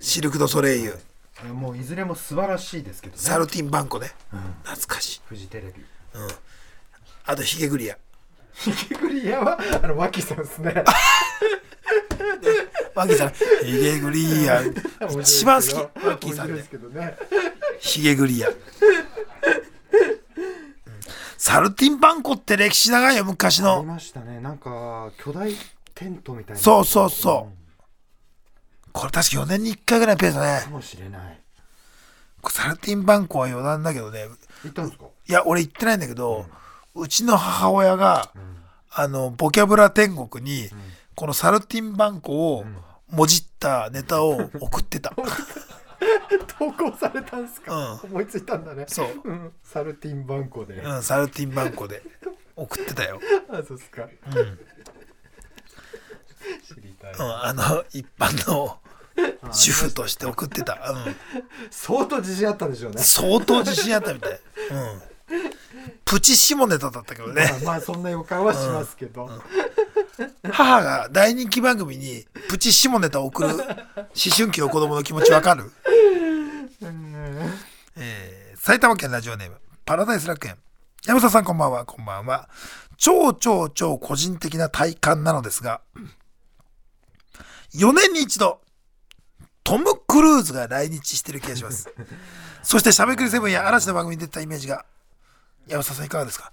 [0.00, 0.98] シルク・ド・ソレイユ
[1.44, 3.22] もういずれも素晴らしいですけどね。
[3.22, 4.10] サルティンバンコね。
[4.64, 5.20] 懐かしい。
[5.26, 5.84] フジテレビ。
[7.26, 7.98] あとヒゲグリア。
[8.54, 10.82] ヒゲグリアはあの脇さんですね。
[12.94, 13.32] マキさん。
[13.64, 14.62] ヒゲグリア。
[15.20, 15.74] 一番好き。
[15.74, 17.16] マッキーさんですけどね。
[17.78, 18.54] ヒゲグリア、うん。
[21.36, 24.40] サルティンバンコって歴史長いよ昔ありのましたね。
[24.40, 25.52] なんか巨大
[25.94, 26.60] テントみたいな。
[26.62, 27.65] そうそうそう
[28.96, 30.64] これ確か4年に1回ぐらいのペースだね。
[30.64, 31.40] かもしれない。
[32.48, 34.24] サルティンバンコは余談だけどね。
[34.64, 35.04] 行ったんですか？
[35.28, 36.46] いや俺行ってないんだけど、
[36.94, 38.32] うちの母親が、
[38.90, 40.70] あのボキャブラ天国に、
[41.14, 42.64] このサルティンバンコを
[43.10, 45.12] もじったネタを送ってた、
[46.58, 48.86] 投稿されたんですか、う思いついたんだね。
[48.88, 49.20] そう。
[49.24, 49.52] うん。
[49.62, 52.02] サルティンバンコで、うん、サルティンバンコで
[52.54, 53.20] 送ってたよ、
[53.50, 54.08] あそうですか、
[56.66, 58.78] 知りたい、うん、あの一般の
[59.52, 61.16] 主婦として送ってた、うん、
[61.70, 63.02] 相当自信あったんでしょうね。
[63.02, 64.38] 相当自信あったみたい、うん、
[66.04, 67.48] プチ下ネタだったけどね。
[67.50, 69.30] まあ、まあそんな予感はしますけど、
[70.50, 73.56] 母が大人気番組にプチ下ネタを送る思
[74.36, 75.70] 春期の子供の気持ちわかる？
[77.96, 80.56] えー埼玉県ラジオネームパラダイス楽園。
[81.06, 81.84] 山里さんこんばんは。
[81.84, 82.48] こんばんは。
[82.96, 85.82] 超超超個人的な体感なのですが
[87.74, 88.60] 4年に一度
[89.66, 91.90] トム・クルーズが来日してる気がします。
[92.62, 94.86] そしてしゃべくりセブンや嵐の番組に出てたイメージが。
[95.66, 96.52] 山里さんいかがですか？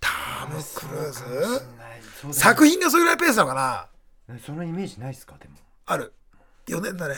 [0.00, 2.38] トム・クルーズ？
[2.38, 3.88] 作品がそれぐらいペースなのか
[4.28, 4.34] な？
[4.34, 5.36] ねそのイメージないですか？
[5.38, 5.56] でも。
[5.86, 6.12] ある。
[6.66, 7.14] 4年だね。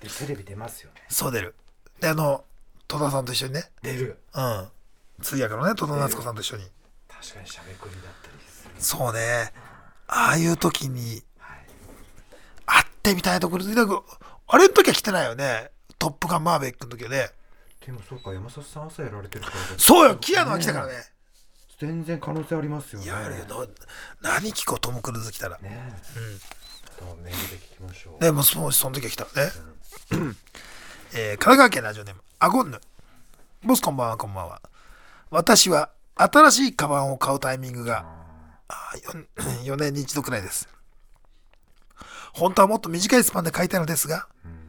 [0.00, 1.02] でテレビ出ますよね。
[1.08, 1.54] そう出る。
[2.00, 2.44] であの
[2.86, 3.70] 戸田さんと一緒にね。
[3.82, 4.22] 出る。
[4.34, 4.68] うん。
[5.22, 6.70] 通訳のね戸田夏子さんと一緒に。
[7.08, 8.70] 確かにしゃべくりだったりする。
[8.78, 9.54] そうね。
[10.08, 11.24] ああいう時に会
[13.04, 14.02] ってみたいところでなんか
[14.46, 15.70] あれの時は来てないよね。
[15.98, 17.28] トップガンマーベックの時はね。
[17.84, 20.16] でもそうか山里さん朝やられてるからだそうよ。
[20.16, 20.94] キアヌは来たからね。
[21.78, 23.04] 全然可能性ありますよね。
[23.04, 23.18] いや
[24.22, 25.58] 何聞こうトム・クルーズ来たら。
[25.58, 28.22] ねえ、ちょっとメールで聞きましょう。
[28.22, 29.30] でもそその時は来たね、
[31.12, 32.80] えー神奈川県ラジオネームアゴンヌ。
[33.64, 34.62] ボスこんばんはこんばんは。
[35.30, 38.06] 私は新しいカバンを買うタイミングが
[38.68, 39.26] あー。
[39.62, 40.68] 4, 4年に一度くらいです
[42.34, 44.26] 本当はもっと短いスパンで買いたいのですが、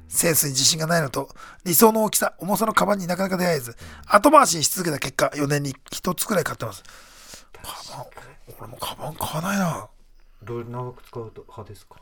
[0.08, 1.30] センスに自信がないのと
[1.66, 3.76] 理想の大きさ重さのカバンになかなか出会えず、
[4.06, 6.84] 後回しにし続けた結果4年に1つくらい買ってます。
[7.62, 8.06] カバン
[8.60, 9.90] 俺もカバン買わないな。
[10.44, 11.96] どう長く使うと派ですか？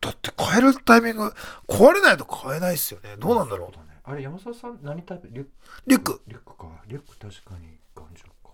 [0.00, 1.32] だって買えるタイミング
[1.68, 3.16] 壊れないと買えないっすよね。
[3.18, 3.68] どうなんだろう。
[3.72, 4.00] そうだね。
[4.02, 5.28] あれ山里さん何タイプ？
[5.30, 5.50] リュック？
[5.86, 6.20] リュック。
[6.26, 6.66] リュックか。
[6.88, 8.50] リュック確かに頑丈か。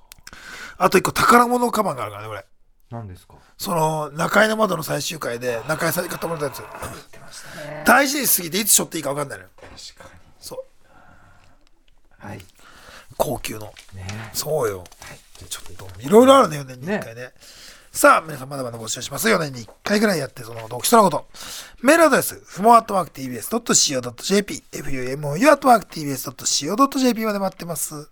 [0.77, 2.45] あと一個宝物カバンがあるからねこれ
[2.91, 3.35] 何ですか？
[3.59, 6.63] その中井の窓の最終回で中井さんに買ってもらったやつ。
[7.85, 9.51] 大事にしすぎていつ背負っていいか分かんないのよ。
[9.61, 9.69] 確
[10.09, 10.21] かに。
[10.41, 10.59] そう。
[12.19, 12.41] はい。
[13.17, 13.67] 高級の。
[13.95, 14.07] ね。
[14.33, 14.85] そうよ、
[15.49, 17.33] ちょっといろいろあるね4年に1回ね。
[17.91, 21.27] さあ皆さんまだまだ募集します4年に1回ぐらいやってそのこと起きそうなこと。
[21.83, 28.09] メールアドレスふもアットマーク TBS.CO.JP FUMOU アットマーク TBS.CO.JP まで待ってます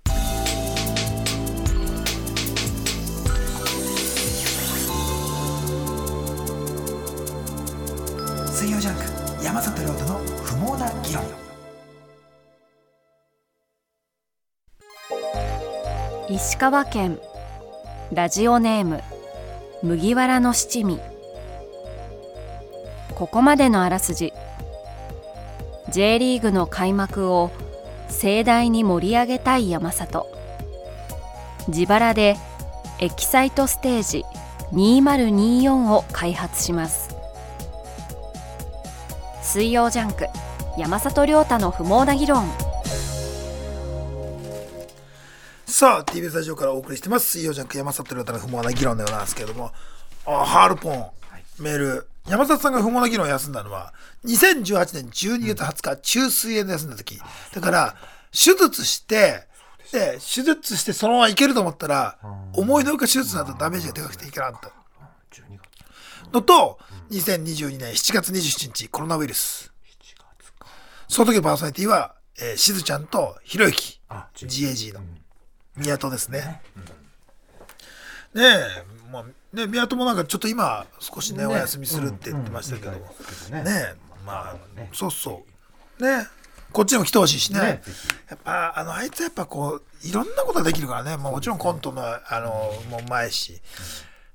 [8.86, 8.98] ジャン
[9.38, 11.24] ク山里亮太の不毛な議論。
[16.28, 17.18] 石川県。
[18.12, 19.02] ラジオネーム。
[19.82, 21.00] 麦わらの七味。
[23.16, 24.32] ここまでのあらすじ。
[25.88, 27.50] J リーグの開幕を
[28.08, 30.28] 盛大に盛り上げたい山里。
[31.66, 32.36] 自腹で
[33.00, 34.24] エキサイトステージ
[34.72, 37.05] 2024を開発します。
[39.46, 40.26] 水曜ジャンク
[40.76, 42.44] 山里亮太の不毛な議論。
[45.66, 47.28] さあ TBS ラジオからお送りしてます。
[47.28, 49.70] 水曜ジャンク山里亮太の不毛な議論のようなんですけれども。
[50.26, 51.06] あハールポン、
[51.60, 52.08] メール。
[52.28, 53.94] 山里さんが不毛な議論を休んだのは
[54.24, 57.20] 2018年12月20日、中水炎で休んだ時。
[57.54, 57.94] だから
[58.32, 59.46] 手術して
[59.92, 62.18] で手術してそのままいけると思ったら
[62.52, 66.32] 思いのほか手術などダメージがでかくていけなかった12月。
[66.32, 66.80] のと
[67.10, 69.72] 2022年7月27日コロナウイルス。
[70.00, 70.66] 7月か。
[71.08, 74.00] その時のパーソナリティは、えーしずちゃんとひろゆき。
[74.08, 75.00] あ GAG の。
[75.76, 76.62] 宮戸ですね。
[78.34, 78.42] ね。
[78.44, 79.24] え、まあ、
[79.56, 81.46] ね、宮戸もなんかちょっっと今少しねね。
[81.46, 84.90] お休みするって言ってましたけどねねえまあ、ね。
[84.92, 85.44] そうそ
[86.00, 86.02] う。
[86.02, 86.26] ね
[86.72, 87.82] こっちにも来てほしいしね。
[88.28, 92.50] やっぱあのあいつやっぱこういろんなことができるからね、まあ、もちろんコントのあの
[92.90, 93.62] もう前し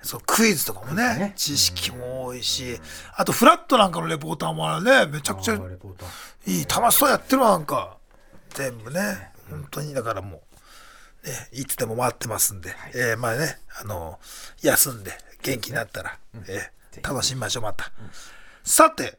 [0.02, 1.34] そうクイズとかもねね。
[1.36, 2.80] 知識も多いし、
[3.16, 5.12] あとフラットなんかのレポーターもあれね。
[5.12, 7.98] めちゃくちゃいい楽しそうやってるわなんか。
[8.50, 9.94] 全部ね本当に。
[9.94, 10.42] だからも
[11.24, 14.20] う、ね、いつでも待ってますんで、えーまあねあの
[14.62, 15.12] 休んで
[15.44, 16.18] 元気になったら、
[16.48, 17.90] えー楽しみましょうまた、
[18.64, 19.18] さて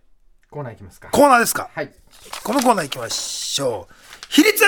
[0.51, 1.09] コーナーいきますか。
[1.11, 1.91] コーナーですか、はい。
[2.45, 3.95] このコーナー行きましょう。
[4.29, 4.63] 比率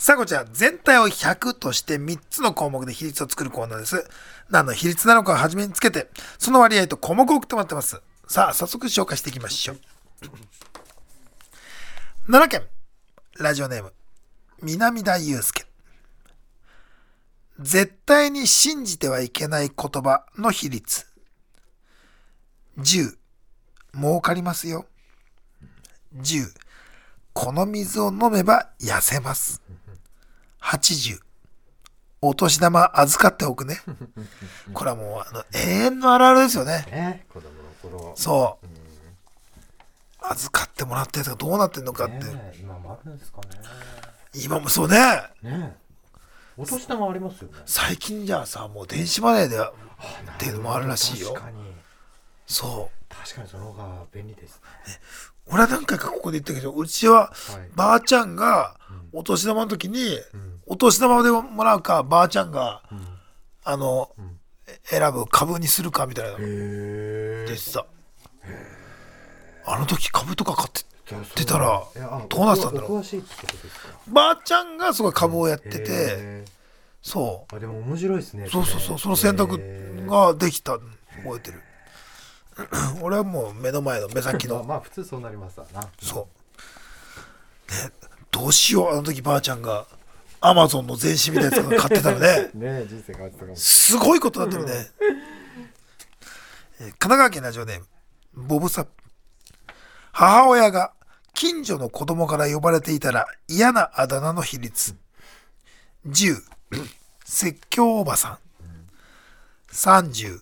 [0.00, 4.08] さあこちら全体を100として3つの項目で比率を作るコーナーです。
[4.48, 6.08] 何の比率なのかを初めにつけて
[6.38, 8.00] その割合と項目を送ってもらってます。
[8.26, 9.80] さあ早速紹介していきましょう。
[12.32, 12.68] 奈良県
[13.38, 13.92] ラジオネーム
[14.62, 15.66] 南田祐介。
[17.58, 21.06] 絶対に信じてはいけない言葉の比率。
[22.78, 23.18] 10
[23.94, 24.86] 儲かりますよ。
[26.16, 26.54] 10
[27.34, 29.60] この水を飲めば痩せます。
[30.62, 31.18] 80
[32.22, 33.80] お年玉預かっておくね。
[34.74, 36.86] これはもうあの永遠のあるあるですよね。
[36.90, 37.26] ね。
[37.32, 38.12] 子供の頃。
[38.14, 38.66] そう。
[40.22, 43.46] 預かってもらってるとかどうなってんのかって、ねえ今もあるんですかね。
[44.34, 44.98] 今もそうね。
[45.42, 45.76] ねえ。
[46.58, 47.58] お年玉ありますよね。
[47.64, 49.62] 最近じゃあさもう電子マネーでっ
[50.36, 51.32] ていうのもあるらしいよ。
[51.32, 51.69] 確かに
[52.50, 53.14] そう。
[53.14, 54.60] 確かにその方が便利ですね。
[55.46, 57.32] 俺は何回かここで言ったけどうちはは
[57.66, 57.70] い。
[57.74, 58.76] ばあちゃんが
[59.12, 60.18] お年玉の時に、
[60.66, 62.82] お年玉でもらうかばあちゃんが、
[63.64, 64.10] あの、
[64.84, 67.86] 選ぶ株にするかみたいなでさ。
[69.66, 70.82] あの時株とか買って
[71.36, 71.84] 出たら
[72.28, 74.12] どうなってたんだろう。
[74.12, 76.44] ばあちゃんがすごい株をやっててへ
[77.02, 79.58] そーあでも面白いですねうそうそうそうその選択
[80.06, 81.60] ができた覚えてる
[83.02, 86.28] 俺はもう目の前の目先まあのまあ普通そうなりますわなそ
[87.68, 87.90] うね
[88.30, 89.86] どうしようあの時ばあちゃんが
[90.40, 94.90] アマゾンの全紙みたいなやつが買ってたらね ねえ人生変わってたかもしすごいことになってるね。
[95.00, 95.40] えー
[96.80, 97.86] 神奈川県ラジオネーム、
[98.46, 98.90] ボブサップ。
[100.12, 100.94] 母親が
[101.34, 104.96] 近所の子供から呼ばれていたら嫌なあだ名の比率。
[106.08, 106.40] 10、
[107.22, 108.38] 説教おばさん。
[109.74, 110.40] 30、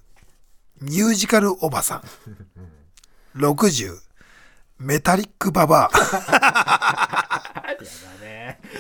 [0.81, 3.39] ミュージカルおばさん。
[3.39, 3.97] 60、
[4.79, 7.77] メタリックババア。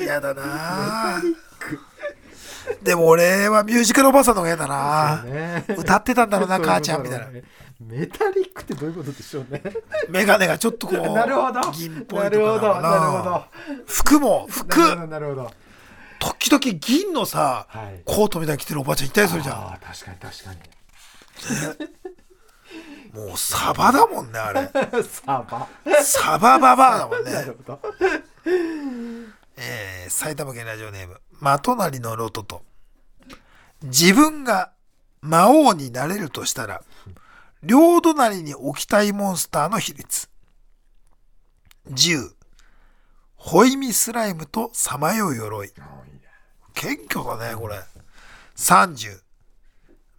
[0.00, 1.20] 嫌だな。
[1.20, 1.34] ぁ
[2.82, 5.22] でも俺はミュージカルおばさんの方が嫌だな。
[5.24, 5.64] ね。
[5.76, 7.26] 歌ってたんだろうな母ちゃんみたいな。
[7.80, 9.62] メタリックってどういうことでしょうね
[10.08, 11.60] メガネがちょっとこうなるほど。
[11.72, 12.52] 銀っぽいなとかな。
[12.52, 13.44] のかるほどなるほど。
[13.86, 14.78] 服も服。
[15.06, 15.50] なるほど
[16.20, 18.02] 時々銀のさ、はい。
[18.04, 20.56] コートみたいに着てるおばちゃんいたりするじゃああ確かに確かに。
[20.56, 20.60] ん
[23.12, 24.70] もうサバだもんねあれ。
[25.02, 25.68] サバ。
[26.02, 27.32] サバババアだもんね。
[27.32, 27.80] なるほど。
[29.56, 32.62] えー埼玉県ラジオネームまとなりのロトと。
[33.82, 34.72] 自分が
[35.20, 36.82] 魔王になれるとしたら
[37.62, 40.28] 両隣に置きたいモンスターの比率。
[41.90, 42.32] 10
[43.36, 45.72] ホイミスライムとさまよう鎧。
[46.74, 47.80] 謙虚だねこれ。
[48.56, 49.20] 30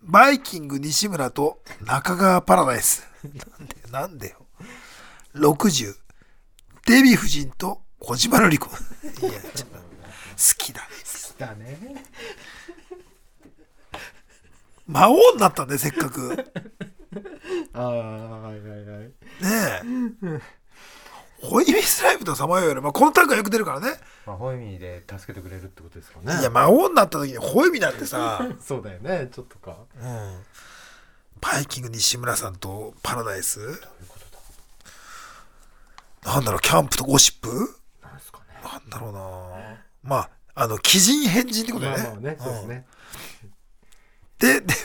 [0.03, 3.07] バイキング西村と中川パラダイス。
[3.23, 4.45] なんでなんでよ。
[5.35, 5.95] 60
[6.85, 8.67] デヴィ夫人と小島瑠璃子。
[8.67, 9.83] いやちょっと好
[10.57, 10.87] きだね。
[11.37, 12.05] だね。
[14.87, 16.35] 魔王になったねせっかく。
[16.35, 16.45] ね
[17.73, 19.11] ああはいはいはい。
[19.43, 19.81] え
[21.41, 23.87] ホイミスライムとさまようより、まあ、このタッグがよく出るからね。
[24.25, 26.39] まあホイミーで助けてくれるってことですかね。
[26.39, 29.77] いや魔王になった時にホイミなんてさ、 そうだよねちょっとか。
[30.01, 30.45] うん、
[31.39, 33.59] バイキング西村さんとパラダイス？
[36.25, 37.49] なんだろうキャンプとゴシップ？
[38.03, 38.45] なんですかね。
[38.61, 39.77] なんだろうな。
[40.03, 42.85] まああの鬼人変人ってことだよね,、まあまあねそうですね。
[44.39, 44.73] でで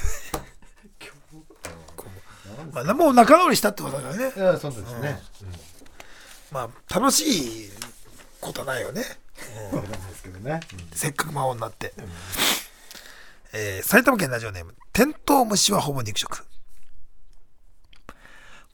[2.72, 4.32] まあ、もう仲直りしたってことだからね。
[4.35, 5.20] いやそうですね
[6.55, 7.70] まあ楽しい
[8.40, 9.02] ことはないよね。
[9.72, 10.60] そうなんですけどね。
[10.93, 11.93] せっかく魔王になって、
[13.52, 16.47] えー埼玉県ラジオネームテントウムシはほぼ肉食。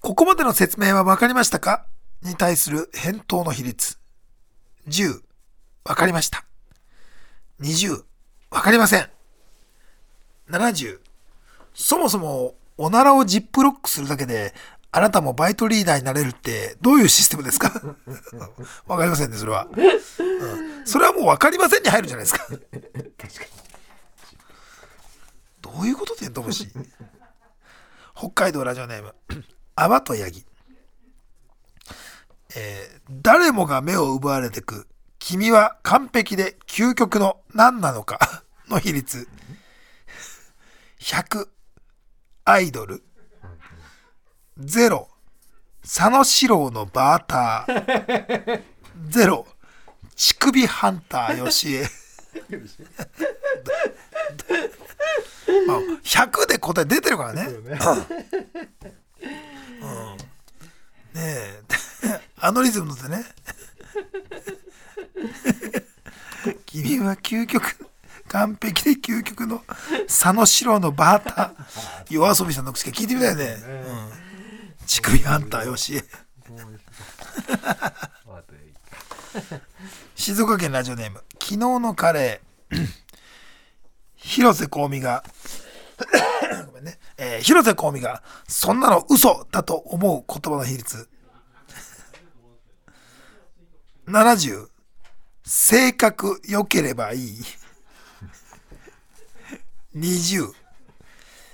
[0.03, 1.87] ここまでの説明は分かりましたか？
[2.23, 3.97] に対する返答の比率。
[4.87, 5.23] 10
[5.85, 6.45] 分かりました。
[7.63, 8.05] 20
[8.51, 9.09] 分かりません。
[10.51, 10.99] 70
[11.73, 14.53] そもそもおならをジップロックするだけで
[14.93, 17.71] あなたもバイトリーダーになれるってどういうシステムですか？
[18.87, 19.77] わかりませんねそれは、う
[20.83, 20.87] ん。
[20.87, 22.45] それはもう分かりませんに入るじゃないですか。
[22.47, 22.71] 確かに。
[25.63, 26.69] どういうことテントウムシ
[28.17, 29.15] 北海道ラジオネーム
[29.77, 30.45] 泡とヤギ。
[32.57, 34.87] えー誰もが目を奪われてく
[35.19, 39.29] 君は完璧で究極の何なのかの比率。
[41.01, 41.49] 100
[42.45, 43.03] アイドル
[44.61, 45.07] 0
[45.83, 48.63] 佐野史郎のバーター。
[49.11, 49.45] 0
[50.17, 51.89] 乳首ハンターよしえ。
[55.67, 57.43] まあ100で答え出てるからね。
[57.45, 57.67] うん。
[61.15, 61.63] ねえ。
[62.39, 63.25] あのリズムでね。
[66.67, 67.91] 君は究極
[68.29, 69.63] 完璧で究極の
[70.07, 72.07] 佐野史郎のバーター。
[72.15, 74.30] 夜遊びさんの口から聞いてみたいね、うん、
[74.91, 75.95] 乳首ハンターよし。
[75.95, 76.03] え
[80.17, 82.87] 静岡県ラジオネーム昨日のカレー。
[84.17, 85.23] 広瀬香美が。
[86.67, 91.09] ごめんね、えー広瀬香美がそんなの嘘だと思う言葉の比率。
[94.09, 94.69] 70
[95.45, 97.45] 性格良ければいい。
[99.95, 100.53] 20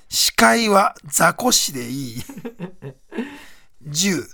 [0.08, 2.16] 司会は雑魚師でいい
[3.88, 4.24] 10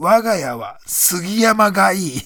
[0.00, 2.20] 我が家は杉山がいい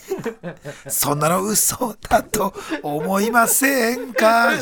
[0.89, 2.53] そんなの嘘だと
[2.83, 4.51] 思いませんか？
[4.53, 4.59] うん。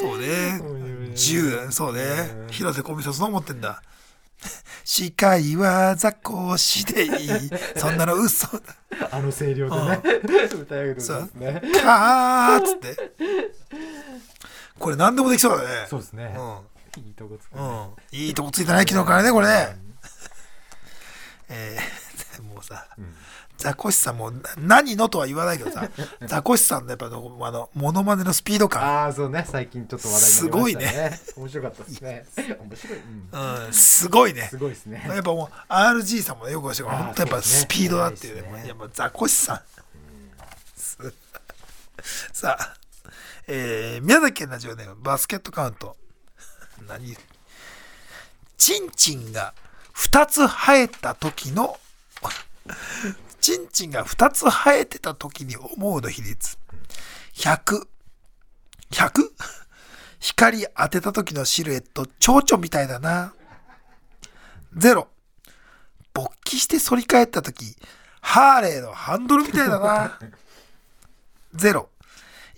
[0.00, 0.60] そうね。
[1.14, 2.46] 10、そうね。
[2.50, 3.82] 広瀬香美さんそう思ってんだ。
[4.84, 7.10] 司会は雑魚師でいい。
[7.76, 8.62] そんなの嘘だ。
[9.10, 10.02] あの声量でね
[10.54, 12.96] 歌えるんですねかーっつって。
[14.78, 15.86] これ何でもできそうだね。
[15.88, 17.02] そうですねうん。
[17.02, 17.88] いいとこつくうん。
[18.12, 19.76] いいとこついたね、昨日からね、これね。
[21.48, 22.86] えー、 もうさ、
[23.58, 25.88] ザコシさんもな何のとは言わないけどさ、
[26.26, 28.82] ザコシさんのやっぱあの、あの、モノマネのスピード感。
[28.82, 29.46] ああそうね。
[29.50, 31.20] 最近ちょっと話題になりましたね。
[31.36, 32.26] 面白かったですね。
[32.60, 32.98] 面白い。
[32.98, 33.66] うん。
[33.66, 34.48] うん、すごいね。
[34.50, 34.58] す。
[34.58, 35.04] ごいですね。
[35.08, 38.42] やっぱもう RG さんもねよくわかるあー本当やっぱスピードだっていうね。
[38.42, 38.68] 早いですね。
[38.68, 39.60] やっぱザコシさん、
[40.76, 40.98] す
[42.32, 42.76] さあ、
[43.46, 45.96] えー、宮崎県ラジオネームバスケットカウント。
[46.86, 47.16] 何？
[48.58, 49.54] チンチンが
[49.94, 51.78] 2つ生えた時の
[53.40, 56.58] チンチンが2つ生えてた時に思うの比率
[57.34, 57.86] 100
[58.90, 59.30] 100?
[60.18, 63.34] 光当てた時のシルエット蝶々みたいだな
[64.76, 65.08] ゼロ。
[66.12, 67.76] 勃起して反り返った時、
[68.20, 70.18] ハーレーのハンドルみたいだな。
[71.54, 71.90] ゼロ。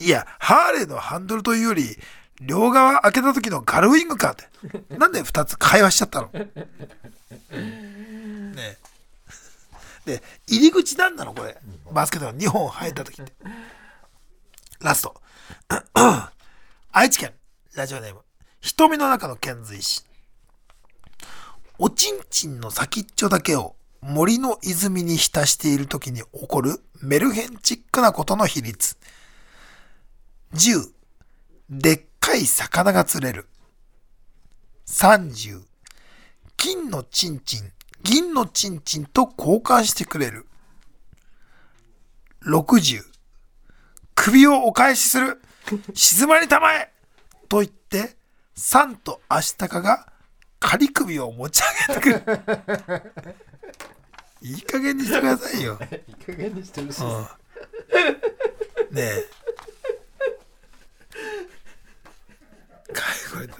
[0.00, 1.96] いや、ハーレーのハンドルというより、
[2.40, 4.48] 両側開けた時のガルウィングかって。
[4.96, 6.28] なんで二つ会話しちゃったの？
[6.28, 6.48] ね
[10.08, 11.56] で、入り口なんなのこれ。
[11.92, 13.32] バスケットの2本生えた時って。
[14.80, 15.14] ラスト。
[16.90, 17.34] 愛知県、
[17.74, 18.20] ラジオネーム。
[18.60, 20.04] 瞳の中の遣隋使。
[21.78, 28.96] おちんちんの先っちょだけを森の泉に浸している時に起こるメルヘンチックなことの比率。
[30.54, 30.88] 10、
[31.68, 33.46] でっかい魚が釣れる。
[34.86, 35.62] 30、
[36.56, 37.72] 金のちんちん、
[38.02, 40.46] 銀のちんちんと交換してくれる。
[42.46, 43.02] 60、
[44.14, 45.40] 首をお返しする。
[45.94, 46.92] 静まりたまえ
[47.48, 48.16] と言って、
[48.54, 50.10] サンとアシタカが
[50.58, 53.12] 仮首を持ち上げてくる。
[54.40, 55.78] いい加減にしてくださいよ。
[56.08, 57.22] いい加減にしてほしいうん
[58.94, 59.28] ねえ。
[62.92, 63.02] か
[63.32, 63.52] これね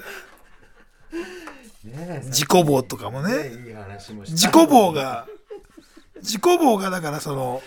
[2.25, 3.51] 自己棒とかもね。
[4.27, 5.27] 自己棒が、
[6.17, 7.63] 自己棒がだからその、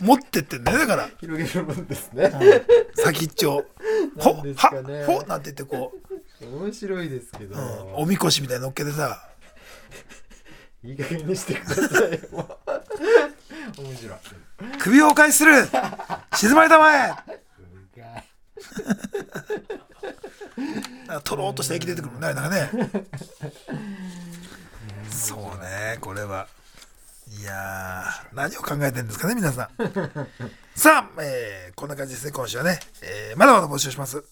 [0.00, 2.32] 持ってってんだよねだから、広げるもんですね。
[2.96, 3.64] 先っちょ。
[4.18, 4.72] ほ、なんですは
[5.06, 5.92] ほなんて言ってこ
[6.40, 7.54] 面白いですけど。
[7.54, 7.94] う、うん。
[8.02, 9.28] おみこしみたいに乗っけてさ、
[10.84, 12.58] いい加減にしてくださいよ。
[13.78, 14.18] 面白い。
[14.80, 15.52] 首をお返しする。
[16.34, 17.14] 静まりたまえ
[21.06, 22.70] なんか取ろうとした駅出てくるもんね、なんかね。
[25.10, 26.46] そうね、これは。
[27.40, 29.68] いや、何を考えてるんですかね、皆さん。
[30.74, 32.78] さあ、えーこんな感じですね、今週はね。
[33.02, 34.22] えーまだまだ募集します。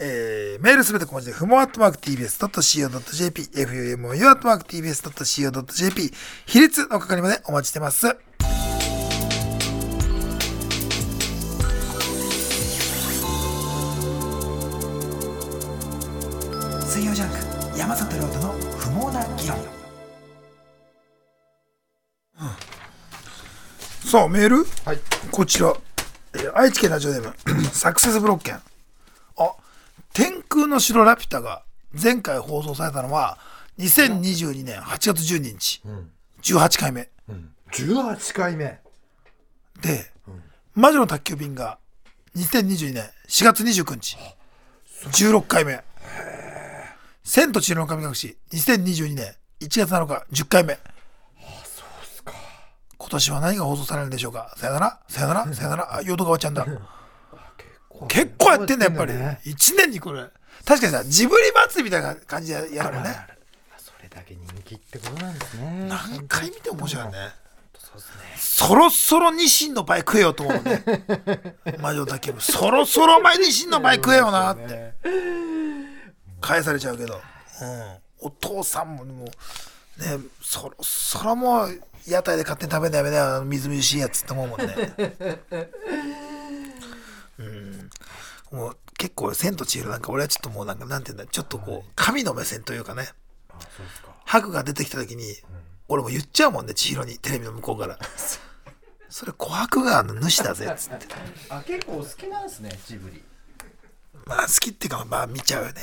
[0.00, 6.12] えーメールすべて小文字で、ふもアットマーク tbs.co.jp、fumu アットマーク tbs.co.jp、
[6.46, 8.06] 比率の係までお待ちしてます。
[19.44, 19.74] 毛な議論、
[24.10, 24.64] さあメール？
[24.84, 24.98] はい。
[25.30, 25.72] こちら、
[26.34, 27.64] えー愛知県ラジオネーム。
[27.72, 28.54] サクセスブロッケン。
[28.54, 28.60] あ
[30.12, 31.62] 天空の城ラピュタが
[32.00, 33.38] 前回放送されたのは
[33.78, 35.82] 2022年8月12日、
[36.42, 37.08] 18回目。
[37.72, 38.80] 18回目。
[39.82, 40.10] で、
[40.74, 41.78] 魔女の宅急便が
[42.36, 44.16] 2022年4月29日。
[45.10, 45.82] 16回目
[47.24, 50.78] 千と千尋の神隠し2022年1月7日10回目。
[52.98, 54.52] 今年は何が放送されるんでしょうか？
[54.56, 55.00] さよなら？
[55.08, 55.46] さよなら？
[55.54, 55.94] さよなら？
[55.96, 56.66] あ淀川ちゃんだ。
[58.08, 59.14] 結構やってんだやっぱり。
[59.14, 59.40] ね。
[59.44, 60.24] 1年にこれ。
[60.66, 63.16] 確かにさジブリ祭りみたいな感じでやるね。
[63.78, 65.86] それだけ人気ってことなんですね。
[65.88, 67.18] 何回見ても面白いよね
[67.78, 68.14] そうですね。
[68.38, 70.84] そろそろニシンの倍食えよと思うね。
[71.80, 74.94] 魔女だけどそろそろお前ニシンの倍食えよなって
[76.44, 77.20] 返されちゃうけど、うん、
[78.26, 83.36] お父さんももうねそろそろもう屋台で勝手に食べんのやめなよ。
[83.36, 84.66] あのみずみずしいやつって思うもんね。
[87.38, 87.90] うん。
[88.52, 93.08] もう結構「千と千尋」なんか俺はちょっともうなんかなんていうんだちょっとこう神の目線というかね。
[94.26, 95.36] ハグが出てきた時に、
[95.86, 97.98] 俺も言っちゃうもんね千尋にテレビの向こうから。
[99.08, 101.06] それ琥珀川の主だぜっつって。
[101.48, 103.24] あ結構好きなんですねジブリ。
[104.26, 105.82] まあ好きっていうかまあ見ちゃうよね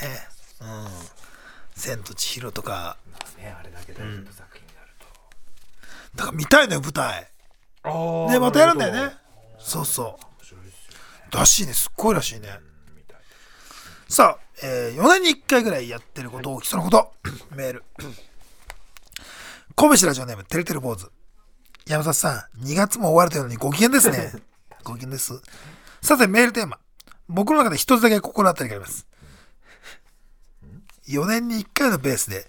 [0.62, 0.88] うん
[1.76, 2.98] 「千と千尋」とか。
[3.12, 4.88] まあねあれだけ大ヒット作品になる
[6.16, 7.32] だから見たいのよ舞台。
[7.84, 9.18] でまたやるんだよね。
[9.60, 11.36] そうそう。
[11.36, 12.60] らしいねすっごいらしいね。
[14.08, 17.14] さあ、え4年に1回ぐらいやってることをそのこと
[17.56, 17.84] メール。
[19.76, 21.10] 神戸市ラジオネームてるてる坊主。
[21.88, 24.34] 山里さん2月も終わるというのにご機嫌ですね。
[24.84, 25.42] ご機嫌です。
[26.02, 26.78] さてメールテーマ。
[27.30, 29.08] 僕の中で一つだけ心当たりがあります
[31.12, 32.46] 4年に1回のペースで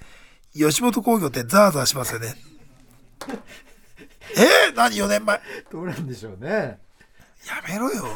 [0.54, 2.34] 吉本興業ってザーザーしますよね。
[4.36, 4.70] え？
[4.72, 5.40] ー、何？4年前。
[5.70, 6.78] どうなんでしょうね。
[7.46, 8.04] やめろよ。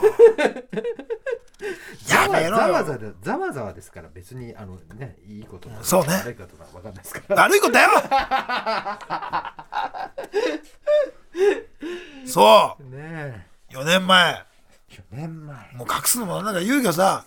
[2.08, 2.66] やめろよ。
[2.66, 4.08] ざわざわでざわざわですから。
[4.08, 6.14] 別にあのねいいことなのかそうね。
[6.14, 7.36] 悪いことなのかわかんないですから。
[7.42, 7.90] 悪いことだよ。
[12.26, 14.44] そねう4年前。
[14.90, 15.72] え4年前。
[15.74, 17.24] もう隠すのもなんか言うけどさ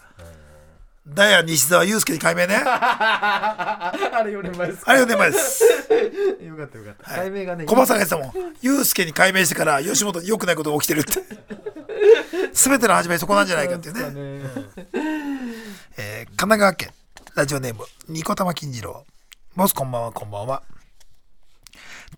[1.13, 2.61] ダイヤ西澤祐介に改名ね。
[2.65, 4.93] あ あれ4年前ですか。
[4.93, 5.63] れ4年前です。
[6.43, 7.15] よかったよかった。
[7.15, 8.55] 解明がね小林さんが言ってたもん。
[8.61, 11.21] 祐介に改名してから吉本に良くないことが起きてるって。
[12.53, 14.01] 全ての始まりそこなんじゃないかっていうね。
[14.01, 14.49] ね。
[15.97, 16.93] えー神奈川県
[17.35, 19.05] ラジオネームニコタマ金次郎。
[19.55, 20.63] ボスこんばんはこんばんは。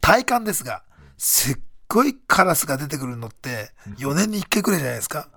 [0.01, 0.83] 体感ですが
[1.17, 1.57] すっ
[1.87, 5.27] ごいカラスが出てくるのって4年に1回くらいじゃないですか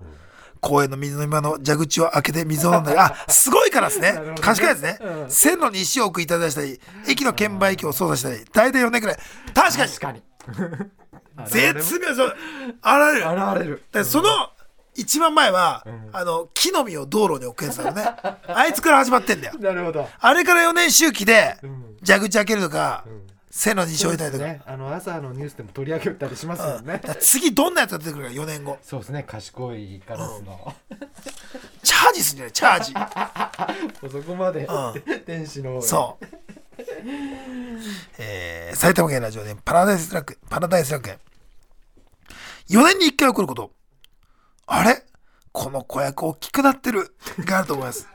[0.65, 2.97] 公園の水飲み場の蛇口を開けて水を飲んだり。
[2.97, 4.13] あ すごいカラスね。
[4.13, 4.35] るほどね。
[4.41, 5.29] 賢いやつね、うん。
[5.29, 9.17] 線路に石を置くいただしたり駅の券売機を操作したり大体4年くらい。
[9.53, 9.91] 確かに。
[9.91, 10.23] 確かに。
[11.45, 12.35] 絶妙そう
[12.81, 13.25] あられる。
[13.27, 13.83] 現れる。
[13.91, 14.29] でその
[14.95, 18.05] 一番前は、あの木の実を道路に置くやつだよね。
[18.47, 19.53] あいつから始まってんだよ。
[19.59, 20.09] なるほど。
[20.17, 21.97] あれから4年周期でん。
[22.05, 23.03] 蛇口開けるとか、
[23.85, 24.61] に石置いたりとか,、ね。
[24.65, 26.93] あの朝のニュースでも取り上げたりしますもんね。
[26.93, 28.77] だから次どんなやつが出てくるか4年後。
[28.81, 29.23] そうですね。
[29.23, 30.75] 賢いカラスの。
[31.83, 34.11] チャージするんじゃないチャージ。
[34.11, 36.25] そこまでう天使のそう、
[38.17, 41.19] えー埼玉県ラジオでパラダイスラックパラダイスラック園。
[42.69, 43.71] 4年に1回起こること。
[44.67, 45.03] あれ？
[45.53, 47.15] この子役大きくなってる。
[47.39, 48.07] があると思います。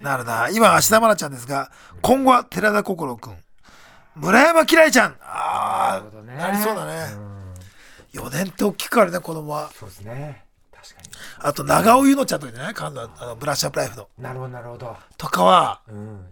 [0.00, 0.48] なるな。
[0.48, 1.70] 今芦田愛菜ちゃんですが
[2.02, 3.36] 今後は寺田心君
[4.18, 5.16] 村山輝星ちゃん。
[5.22, 6.34] ああね。
[6.34, 7.14] なりそうだね、
[8.14, 8.20] うん。
[8.26, 9.70] 4年って大きく変わるね子供は。
[9.72, 10.44] そうですね。
[10.72, 11.00] 確か
[11.40, 14.08] あと長尾ゆのちゃんとかじゃない感度あのブラッシュアップライフの。
[14.18, 14.96] になるほどなるほど。
[15.16, 16.26] とかはうん。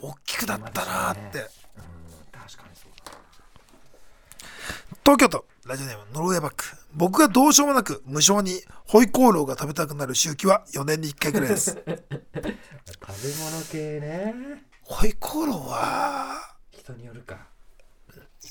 [0.00, 1.46] 大きくなったなーって、うん。
[2.32, 3.12] 確かにそうだ
[5.04, 6.64] 東京都ラジオネームノルウェーバック。
[6.94, 11.70] 僕がどうしようもなく無償にホイコーローが食べたくなる周期は4年に1回ぐらいです。
[11.76, 14.34] 食べ物系ね。
[14.82, 16.55] ホイコーローは
[16.86, 17.36] 人によるか。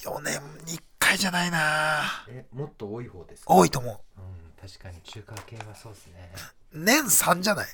[0.04, 0.34] 4年
[0.66, 2.02] に1回じゃないな。
[2.28, 3.54] えもっと多い方ですか？
[3.54, 3.94] 多いと思う。
[3.94, 6.32] ん確かに中華系はそうですね。
[6.74, 7.68] う年3じゃない？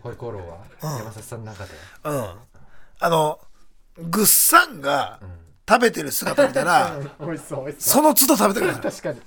[0.00, 0.64] ホイコーローは
[0.98, 1.70] 山里さんの中で？
[2.04, 2.34] うん。
[2.98, 3.38] あの
[3.98, 5.28] グッサンがうん。
[5.68, 7.46] 食べてる姿見たらう 美味し
[7.78, 9.20] その都度食べたくなる確かに。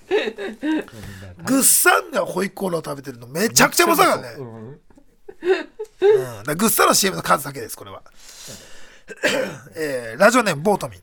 [1.46, 4.30] グッサンがホイコーロー食べてるのめちゃくちゃうまそうだね。
[4.38, 4.68] うん。
[4.68, 8.04] うん、だからグッサンの CM の数だけですこれは、
[9.76, 11.02] えーラジオネームボートミン。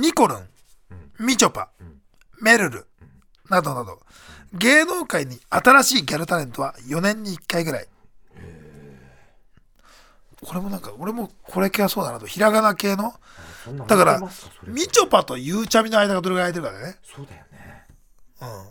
[0.00, 0.48] ニコルン。
[1.20, 1.70] みちょぱ。
[2.40, 2.86] めるる
[3.48, 4.00] などなど。
[4.52, 7.88] 芸能界に新しいギャルタレントは4年に1回ぐらい。
[10.44, 12.26] これもなんか俺もこれ系はそうだなと。
[12.26, 13.14] ひらがな系の。
[13.86, 14.20] だから
[14.64, 16.98] みちょぱとゆうちゃみの間がどれぐらい空いてるかだね。
[17.16, 17.86] そうだよね。
[18.40, 18.68] うん。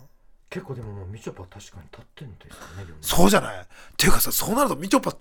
[0.50, 3.62] 結構でももうみちょぱ確かに立ってんですよねそうじゃない？
[3.62, 5.16] っていうかさそうなるとみちょぱ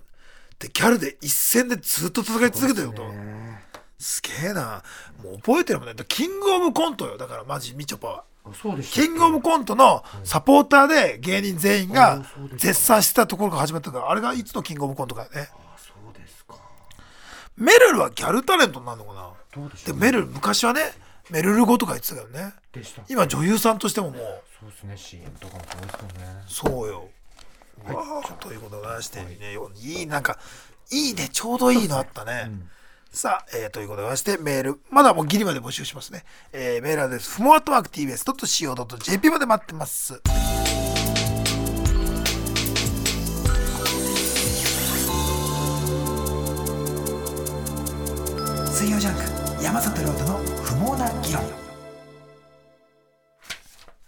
[0.66, 3.10] ってギャルで一戦でずっと戦い続けてること。
[3.10, 3.62] ね
[3.98, 4.84] すげえな。
[5.24, 5.96] もう覚えてるもんね。
[6.08, 7.18] キングオブコントよ。
[7.18, 8.24] だからマジみちょぱは。
[8.82, 12.26] キングオブコントのサポーターで芸人全員が
[12.56, 15.50] 絶賛してたところから始まったからあれがいつのキングオブコントかよね。
[15.54, 16.56] あそうですか。
[17.56, 19.30] メルルはギャルタレントになるのかな？
[19.56, 20.82] どうでしょうでメルル昔はね
[21.30, 22.54] メルル語とか言ってたけどね。
[22.72, 24.42] でした今女優さんとしてももう。
[24.60, 24.98] そうですね。
[24.98, 26.44] CM とかもそうですよね。
[26.48, 27.10] そうよ。
[27.86, 30.38] わあということでございまして、ね、いい、なんか、
[30.92, 32.52] いいね、ちょうどいいのあったね。
[33.12, 36.24] さあ、えーということでございまして、メール、まだもうギリまで募集しますね。
[36.54, 40.22] えーメールアドレス、ふもアットマーク TBS.CO.JP まで待ってます。
[48.72, 49.16] 水曜ジャン
[49.58, 51.71] ク、山里亮太の不毛な議論。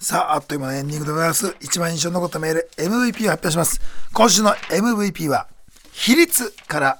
[0.04, 1.56] さあ、あっという間のエンディングでございます。
[1.62, 3.80] 一番印象に残ったメール、MVP を発表します。
[4.12, 5.48] 今週の MVP は、
[5.94, 7.00] 比率から、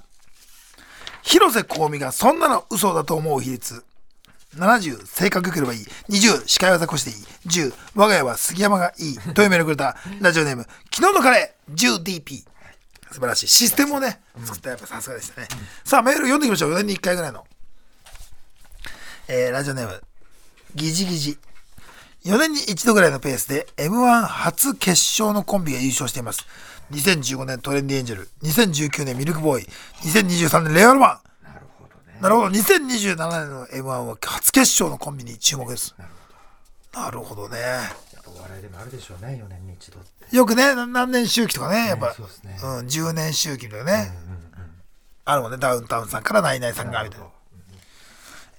[1.22, 3.84] 広瀬香美がそんなの嘘だと思う比率。
[4.56, 5.80] 70、性格良ければいい。
[6.08, 7.16] 20、司会はザコしていい。
[7.66, 9.18] 10、我が家は杉山がいい。
[9.34, 10.66] というメールくれた、ラジオネーム、
[10.96, 12.46] 昨日のカレー、10DP。
[13.12, 13.48] 素晴らしい。
[13.50, 15.50] システムをね、作ったやっぱさすがでしたね。
[15.84, 16.72] さあ、メール読んでいきましょう。
[16.72, 17.46] 4年に1回ぐらいの。
[19.28, 20.02] えー、ラジオネーム、
[20.74, 21.38] ギジギジ。
[22.26, 26.46] 4年に一度ぐらいのペースで M1 初決勝のコンビが優勝しています。
[26.92, 29.68] 2015年トレンディエンジェル、2019年ミルクボーイ、
[30.04, 31.20] 2023年レアロマン。
[31.44, 35.96] なるほどねなるほど、2027年の M1 は初決勝のコンビに注目です。
[36.94, 37.58] なるほどね。
[38.26, 40.00] お笑いでもあるでしょうね4年に一度
[40.32, 44.12] よくね、な何年周期とかね、やっぱ、そうですねうん、10年周期とかね、
[45.26, 47.26] あるもんね、ダウンタウンさんからナイナイさんが、みたいな。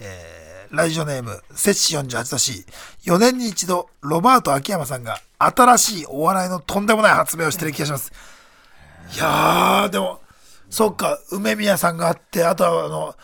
[0.00, 0.43] えー
[0.74, 2.66] ラジオネーム、摂氏48だし、
[3.04, 8.12] 4年に一度、ロバート秋山さんが新しいお笑いのとんでもない発明をしてる気がします。
[9.14, 10.20] いやー、でも、
[10.70, 13.14] そっか、梅宮さんがあって、あとはあの、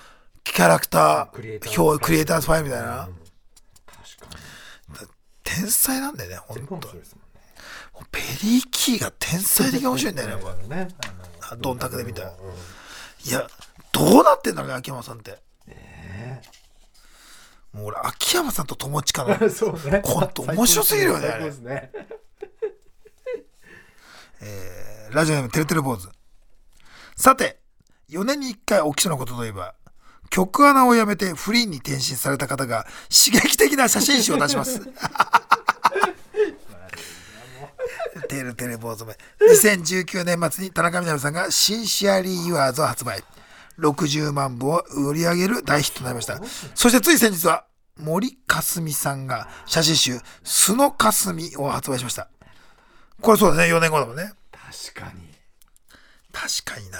[0.44, 2.88] キャラクター、表、クリエイターズファイルみたいな。
[2.88, 3.08] 確か
[5.02, 5.08] に。
[5.42, 6.88] 天才なんだよね、ほんと
[8.10, 10.88] ペリー・キーが天才的に面白いんだよね、これあのね。
[11.42, 12.30] あのドンタクで見たら。
[12.30, 13.46] いや、
[13.92, 15.38] どうなってんだろうね、秋山さんって。
[17.72, 21.92] もう俺、秋山さんと友近の そうねコント面白すぎるよね最高ですね
[25.12, 26.08] ラジオネームてるてる坊主。
[27.16, 27.58] さて、
[28.10, 29.74] 4年に1回起きそうなことといえば、
[30.30, 34.80] 曲穴をやめてフリーに転身された方が刺激的な写真集を出します。
[38.28, 39.16] てるてる坊主め。
[39.40, 43.24] 2019年末に田中みな実さんがシンシアリー・ユアーズを発売。
[43.80, 46.40] 60万部を売り上げる大ヒットとなりました。
[46.74, 47.64] そしてつい先日は
[47.98, 52.28] 森かすみさんが写真集、素のかすみを発売しました。
[53.20, 54.32] これそうだね、4年後だもんね。
[54.52, 55.30] 確かに。
[56.32, 56.98] 確かにな。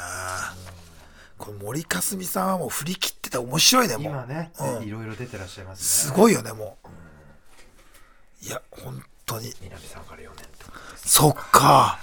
[1.39, 4.13] この森かすみさんはもう振り切ってて面白いねもう。
[4.13, 4.83] 今ねうん。
[4.83, 6.13] いろいろ出てらっしゃいますね。
[6.13, 8.45] すごいよねもう。
[8.45, 9.55] いや本当に。
[9.63, 10.67] 南さんから4年と。
[10.67, 11.99] ですそっか。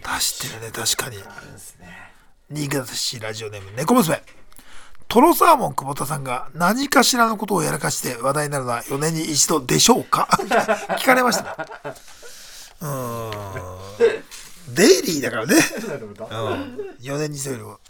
[0.00, 1.16] 出してるね確かに。
[1.16, 2.07] あるんですね
[2.50, 4.22] 新潟市ラジオネーム猫娘。
[5.06, 10.28] トロサーモン久保田さんが何かしらのことをやらかして話題になるのは4年に一度でしょうか？
[10.98, 11.66] 聞かれました。
[12.80, 13.30] うん。
[14.74, 15.56] デイリーだからね。
[17.00, 17.80] 4年に一度よりも。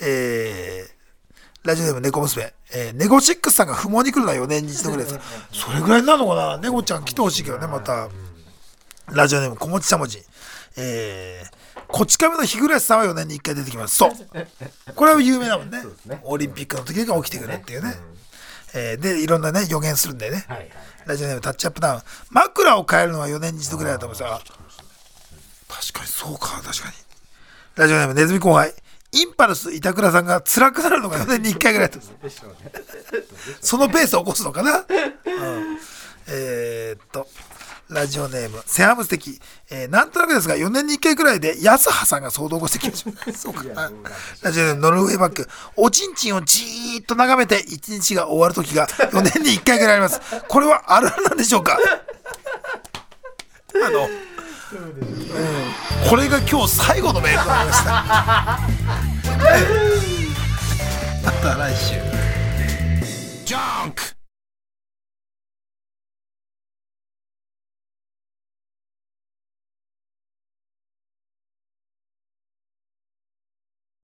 [0.00, 5.18] えー、ラジオネーム猫娘、えー、ネゴシックスさんが不毛に来るのは4年に一度ぐらいです。
[5.52, 6.58] それぐらいなのかな？
[6.58, 8.08] ネゴちゃん来てほしいけどねまた。
[9.10, 10.22] ラジオネーム小持ちしゃもじ。
[10.76, 11.57] えー、
[11.88, 13.96] こち亀の日暮さんは4年に1回出てきます。
[13.96, 14.12] そう。
[14.94, 15.78] これは有名だもんね。
[16.22, 17.94] オリンピックの時が起きてくるっていうね、
[18.74, 20.70] えーでいろんなね予言するんだよね、はいはい
[21.06, 22.02] ラジオネームタッチアップダウン。
[22.30, 24.42] 枕を変えるのは4年に一度ぐらいだと思うさ
[25.66, 26.60] 確かにそうか。
[26.62, 26.94] 確かに。
[27.76, 28.74] ラジオネームネズミ後輩。
[29.12, 32.70] インパルス板倉さんが辛くなるのが4年に1回ぐらいだとでしょうね。
[33.62, 34.84] そのペースを起こすのかな、うん、
[36.28, 37.26] えーっと
[37.90, 38.62] ラジオネーム。
[38.66, 39.40] セハムス的、
[39.70, 43.32] えーなんとなくですが4年に1回ぐらいで安葉さんが騒動を起こしてきました。
[43.38, 43.90] そうかな。
[44.42, 45.48] ラジオネームノルウェーバック。
[45.76, 50.20] おちんちんをじーっと眺めて1日が終わる時が 4年に1回ぐらいあります。
[50.48, 51.78] これはあるあるなんでしょうか？
[53.86, 54.10] あの、うん。
[56.10, 57.92] これが今日最後のメールとなりました。
[61.24, 61.94] また来週。
[63.46, 64.02] ジャンク